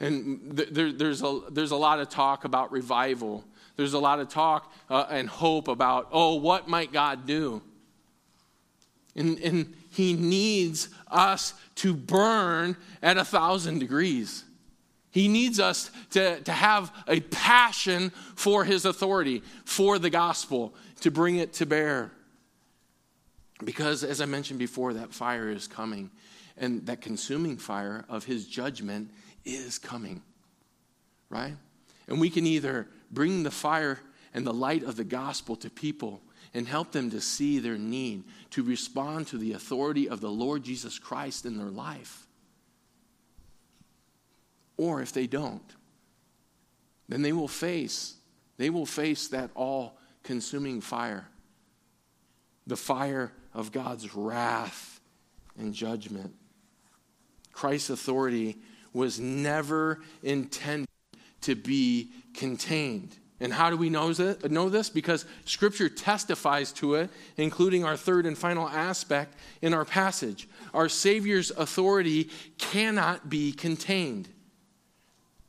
And 0.01 0.57
th- 0.57 0.71
there, 0.71 0.93
there's, 0.93 1.23
a, 1.23 1.41
there's 1.51 1.71
a 1.71 1.77
lot 1.77 2.01
of 2.01 2.09
talk 2.09 2.45
about 2.45 2.73
revival. 2.73 3.45
There's 3.77 3.95
a 3.95 3.99
lot 4.01 4.19
of 4.19 4.29
talk 4.29 4.73
uh, 4.91 5.07
and 5.09 5.29
hope 5.29 5.69
about, 5.69 6.09
oh, 6.11 6.35
what 6.35 6.67
might 6.67 6.93
God 6.93 7.27
do? 7.27 7.63
And, 9.15 9.39
and 9.39 9.75
He 9.93 10.15
needs 10.15 10.89
us 11.09 11.55
to 11.77 11.95
burn 11.95 12.77
at 13.03 13.19
a 13.19 13.25
thousand 13.25 13.79
degrees. 13.79 14.43
He 15.19 15.27
needs 15.27 15.59
us 15.59 15.91
to, 16.11 16.41
to 16.43 16.53
have 16.53 16.93
a 17.09 17.19
passion 17.19 18.11
for 18.37 18.65
his 18.65 18.85
authority, 18.85 19.43
for 19.65 19.99
the 19.99 20.11
gospel, 20.11 20.77
to 21.01 21.11
bring 21.11 21.39
it 21.39 21.55
to 21.55 21.67
bear. 21.67 22.13
Because, 23.65 24.05
as 24.05 24.21
I 24.21 24.27
mentioned 24.27 24.61
before, 24.61 24.95
that 24.95 25.13
fire 25.13 25.51
is 25.51 25.67
coming. 25.67 26.13
And 26.57 26.87
that 26.87 27.01
consuming 27.01 27.57
fire 27.57 28.05
of 28.09 28.27
his 28.27 28.47
judgment 28.47 29.11
is 29.45 29.77
coming. 29.77 30.23
Right? 31.31 31.57
And 32.07 32.21
we 32.21 32.31
can 32.31 32.47
either 32.47 32.87
bring 33.11 33.43
the 33.43 33.51
fire 33.51 33.99
and 34.33 34.47
the 34.47 34.55
light 34.55 34.85
of 34.85 34.95
the 34.95 35.03
gospel 35.03 35.57
to 35.57 35.69
people 35.69 36.23
and 36.55 36.69
help 36.69 36.93
them 36.93 37.11
to 37.11 37.21
see 37.21 37.59
their 37.59 37.77
need, 37.77 38.23
to 38.51 38.63
respond 38.63 39.27
to 39.27 39.37
the 39.37 39.55
authority 39.55 40.09
of 40.09 40.21
the 40.21 40.31
Lord 40.31 40.63
Jesus 40.63 40.97
Christ 40.97 41.45
in 41.45 41.59
their 41.59 41.71
life 41.71 42.28
or 44.79 45.03
if 45.03 45.13
they 45.13 45.27
don't, 45.27 45.75
then 47.09 47.21
they 47.21 47.33
will 47.33 47.49
face, 47.49 48.15
they 48.57 48.71
will 48.71 48.87
face 48.87 49.29
that 49.29 49.51
all 49.55 49.99
consuming 50.23 50.81
fire. 50.81 51.29
The 52.67 52.77
fire 52.77 53.33
of 53.55 53.73
God's 53.73 54.15
wrath 54.15 55.01
and 55.59 55.75
judgment. 55.75 56.35
Christ's 57.53 57.91
authority 57.91 58.59
was 58.93 59.19
never 59.19 60.01
intended 60.23 60.87
to 61.43 61.55
be 61.55 62.11
contained. 62.35 63.17
And 63.41 63.53
how 63.53 63.71
do 63.71 63.77
we 63.77 63.89
know 63.89 64.13
this? 64.13 64.91
Because 64.91 65.25
Scripture 65.45 65.89
testifies 65.89 66.73
to 66.73 66.95
it, 66.97 67.11
including 67.37 67.85
our 67.85 67.97
third 67.97 68.27
and 68.27 68.37
final 68.37 68.69
aspect 68.69 69.35
in 69.63 69.73
our 69.73 69.85
passage. 69.85 70.49
Our 70.75 70.89
Savior's 70.89 71.51
authority 71.53 72.31
cannot 72.59 73.31
be 73.31 73.53
contained. 73.53 74.29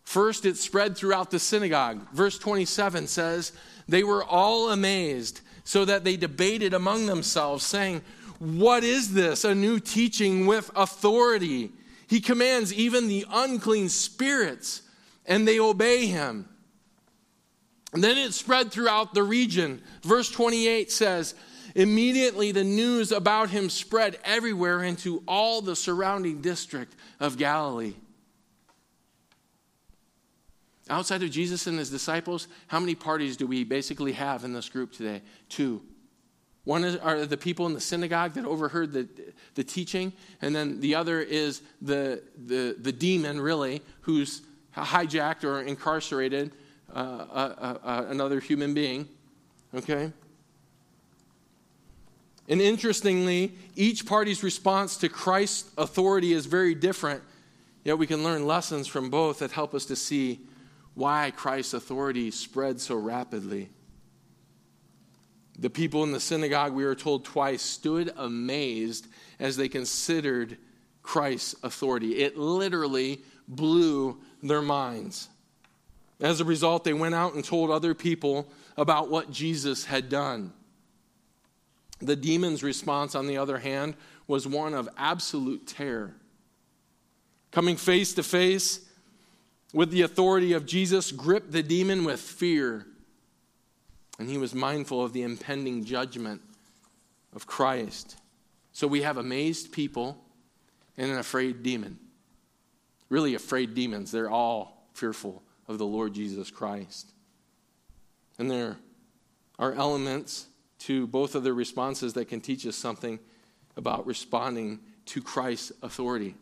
First, 0.09 0.47
it 0.47 0.57
spread 0.57 0.97
throughout 0.97 1.29
the 1.29 1.37
synagogue. 1.37 2.01
Verse 2.13 2.39
27 2.39 3.05
says, 3.05 3.51
They 3.87 4.03
were 4.03 4.23
all 4.23 4.71
amazed, 4.71 5.41
so 5.63 5.85
that 5.85 6.03
they 6.03 6.17
debated 6.17 6.73
among 6.73 7.05
themselves, 7.05 7.63
saying, 7.63 8.01
What 8.39 8.83
is 8.83 9.13
this? 9.13 9.43
A 9.43 9.53
new 9.53 9.79
teaching 9.79 10.47
with 10.47 10.71
authority. 10.75 11.69
He 12.07 12.21
commands 12.21 12.73
even 12.73 13.07
the 13.07 13.27
unclean 13.31 13.87
spirits, 13.87 14.81
and 15.27 15.47
they 15.47 15.59
obey 15.59 16.07
him. 16.07 16.49
And 17.93 18.03
then 18.03 18.17
it 18.17 18.33
spread 18.33 18.71
throughout 18.71 19.13
the 19.13 19.21
region. 19.21 19.79
Verse 20.01 20.31
28 20.31 20.91
says, 20.91 21.35
Immediately 21.75 22.51
the 22.51 22.63
news 22.63 23.11
about 23.11 23.51
him 23.51 23.69
spread 23.69 24.17
everywhere 24.25 24.81
into 24.81 25.21
all 25.27 25.61
the 25.61 25.75
surrounding 25.75 26.41
district 26.41 26.95
of 27.19 27.37
Galilee. 27.37 27.93
Outside 30.89 31.21
of 31.21 31.29
Jesus 31.29 31.67
and 31.67 31.77
his 31.77 31.89
disciples, 31.89 32.47
how 32.67 32.79
many 32.79 32.95
parties 32.95 33.37
do 33.37 33.45
we 33.45 33.63
basically 33.63 34.13
have 34.13 34.43
in 34.43 34.53
this 34.53 34.69
group 34.69 34.91
today? 34.91 35.21
Two. 35.47 35.81
One 36.63 36.83
is, 36.83 36.97
are 36.97 37.25
the 37.25 37.37
people 37.37 37.65
in 37.67 37.73
the 37.73 37.81
synagogue 37.81 38.33
that 38.33 38.45
overheard 38.45 38.91
the, 38.91 39.07
the 39.55 39.63
teaching, 39.63 40.13
and 40.41 40.55
then 40.55 40.79
the 40.81 40.95
other 40.95 41.21
is 41.21 41.61
the, 41.81 42.21
the, 42.45 42.75
the 42.79 42.91
demon, 42.91 43.39
really, 43.39 43.81
who's 44.01 44.41
hijacked 44.75 45.43
or 45.43 45.61
incarcerated 45.61 46.51
uh, 46.93 46.99
uh, 46.99 47.77
uh, 47.83 48.05
another 48.09 48.39
human 48.39 48.73
being. 48.73 49.07
Okay? 49.75 50.11
And 52.47 52.61
interestingly, 52.61 53.53
each 53.75 54.05
party's 54.07 54.43
response 54.43 54.97
to 54.97 55.09
Christ's 55.09 55.69
authority 55.77 56.33
is 56.33 56.47
very 56.47 56.73
different, 56.73 57.21
yet 57.83 57.97
we 57.97 58.07
can 58.07 58.23
learn 58.23 58.47
lessons 58.47 58.87
from 58.87 59.11
both 59.11 59.39
that 59.39 59.51
help 59.51 59.75
us 59.75 59.85
to 59.85 59.95
see 59.95 60.39
why 60.99 61.31
Christ's 61.31 61.73
authority 61.73 62.29
spread 62.29 62.81
so 62.81 62.95
rapidly. 62.95 63.69
The 65.57 65.69
people 65.69 66.03
in 66.03 66.11
the 66.11 66.19
synagogue, 66.19 66.73
we 66.73 66.83
are 66.83 66.93
told 66.93 67.23
twice, 67.23 67.61
stood 67.61 68.11
amazed 68.17 69.07
as 69.39 69.55
they 69.55 69.69
considered 69.69 70.57
Christ's 71.01 71.55
authority. 71.63 72.17
It 72.17 72.37
literally 72.37 73.21
blew 73.47 74.19
their 74.43 74.61
minds. 74.61 75.29
As 76.19 76.41
a 76.41 76.45
result, 76.45 76.83
they 76.83 76.91
went 76.91 77.15
out 77.15 77.33
and 77.33 77.45
told 77.45 77.71
other 77.71 77.93
people 77.93 78.51
about 78.75 79.09
what 79.09 79.31
Jesus 79.31 79.85
had 79.85 80.09
done. 80.09 80.51
The 81.99 82.17
demon's 82.17 82.61
response, 82.61 83.15
on 83.15 83.25
the 83.25 83.37
other 83.37 83.59
hand, 83.59 83.95
was 84.27 84.45
one 84.45 84.73
of 84.73 84.89
absolute 84.97 85.65
terror. 85.65 86.13
Coming 87.51 87.77
face 87.77 88.13
to 88.15 88.23
face 88.23 88.81
with 89.73 89.91
the 89.91 90.01
authority 90.01 90.53
of 90.53 90.65
Jesus, 90.65 91.11
gripped 91.11 91.51
the 91.51 91.63
demon 91.63 92.03
with 92.03 92.19
fear. 92.19 92.85
And 94.17 94.29
he 94.29 94.37
was 94.37 94.53
mindful 94.53 95.03
of 95.03 95.13
the 95.13 95.21
impending 95.21 95.85
judgment 95.85 96.41
of 97.33 97.45
Christ. 97.45 98.17
So 98.73 98.87
we 98.87 99.01
have 99.01 99.17
amazed 99.17 99.71
people 99.71 100.23
and 100.97 101.09
an 101.11 101.17
afraid 101.17 101.63
demon. 101.63 101.99
Really 103.09 103.35
afraid 103.35 103.73
demons. 103.73 104.11
They're 104.11 104.29
all 104.29 104.87
fearful 104.93 105.43
of 105.67 105.77
the 105.77 105.85
Lord 105.85 106.13
Jesus 106.13 106.51
Christ. 106.51 107.13
And 108.37 108.49
there 108.49 108.77
are 109.57 109.73
elements 109.73 110.47
to 110.79 111.07
both 111.07 111.35
of 111.35 111.43
their 111.43 111.53
responses 111.53 112.13
that 112.13 112.27
can 112.27 112.41
teach 112.41 112.65
us 112.65 112.75
something 112.75 113.19
about 113.77 114.05
responding 114.05 114.79
to 115.05 115.21
Christ's 115.21 115.71
authority. 115.81 116.35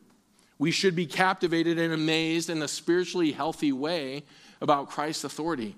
We 0.60 0.72
should 0.72 0.96
be 0.96 1.06
captivated 1.06 1.78
and 1.78 1.94
amazed 1.94 2.50
in 2.50 2.62
a 2.62 2.68
spiritually 2.68 3.32
healthy 3.32 3.72
way 3.72 4.24
about 4.60 4.90
Christ's 4.90 5.24
authority, 5.24 5.76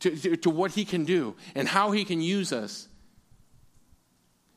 to, 0.00 0.16
to, 0.16 0.36
to, 0.36 0.50
what 0.50 0.70
he 0.70 0.84
can 0.84 1.04
do 1.04 1.36
and 1.54 1.68
how 1.68 1.90
he 1.90 2.04
can 2.04 2.22
use 2.22 2.52
us. 2.52 2.88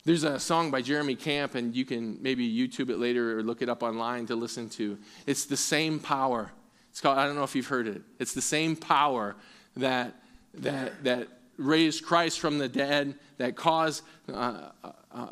There's 0.06 0.24
a 0.24 0.38
song 0.38 0.70
by 0.70 0.82
Jeremy 0.82 1.14
Camp, 1.14 1.54
and 1.54 1.74
you 1.74 1.84
can 1.84 2.18
maybe 2.22 2.50
YouTube 2.50 2.90
it 2.90 2.98
later 2.98 3.38
or 3.38 3.42
look 3.42 3.62
it 3.62 3.68
up 3.68 3.82
online 3.82 4.26
to 4.26 4.36
listen 4.36 4.68
to. 4.70 4.98
It's 5.26 5.46
the 5.46 5.56
same 5.56 5.98
power. 5.98 6.50
It's 6.90 7.00
called, 7.00 7.18
I 7.18 7.26
don't 7.26 7.36
know 7.36 7.44
if 7.44 7.54
you've 7.54 7.66
heard 7.66 7.88
it. 7.88 8.02
It's 8.18 8.34
the 8.34 8.42
same 8.42 8.76
power 8.76 9.36
that, 9.76 10.14
that, 10.54 11.04
that 11.04 11.28
raised 11.56 12.04
Christ 12.04 12.40
from 12.40 12.58
the 12.58 12.68
dead, 12.68 13.14
that 13.38 13.56
caused 13.56 14.02
uh, 14.30 14.70
uh, 14.82 14.92
uh 15.12 15.26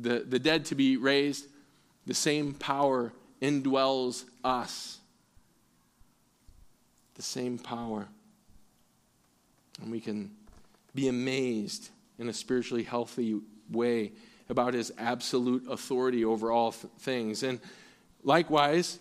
the, 0.00 0.20
the 0.28 0.38
dead 0.38 0.64
to 0.66 0.74
be 0.74 0.96
raised. 0.96 1.46
The 2.06 2.14
same 2.14 2.54
power 2.54 3.12
indwells 3.40 4.24
us. 4.42 4.98
The 7.14 7.22
same 7.22 7.58
power. 7.58 8.08
And 9.80 9.90
we 9.90 10.00
can 10.00 10.30
be 10.94 11.08
amazed 11.08 11.90
in 12.18 12.28
a 12.28 12.32
spiritually 12.32 12.82
healthy 12.82 13.40
way 13.70 14.12
about 14.48 14.74
his 14.74 14.92
absolute 14.98 15.64
authority 15.70 16.24
over 16.24 16.50
all 16.50 16.72
th- 16.72 16.92
things. 16.98 17.42
And 17.42 17.60
likewise, 18.24 18.98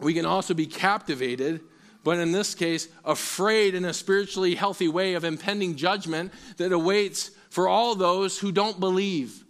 we 0.00 0.12
can 0.12 0.26
also 0.26 0.52
be 0.52 0.66
captivated, 0.66 1.60
but 2.04 2.18
in 2.18 2.32
this 2.32 2.54
case, 2.54 2.88
afraid 3.04 3.74
in 3.74 3.84
a 3.84 3.94
spiritually 3.94 4.54
healthy 4.54 4.88
way 4.88 5.14
of 5.14 5.24
impending 5.24 5.76
judgment 5.76 6.32
that 6.56 6.72
awaits 6.72 7.30
for 7.48 7.68
all 7.68 7.94
those 7.94 8.38
who 8.38 8.52
don't 8.52 8.78
believe 8.78 9.45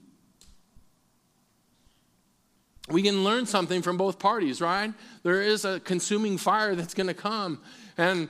we 2.88 3.02
can 3.02 3.24
learn 3.24 3.46
something 3.46 3.82
from 3.82 3.96
both 3.96 4.18
parties, 4.18 4.60
right? 4.60 4.92
There 5.22 5.42
is 5.42 5.64
a 5.64 5.80
consuming 5.80 6.38
fire 6.38 6.74
that's 6.74 6.94
going 6.94 7.08
to 7.08 7.14
come. 7.14 7.60
And 7.98 8.28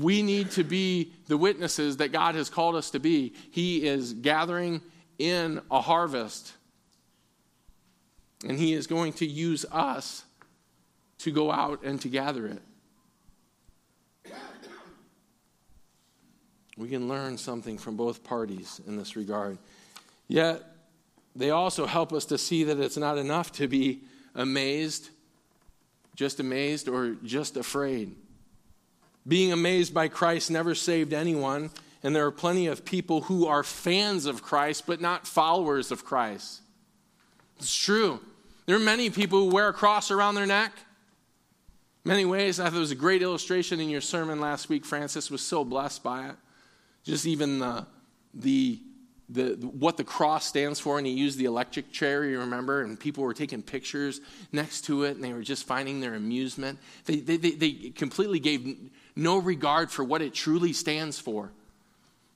we 0.00 0.22
need 0.22 0.50
to 0.52 0.64
be 0.64 1.12
the 1.26 1.36
witnesses 1.36 1.96
that 1.98 2.12
God 2.12 2.34
has 2.34 2.48
called 2.48 2.76
us 2.76 2.90
to 2.90 3.00
be. 3.00 3.34
He 3.50 3.86
is 3.86 4.12
gathering 4.12 4.80
in 5.18 5.60
a 5.70 5.80
harvest, 5.80 6.52
and 8.46 8.56
He 8.56 8.72
is 8.72 8.86
going 8.86 9.14
to 9.14 9.26
use 9.26 9.64
us 9.72 10.22
to 11.18 11.32
go 11.32 11.50
out 11.50 11.82
and 11.82 12.00
to 12.02 12.08
gather 12.08 12.46
it. 12.46 12.62
We 16.76 16.88
can 16.88 17.08
learn 17.08 17.36
something 17.36 17.76
from 17.76 17.96
both 17.96 18.22
parties 18.22 18.80
in 18.86 18.96
this 18.96 19.16
regard. 19.16 19.58
Yet, 20.28 20.62
they 21.38 21.50
also 21.50 21.86
help 21.86 22.12
us 22.12 22.24
to 22.26 22.36
see 22.36 22.64
that 22.64 22.80
it's 22.80 22.96
not 22.96 23.16
enough 23.16 23.52
to 23.52 23.68
be 23.68 24.00
amazed, 24.34 25.10
just 26.16 26.40
amazed 26.40 26.88
or 26.88 27.14
just 27.22 27.56
afraid. 27.56 28.16
Being 29.26 29.52
amazed 29.52 29.94
by 29.94 30.08
Christ 30.08 30.50
never 30.50 30.74
saved 30.74 31.12
anyone, 31.12 31.70
and 32.02 32.14
there 32.14 32.26
are 32.26 32.32
plenty 32.32 32.66
of 32.66 32.84
people 32.84 33.22
who 33.22 33.46
are 33.46 33.62
fans 33.62 34.26
of 34.26 34.42
Christ 34.42 34.84
but 34.86 35.00
not 35.00 35.28
followers 35.28 35.92
of 35.92 36.04
Christ. 36.04 36.60
It's 37.58 37.76
true. 37.76 38.20
There 38.66 38.74
are 38.74 38.80
many 38.80 39.08
people 39.08 39.44
who 39.44 39.54
wear 39.54 39.68
a 39.68 39.72
cross 39.72 40.10
around 40.10 40.34
their 40.34 40.46
neck. 40.46 40.72
Many 42.04 42.24
ways. 42.24 42.58
I 42.58 42.64
thought 42.64 42.76
it 42.76 42.80
was 42.80 42.90
a 42.90 42.96
great 42.96 43.22
illustration 43.22 43.80
in 43.80 43.90
your 43.90 44.00
sermon 44.00 44.40
last 44.40 44.68
week. 44.68 44.84
Francis 44.84 45.30
was 45.30 45.40
so 45.40 45.64
blessed 45.64 46.02
by 46.02 46.30
it. 46.30 46.36
Just 47.04 47.26
even 47.26 47.58
the, 47.58 47.86
the 48.34 48.80
the, 49.28 49.54
what 49.72 49.96
the 49.96 50.04
cross 50.04 50.46
stands 50.46 50.80
for, 50.80 50.96
and 50.98 51.06
he 51.06 51.12
used 51.12 51.38
the 51.38 51.44
electric 51.44 51.92
chair, 51.92 52.24
you 52.24 52.40
remember, 52.40 52.82
and 52.82 52.98
people 52.98 53.22
were 53.24 53.34
taking 53.34 53.62
pictures 53.62 54.20
next 54.52 54.82
to 54.82 55.04
it, 55.04 55.16
and 55.16 55.24
they 55.24 55.32
were 55.32 55.42
just 55.42 55.66
finding 55.66 56.00
their 56.00 56.14
amusement. 56.14 56.78
They, 57.04 57.16
they, 57.16 57.36
they, 57.36 57.50
they 57.50 57.72
completely 57.90 58.40
gave 58.40 58.90
no 59.14 59.38
regard 59.38 59.90
for 59.90 60.02
what 60.02 60.22
it 60.22 60.32
truly 60.32 60.72
stands 60.72 61.18
for. 61.18 61.50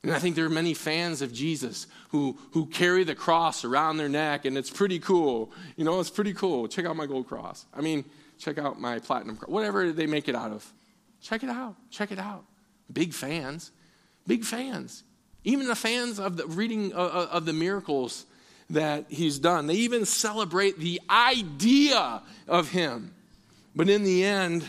And 0.03 0.11
I 0.11 0.19
think 0.19 0.35
there 0.35 0.45
are 0.45 0.49
many 0.49 0.73
fans 0.73 1.21
of 1.21 1.31
Jesus 1.31 1.87
who, 2.09 2.37
who 2.51 2.65
carry 2.65 3.05
the 3.05 3.15
cross 3.15 3.63
around 3.63 3.97
their 3.97 4.09
neck, 4.09 4.45
and 4.45 4.57
it's 4.57 4.69
pretty 4.69 4.99
cool. 4.99 5.51
You 5.77 5.85
know, 5.85 5.99
it's 5.99 6.09
pretty 6.09 6.33
cool. 6.33 6.67
Check 6.67 6.85
out 6.85 6.95
my 6.95 7.05
gold 7.05 7.27
cross. 7.27 7.65
I 7.73 7.81
mean, 7.81 8.03
check 8.37 8.57
out 8.57 8.79
my 8.79 8.99
platinum 8.99 9.37
cross. 9.37 9.49
Whatever 9.49 9.93
they 9.93 10.05
make 10.05 10.27
it 10.27 10.35
out 10.35 10.51
of. 10.51 10.71
Check 11.21 11.41
it 11.41 11.49
out. 11.49 11.75
Check 11.89 12.11
it 12.11 12.19
out. 12.19 12.43
Big 12.91 13.13
fans. 13.13 13.71
Big 14.27 14.43
fans. 14.43 15.05
Even 15.43 15.67
the 15.67 15.75
fans 15.75 16.19
of 16.19 16.37
the 16.37 16.47
reading 16.47 16.93
of, 16.93 17.29
of 17.29 17.45
the 17.45 17.53
miracles 17.53 18.25
that 18.69 19.05
he's 19.09 19.39
done, 19.39 19.67
they 19.67 19.75
even 19.75 20.05
celebrate 20.05 20.79
the 20.79 21.01
idea 21.09 22.21
of 22.47 22.69
him. 22.69 23.13
But 23.75 23.89
in 23.89 24.03
the 24.03 24.23
end, 24.23 24.63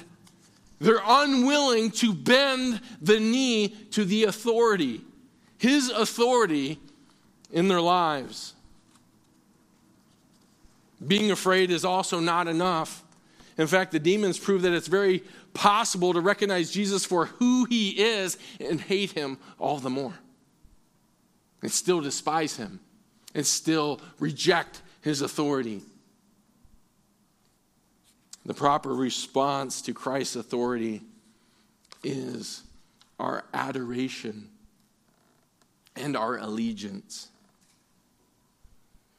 they're 0.81 1.01
unwilling 1.05 1.91
to 1.93 2.13
bend 2.13 2.81
the 3.01 3.21
knee 3.21 3.69
to 3.93 4.05
the 4.05 4.25
authority, 4.25 5.03
his 5.59 5.91
authority 5.91 6.81
in 7.53 7.69
their 7.69 7.81
lives. 7.81 8.55
Being 11.07 11.31
afraid 11.31 11.71
is 11.71 11.85
also 11.85 12.19
not 12.19 12.49
enough. 12.49 13.05
In 13.57 13.67
fact, 13.69 13.93
the 13.93 14.01
demons 14.01 14.39
prove 14.39 14.63
that 14.63 14.73
it's 14.73 14.89
very 14.89 15.23
possible 15.53 16.13
to 16.13 16.21
recognize 16.21 16.73
Jesus 16.73 17.05
for 17.05 17.27
who 17.27 17.65
he 17.67 17.91
is 17.91 18.37
and 18.59 18.81
hate 18.81 19.13
him 19.13 19.39
all 19.61 19.79
the 19.79 19.91
more 19.91 20.15
and 21.65 21.73
still 21.73 22.03
despise 22.03 22.59
him 22.59 22.79
and 23.35 23.47
still 23.47 23.99
reject 24.19 24.83
his 25.01 25.23
authority. 25.23 25.81
The 28.45 28.53
proper 28.53 28.95
response 28.95 29.81
to 29.83 29.95
Christ's 29.95 30.37
authority 30.37 31.01
is 32.03 32.65
our 33.19 33.45
adoration 33.55 34.51
and 35.97 36.19
our 36.19 36.37
allegiance. 36.37 37.31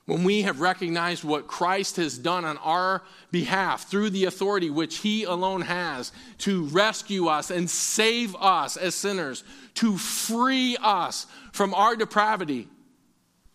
When 0.06 0.24
we 0.24 0.44
have 0.44 0.62
recognized 0.62 1.24
what 1.24 1.48
Christ 1.48 1.96
has 1.96 2.20
done 2.20 2.46
on 2.46 2.58
our 2.60 3.02
behalf 3.32 3.90
through 3.90 4.12
the 4.12 4.26
authority 4.26 4.70
which 4.70 4.98
He 4.98 5.24
alone 5.24 5.62
has 5.62 6.12
to 6.40 6.66
rescue 6.66 7.28
us 7.28 7.50
and 7.50 7.68
save 7.68 8.36
us 8.36 8.78
as 8.78 8.94
sinners, 8.94 9.44
to 9.76 9.98
free 9.98 10.78
us 10.80 11.26
from 11.54 11.74
our 11.74 11.96
depravity, 11.96 12.68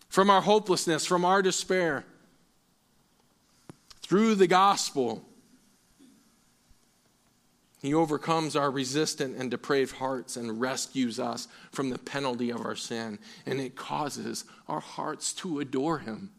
from 0.09 0.29
our 0.29 0.41
hopelessness, 0.41 1.07
from 1.07 1.25
our 1.25 1.41
despair, 1.41 2.05
through 4.03 4.35
the 4.35 4.49
gospel, 4.49 5.25
He 7.81 7.95
overcomes 7.95 8.57
our 8.57 8.73
resistant 8.73 9.37
and 9.37 9.53
depraved 9.53 9.95
hearts 9.95 10.37
and 10.37 10.61
rescues 10.61 11.21
us 11.21 11.47
from 11.71 11.91
the 11.91 11.99
penalty 11.99 12.51
of 12.51 12.61
our 12.67 12.75
sin, 12.75 13.21
and 13.47 13.61
it 13.61 13.77
causes 13.77 14.45
our 14.67 14.81
hearts 14.81 15.33
to 15.35 15.61
adore 15.61 16.01
Him. 16.01 16.31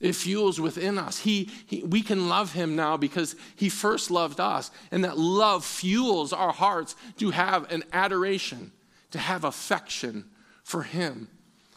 It 0.00 0.14
fuels 0.14 0.58
within 0.58 0.98
us. 0.98 1.18
He, 1.18 1.50
he, 1.66 1.82
we 1.82 2.00
can 2.00 2.28
love 2.28 2.52
him 2.54 2.74
now 2.74 2.96
because 2.96 3.36
he 3.54 3.68
first 3.68 4.10
loved 4.10 4.40
us. 4.40 4.70
And 4.90 5.04
that 5.04 5.18
love 5.18 5.64
fuels 5.64 6.32
our 6.32 6.52
hearts 6.52 6.96
to 7.18 7.30
have 7.30 7.70
an 7.70 7.84
adoration, 7.92 8.72
to 9.10 9.18
have 9.18 9.44
affection 9.44 10.30
for 10.64 10.84
him 10.84 11.28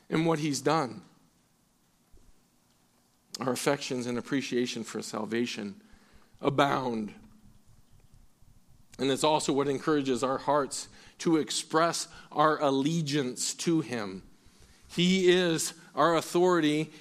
and 0.09 0.25
what 0.25 0.39
he's 0.39 0.61
done. 0.61 1.01
Our 3.41 3.51
affections 3.51 4.07
and 4.07 4.17
appreciation 4.17 4.85
for 4.85 5.01
salvation 5.01 5.81
abound. 6.39 7.13
And 8.99 9.11
it's 9.11 9.23
also 9.23 9.51
what 9.51 9.67
encourages 9.67 10.23
our 10.23 10.37
hearts 10.37 10.87
to 11.19 11.37
express 11.37 12.07
our 12.31 12.61
allegiance 12.61 13.53
to 13.55 13.81
him. 13.81 14.23
He 14.87 15.29
is 15.29 15.73
our 15.95 16.15
authority 16.15 16.91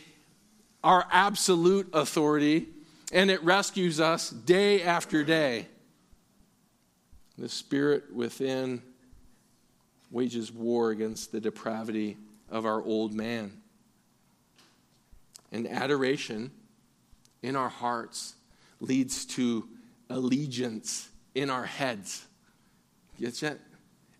our 0.82 1.06
absolute 1.10 1.88
authority, 1.92 2.68
and 3.12 3.30
it 3.30 3.42
rescues 3.44 4.00
us 4.00 4.30
day 4.30 4.82
after 4.82 5.22
day. 5.24 5.66
The 7.38 7.48
spirit 7.48 8.12
within 8.14 8.82
wages 10.10 10.52
war 10.52 10.90
against 10.90 11.32
the 11.32 11.40
depravity 11.40 12.16
of 12.50 12.66
our 12.66 12.82
old 12.82 13.14
man. 13.14 13.52
And 15.50 15.66
adoration 15.66 16.50
in 17.42 17.56
our 17.56 17.68
hearts 17.68 18.34
leads 18.80 19.24
to 19.26 19.68
allegiance 20.10 21.08
in 21.34 21.50
our 21.50 21.64
heads. 21.64 22.24
Get 23.18 23.34
that? 23.36 23.58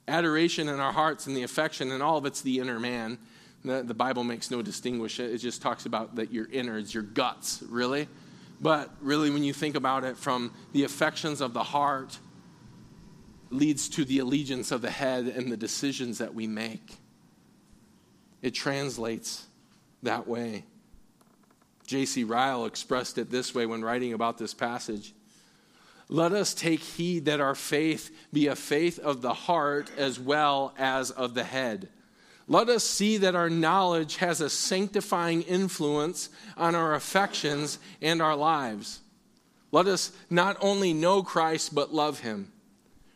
Adoration 0.08 0.68
in 0.68 0.80
our 0.80 0.92
hearts 0.92 1.26
and 1.26 1.36
the 1.36 1.42
affection, 1.42 1.92
and 1.92 2.02
all 2.02 2.18
of 2.18 2.26
it's 2.26 2.42
the 2.42 2.58
inner 2.58 2.80
man 2.80 3.18
the, 3.64 3.94
Bible 3.94 4.24
makes 4.24 4.50
no 4.50 4.62
distinguish. 4.62 5.20
It 5.20 5.38
just 5.38 5.62
talks 5.62 5.86
about 5.86 6.16
that 6.16 6.32
your 6.32 6.48
innards, 6.50 6.92
your 6.92 7.02
guts, 7.02 7.62
really. 7.68 8.08
But 8.60 8.90
really, 9.00 9.30
when 9.30 9.44
you 9.44 9.52
think 9.52 9.76
about 9.76 10.04
it 10.04 10.16
from 10.16 10.52
the 10.72 10.84
affections 10.84 11.40
of 11.40 11.52
the 11.52 11.62
heart, 11.62 12.18
leads 13.50 13.88
to 13.90 14.04
the 14.04 14.18
allegiance 14.18 14.72
of 14.72 14.82
the 14.82 14.90
head 14.90 15.26
and 15.26 15.50
the 15.50 15.56
decisions 15.56 16.18
that 16.18 16.34
we 16.34 16.46
make. 16.46 16.96
It 18.40 18.54
translates 18.54 19.46
that 20.02 20.26
way. 20.26 20.64
J.C. 21.86 22.24
Ryle 22.24 22.64
expressed 22.64 23.18
it 23.18 23.30
this 23.30 23.54
way 23.54 23.66
when 23.66 23.82
writing 23.82 24.12
about 24.12 24.38
this 24.38 24.54
passage. 24.54 25.12
Let 26.08 26.32
us 26.32 26.54
take 26.54 26.80
heed 26.80 27.26
that 27.26 27.40
our 27.40 27.54
faith 27.54 28.10
be 28.32 28.46
a 28.46 28.56
faith 28.56 28.98
of 28.98 29.22
the 29.22 29.34
heart 29.34 29.90
as 29.96 30.18
well 30.18 30.74
as 30.78 31.10
of 31.10 31.34
the 31.34 31.44
head. 31.44 31.88
Let 32.48 32.68
us 32.68 32.84
see 32.84 33.18
that 33.18 33.34
our 33.34 33.50
knowledge 33.50 34.16
has 34.16 34.40
a 34.40 34.50
sanctifying 34.50 35.42
influence 35.42 36.28
on 36.56 36.74
our 36.74 36.94
affections 36.94 37.78
and 38.00 38.20
our 38.20 38.36
lives. 38.36 39.00
Let 39.70 39.86
us 39.86 40.12
not 40.28 40.56
only 40.60 40.92
know 40.92 41.22
Christ, 41.22 41.74
but 41.74 41.94
love 41.94 42.20
him 42.20 42.52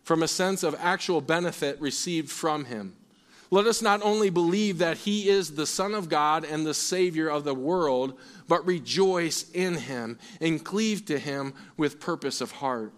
from 0.07 0.23
a 0.23 0.29
sense 0.29 0.63
of 0.63 0.77
actual 0.79 1.21
benefit 1.21 1.81
received 1.81 2.31
from 2.31 2.67
him. 2.67 2.97
Let 3.51 3.67
us 3.67 3.83
not 3.83 4.03
only 4.03 4.31
believe 4.31 4.79
that 4.79 4.99
he 4.99 5.29
is 5.29 5.57
the 5.57 5.67
Son 5.67 5.95
of 5.95 6.09
God 6.09 6.45
and 6.45 6.65
the 6.65 6.75
Savior 6.75 7.29
of 7.29 7.43
the 7.43 7.55
world, 7.55 8.17
but 8.47 8.65
rejoice 8.65 9.51
in 9.51 9.75
him 9.75 10.19
and 10.41 10.65
cleave 10.65 11.07
to 11.07 11.19
him 11.19 11.55
with 11.77 11.99
purpose 11.99 12.41
of 12.41 12.53
heart. 12.53 12.93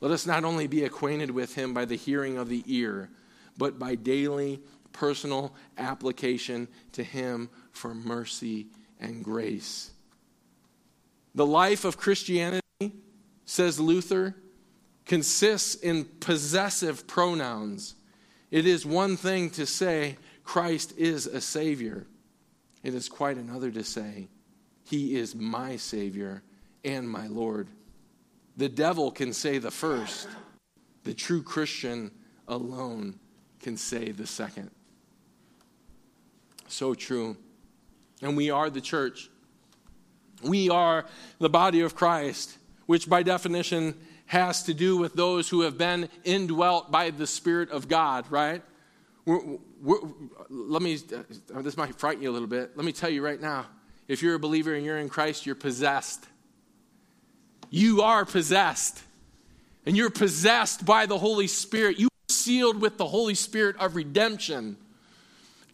Let 0.00 0.10
us 0.10 0.26
not 0.26 0.44
only 0.44 0.66
be 0.66 0.82
acquainted 0.82 1.30
with 1.30 1.54
him 1.54 1.72
by 1.72 1.84
the 1.84 1.94
hearing 1.94 2.36
of 2.36 2.48
the 2.48 2.64
ear, 2.66 3.10
but 3.56 3.78
by 3.78 3.94
daily 3.94 4.60
personal 4.92 5.54
application 5.76 6.68
to 6.92 7.02
Him 7.02 7.50
for 7.72 7.94
mercy 7.94 8.68
and 9.00 9.24
grace. 9.24 9.90
The 11.34 11.46
life 11.46 11.84
of 11.84 11.96
Christianity, 11.96 12.62
says 13.44 13.78
Luther, 13.78 14.34
consists 15.04 15.74
in 15.74 16.04
possessive 16.04 17.06
pronouns. 17.06 17.94
It 18.50 18.66
is 18.66 18.84
one 18.84 19.16
thing 19.16 19.50
to 19.50 19.66
say, 19.66 20.16
Christ 20.44 20.94
is 20.96 21.26
a 21.26 21.40
Savior. 21.40 22.06
It 22.82 22.94
is 22.94 23.08
quite 23.08 23.36
another 23.36 23.70
to 23.70 23.84
say, 23.84 24.28
He 24.84 25.16
is 25.16 25.34
my 25.34 25.76
Savior 25.76 26.42
and 26.84 27.08
my 27.08 27.26
Lord. 27.26 27.68
The 28.56 28.68
devil 28.68 29.10
can 29.10 29.32
say 29.32 29.58
the 29.58 29.70
first, 29.70 30.28
the 31.04 31.14
true 31.14 31.42
Christian 31.42 32.10
alone 32.48 33.20
can 33.60 33.76
say 33.76 34.10
the 34.10 34.26
second. 34.26 34.70
So 36.68 36.94
true. 36.94 37.36
And 38.22 38.36
we 38.36 38.50
are 38.50 38.70
the 38.70 38.80
church. 38.80 39.30
We 40.42 40.70
are 40.70 41.04
the 41.38 41.48
body 41.48 41.80
of 41.80 41.94
Christ, 41.94 42.56
which 42.86 43.08
by 43.08 43.22
definition 43.22 43.94
has 44.26 44.62
to 44.64 44.74
do 44.74 44.96
with 44.96 45.14
those 45.14 45.48
who 45.48 45.62
have 45.62 45.78
been 45.78 46.08
indwelt 46.22 46.90
by 46.90 47.10
the 47.10 47.26
Spirit 47.26 47.70
of 47.70 47.88
God, 47.88 48.30
right? 48.30 48.62
We're, 49.24 49.40
we're, 49.82 49.98
let 50.48 50.82
me, 50.82 50.98
uh, 51.54 51.62
this 51.62 51.76
might 51.76 51.94
frighten 51.94 52.22
you 52.22 52.30
a 52.30 52.32
little 52.32 52.48
bit. 52.48 52.76
Let 52.76 52.84
me 52.84 52.92
tell 52.92 53.10
you 53.10 53.24
right 53.24 53.40
now 53.40 53.66
if 54.06 54.22
you're 54.22 54.34
a 54.34 54.38
believer 54.38 54.74
and 54.74 54.84
you're 54.84 54.98
in 54.98 55.08
Christ, 55.08 55.44
you're 55.44 55.54
possessed. 55.54 56.26
You 57.70 58.02
are 58.02 58.24
possessed. 58.24 59.02
And 59.84 59.96
you're 59.96 60.10
possessed 60.10 60.84
by 60.84 61.06
the 61.06 61.18
Holy 61.18 61.46
Spirit. 61.46 61.98
You 61.98 62.06
are 62.06 62.32
sealed 62.32 62.80
with 62.80 62.98
the 62.98 63.06
Holy 63.06 63.34
Spirit 63.34 63.76
of 63.76 63.96
redemption. 63.96 64.76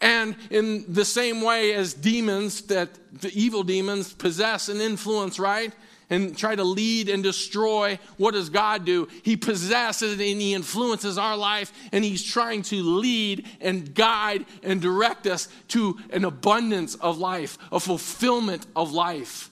And 0.00 0.36
in 0.50 0.84
the 0.92 1.04
same 1.04 1.40
way 1.40 1.72
as 1.72 1.94
demons, 1.94 2.62
that 2.62 2.90
the 3.20 3.30
evil 3.32 3.62
demons 3.62 4.12
possess 4.12 4.68
and 4.68 4.80
influence, 4.80 5.38
right? 5.38 5.72
And 6.10 6.36
try 6.36 6.54
to 6.54 6.64
lead 6.64 7.08
and 7.08 7.22
destroy, 7.22 7.98
what 8.18 8.34
does 8.34 8.50
God 8.50 8.84
do? 8.84 9.08
He 9.22 9.36
possesses 9.36 10.12
and 10.12 10.20
He 10.20 10.52
influences 10.52 11.16
our 11.16 11.36
life, 11.36 11.72
and 11.92 12.04
He's 12.04 12.22
trying 12.22 12.62
to 12.64 12.82
lead 12.82 13.46
and 13.60 13.94
guide 13.94 14.44
and 14.62 14.82
direct 14.82 15.26
us 15.26 15.48
to 15.68 15.98
an 16.10 16.24
abundance 16.24 16.94
of 16.96 17.18
life, 17.18 17.56
a 17.72 17.80
fulfillment 17.80 18.66
of 18.76 18.92
life, 18.92 19.50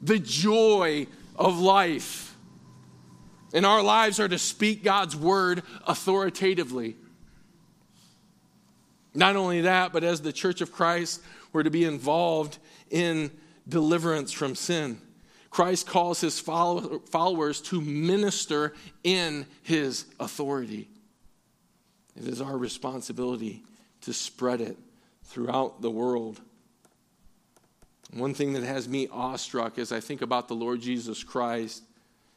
the 0.00 0.18
joy 0.18 1.06
of 1.36 1.58
life. 1.58 2.34
And 3.52 3.66
our 3.66 3.82
lives 3.82 4.18
are 4.18 4.28
to 4.28 4.38
speak 4.38 4.82
God's 4.82 5.14
word 5.14 5.62
authoritatively. 5.86 6.96
Not 9.14 9.36
only 9.36 9.62
that, 9.62 9.92
but 9.92 10.04
as 10.04 10.22
the 10.22 10.32
church 10.32 10.60
of 10.60 10.72
Christ, 10.72 11.22
we're 11.52 11.62
to 11.62 11.70
be 11.70 11.84
involved 11.84 12.58
in 12.90 13.30
deliverance 13.68 14.32
from 14.32 14.54
sin. 14.54 15.00
Christ 15.50 15.86
calls 15.86 16.20
his 16.20 16.40
followers 16.40 17.60
to 17.60 17.80
minister 17.80 18.74
in 19.04 19.46
his 19.62 20.06
authority. 20.18 20.88
It 22.16 22.26
is 22.26 22.40
our 22.40 22.56
responsibility 22.56 23.62
to 24.02 24.14
spread 24.14 24.62
it 24.62 24.78
throughout 25.24 25.82
the 25.82 25.90
world. 25.90 26.40
One 28.14 28.34
thing 28.34 28.54
that 28.54 28.62
has 28.62 28.88
me 28.88 29.08
awestruck 29.10 29.78
as 29.78 29.92
I 29.92 30.00
think 30.00 30.22
about 30.22 30.48
the 30.48 30.54
Lord 30.54 30.80
Jesus 30.80 31.22
Christ 31.22 31.82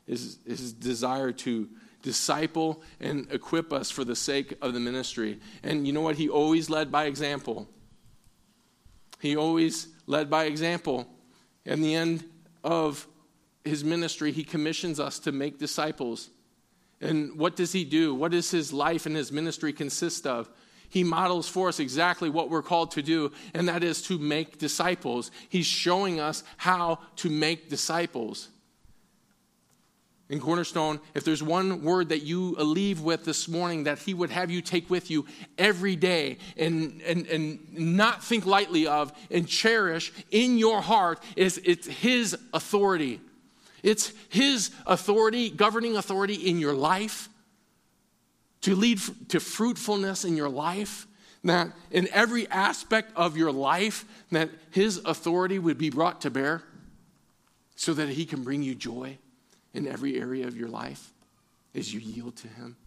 is 0.08 0.38
his 0.46 0.74
desire 0.74 1.32
to 1.32 1.70
disciple 2.06 2.84
and 3.02 3.28
equip 3.32 3.74
us 3.74 3.90
for 3.90 4.06
the 4.06 4.16
sake 4.16 4.54
of 4.62 4.74
the 4.74 4.80
ministry. 4.80 5.40
And 5.64 5.88
you 5.88 5.92
know 5.92 6.02
what? 6.02 6.16
He 6.16 6.30
always 6.30 6.70
led 6.70 6.92
by 6.92 7.06
example. 7.06 7.68
He 9.20 9.36
always 9.36 9.88
led 10.06 10.30
by 10.30 10.46
example. 10.46 11.08
In 11.66 11.82
the 11.82 11.96
end 11.96 12.24
of 12.64 13.08
his 13.64 13.84
ministry, 13.84 14.32
he 14.32 14.44
commissions 14.44 15.00
us 15.00 15.18
to 15.20 15.32
make 15.32 15.58
disciples. 15.58 16.30
And 17.02 17.38
what 17.40 17.56
does 17.56 17.72
he 17.72 17.84
do? 17.84 18.14
What 18.14 18.32
does 18.32 18.52
his 18.52 18.72
life 18.72 19.08
and 19.08 19.16
his 19.16 19.32
ministry 19.32 19.74
consist 19.74 20.28
of? 20.28 20.48
He 20.88 21.04
models 21.04 21.50
for 21.50 21.70
us 21.70 21.80
exactly 21.80 22.30
what 22.30 22.52
we're 22.52 22.62
called 22.62 22.92
to 22.92 23.02
do, 23.02 23.32
and 23.56 23.68
that 23.68 23.84
is 23.84 24.04
to 24.04 24.20
make 24.20 24.60
disciples. 24.60 25.32
He's 25.50 25.66
showing 25.66 26.20
us 26.20 26.44
how 26.58 27.00
to 27.18 27.32
make 27.32 27.68
disciples 27.68 28.50
in 30.28 30.40
Cornerstone, 30.40 31.00
if 31.14 31.24
there's 31.24 31.44
one 31.44 31.84
word 31.84 32.10
that 32.10 32.24
you 32.24 32.56
leave 32.56 33.02
with 33.02 33.26
this 33.26 33.48
morning 33.48 33.84
that 33.84 34.00
He 34.00 34.14
would 34.14 34.32
have 34.32 34.50
you 34.50 34.62
take 34.62 34.90
with 34.90 35.12
you 35.12 35.26
every 35.58 35.96
day 35.96 36.40
and, 36.58 37.02
and, 37.04 37.28
and 37.28 37.74
not 37.74 38.24
think 38.24 38.46
lightly 38.46 38.88
of 38.88 39.14
and 39.30 39.48
cherish 39.48 40.12
in 40.32 40.58
your 40.58 40.82
heart, 40.82 41.22
is 41.36 41.62
it's 41.64 41.86
His 41.86 42.36
authority. 42.54 43.22
It's 43.84 44.14
His 44.30 44.72
authority, 44.88 45.52
governing 45.52 45.96
authority 45.96 46.34
in 46.34 46.60
your 46.60 46.74
life, 46.74 47.30
to 48.62 48.76
lead 48.76 49.00
to 49.30 49.40
fruitfulness 49.40 50.26
in 50.26 50.36
your 50.36 50.50
life, 50.50 51.06
that 51.44 51.70
in 51.92 52.08
every 52.12 52.50
aspect 52.50 53.12
of 53.16 53.38
your 53.38 53.52
life, 53.52 54.06
that 54.32 54.50
His 54.72 54.98
authority 55.06 55.60
would 55.60 55.78
be 55.78 55.92
brought 55.92 56.22
to 56.22 56.32
bear 56.32 56.64
so 57.76 57.94
that 57.94 58.10
He 58.10 58.26
can 58.26 58.42
bring 58.42 58.64
you 58.64 58.74
joy 58.74 59.20
in 59.76 59.88
every 59.88 60.20
area 60.20 60.48
of 60.48 60.56
your 60.58 60.70
life 60.70 61.12
as 61.76 61.94
you 61.94 62.00
yield 62.00 62.38
to 62.38 62.48
Him. 62.48 62.78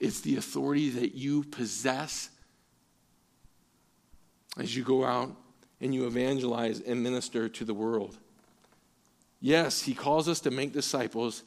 It's 0.00 0.20
the 0.20 0.36
authority 0.36 0.90
that 0.90 1.14
you 1.14 1.44
possess 1.44 2.30
as 4.58 4.74
you 4.76 4.84
go 4.84 5.04
out 5.04 5.34
and 5.80 5.94
you 5.94 6.06
evangelize 6.06 6.80
and 6.80 7.02
minister 7.02 7.48
to 7.48 7.64
the 7.64 7.74
world. 7.74 8.16
Yes, 9.40 9.82
He 9.82 9.94
calls 9.94 10.28
us 10.28 10.40
to 10.40 10.52
make 10.52 10.72
disciples, 10.72 11.42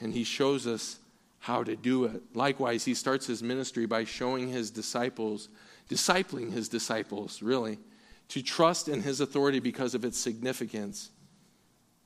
and 0.00 0.14
He 0.14 0.22
shows 0.22 0.66
us 0.66 0.98
how 1.40 1.64
to 1.64 1.74
do 1.74 2.04
it. 2.04 2.22
Likewise, 2.34 2.84
He 2.84 2.94
starts 2.94 3.26
His 3.26 3.42
ministry 3.42 3.84
by 3.84 4.04
showing 4.04 4.48
His 4.48 4.70
disciples, 4.70 5.48
discipling 5.90 6.52
His 6.52 6.68
disciples, 6.68 7.42
really, 7.42 7.80
to 8.28 8.42
trust 8.42 8.88
in 8.88 9.02
His 9.02 9.20
authority 9.20 9.58
because 9.58 9.96
of 9.96 10.04
its 10.04 10.18
significance. 10.18 11.10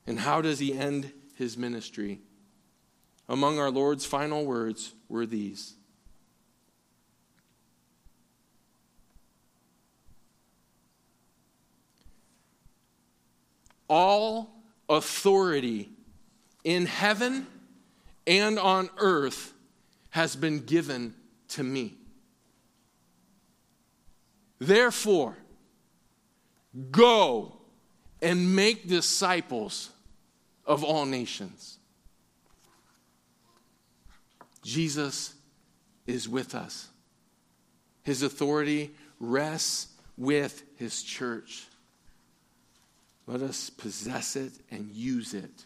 And 0.07 0.21
how 0.21 0.41
does 0.41 0.59
he 0.59 0.73
end 0.73 1.13
his 1.35 1.57
ministry? 1.57 2.21
Among 3.29 3.59
our 3.59 3.71
Lord's 3.71 4.07
final 4.07 4.47
words 4.47 4.95
were 5.09 5.27
these 5.27 5.75
All 13.89 14.51
authority 14.89 15.91
in 16.65 16.87
heaven 16.87 17.47
and 18.27 18.59
on 18.59 18.91
earth 18.99 19.53
has 20.11 20.35
been 20.35 20.65
given 20.65 21.15
to 21.49 21.63
me. 21.63 21.95
Therefore, 24.59 25.37
go 26.91 27.59
and 28.21 28.57
make 28.57 28.89
disciples 28.89 29.91
of 30.67 30.83
all 30.83 31.07
nations. 31.07 31.79
Jesus 34.62 35.35
is 36.07 36.29
with 36.29 36.55
us. 36.55 36.89
His 38.03 38.23
authority 38.23 38.93
rests 39.21 39.89
with 40.17 40.62
his 40.77 41.03
church. 41.03 41.67
Let 43.27 43.43
us 43.43 43.71
possess 43.71 44.37
it 44.37 44.53
and 44.71 44.93
use 44.93 45.35
it 45.35 45.64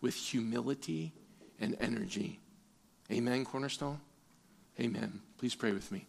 with 0.00 0.14
humility 0.14 1.12
and 1.60 1.76
energy. 1.80 2.40
Amen, 3.10 3.44
Cornerstone? 3.44 4.00
Amen. 4.78 5.20
Please 5.38 5.54
pray 5.54 5.72
with 5.72 5.90
me. 5.92 6.06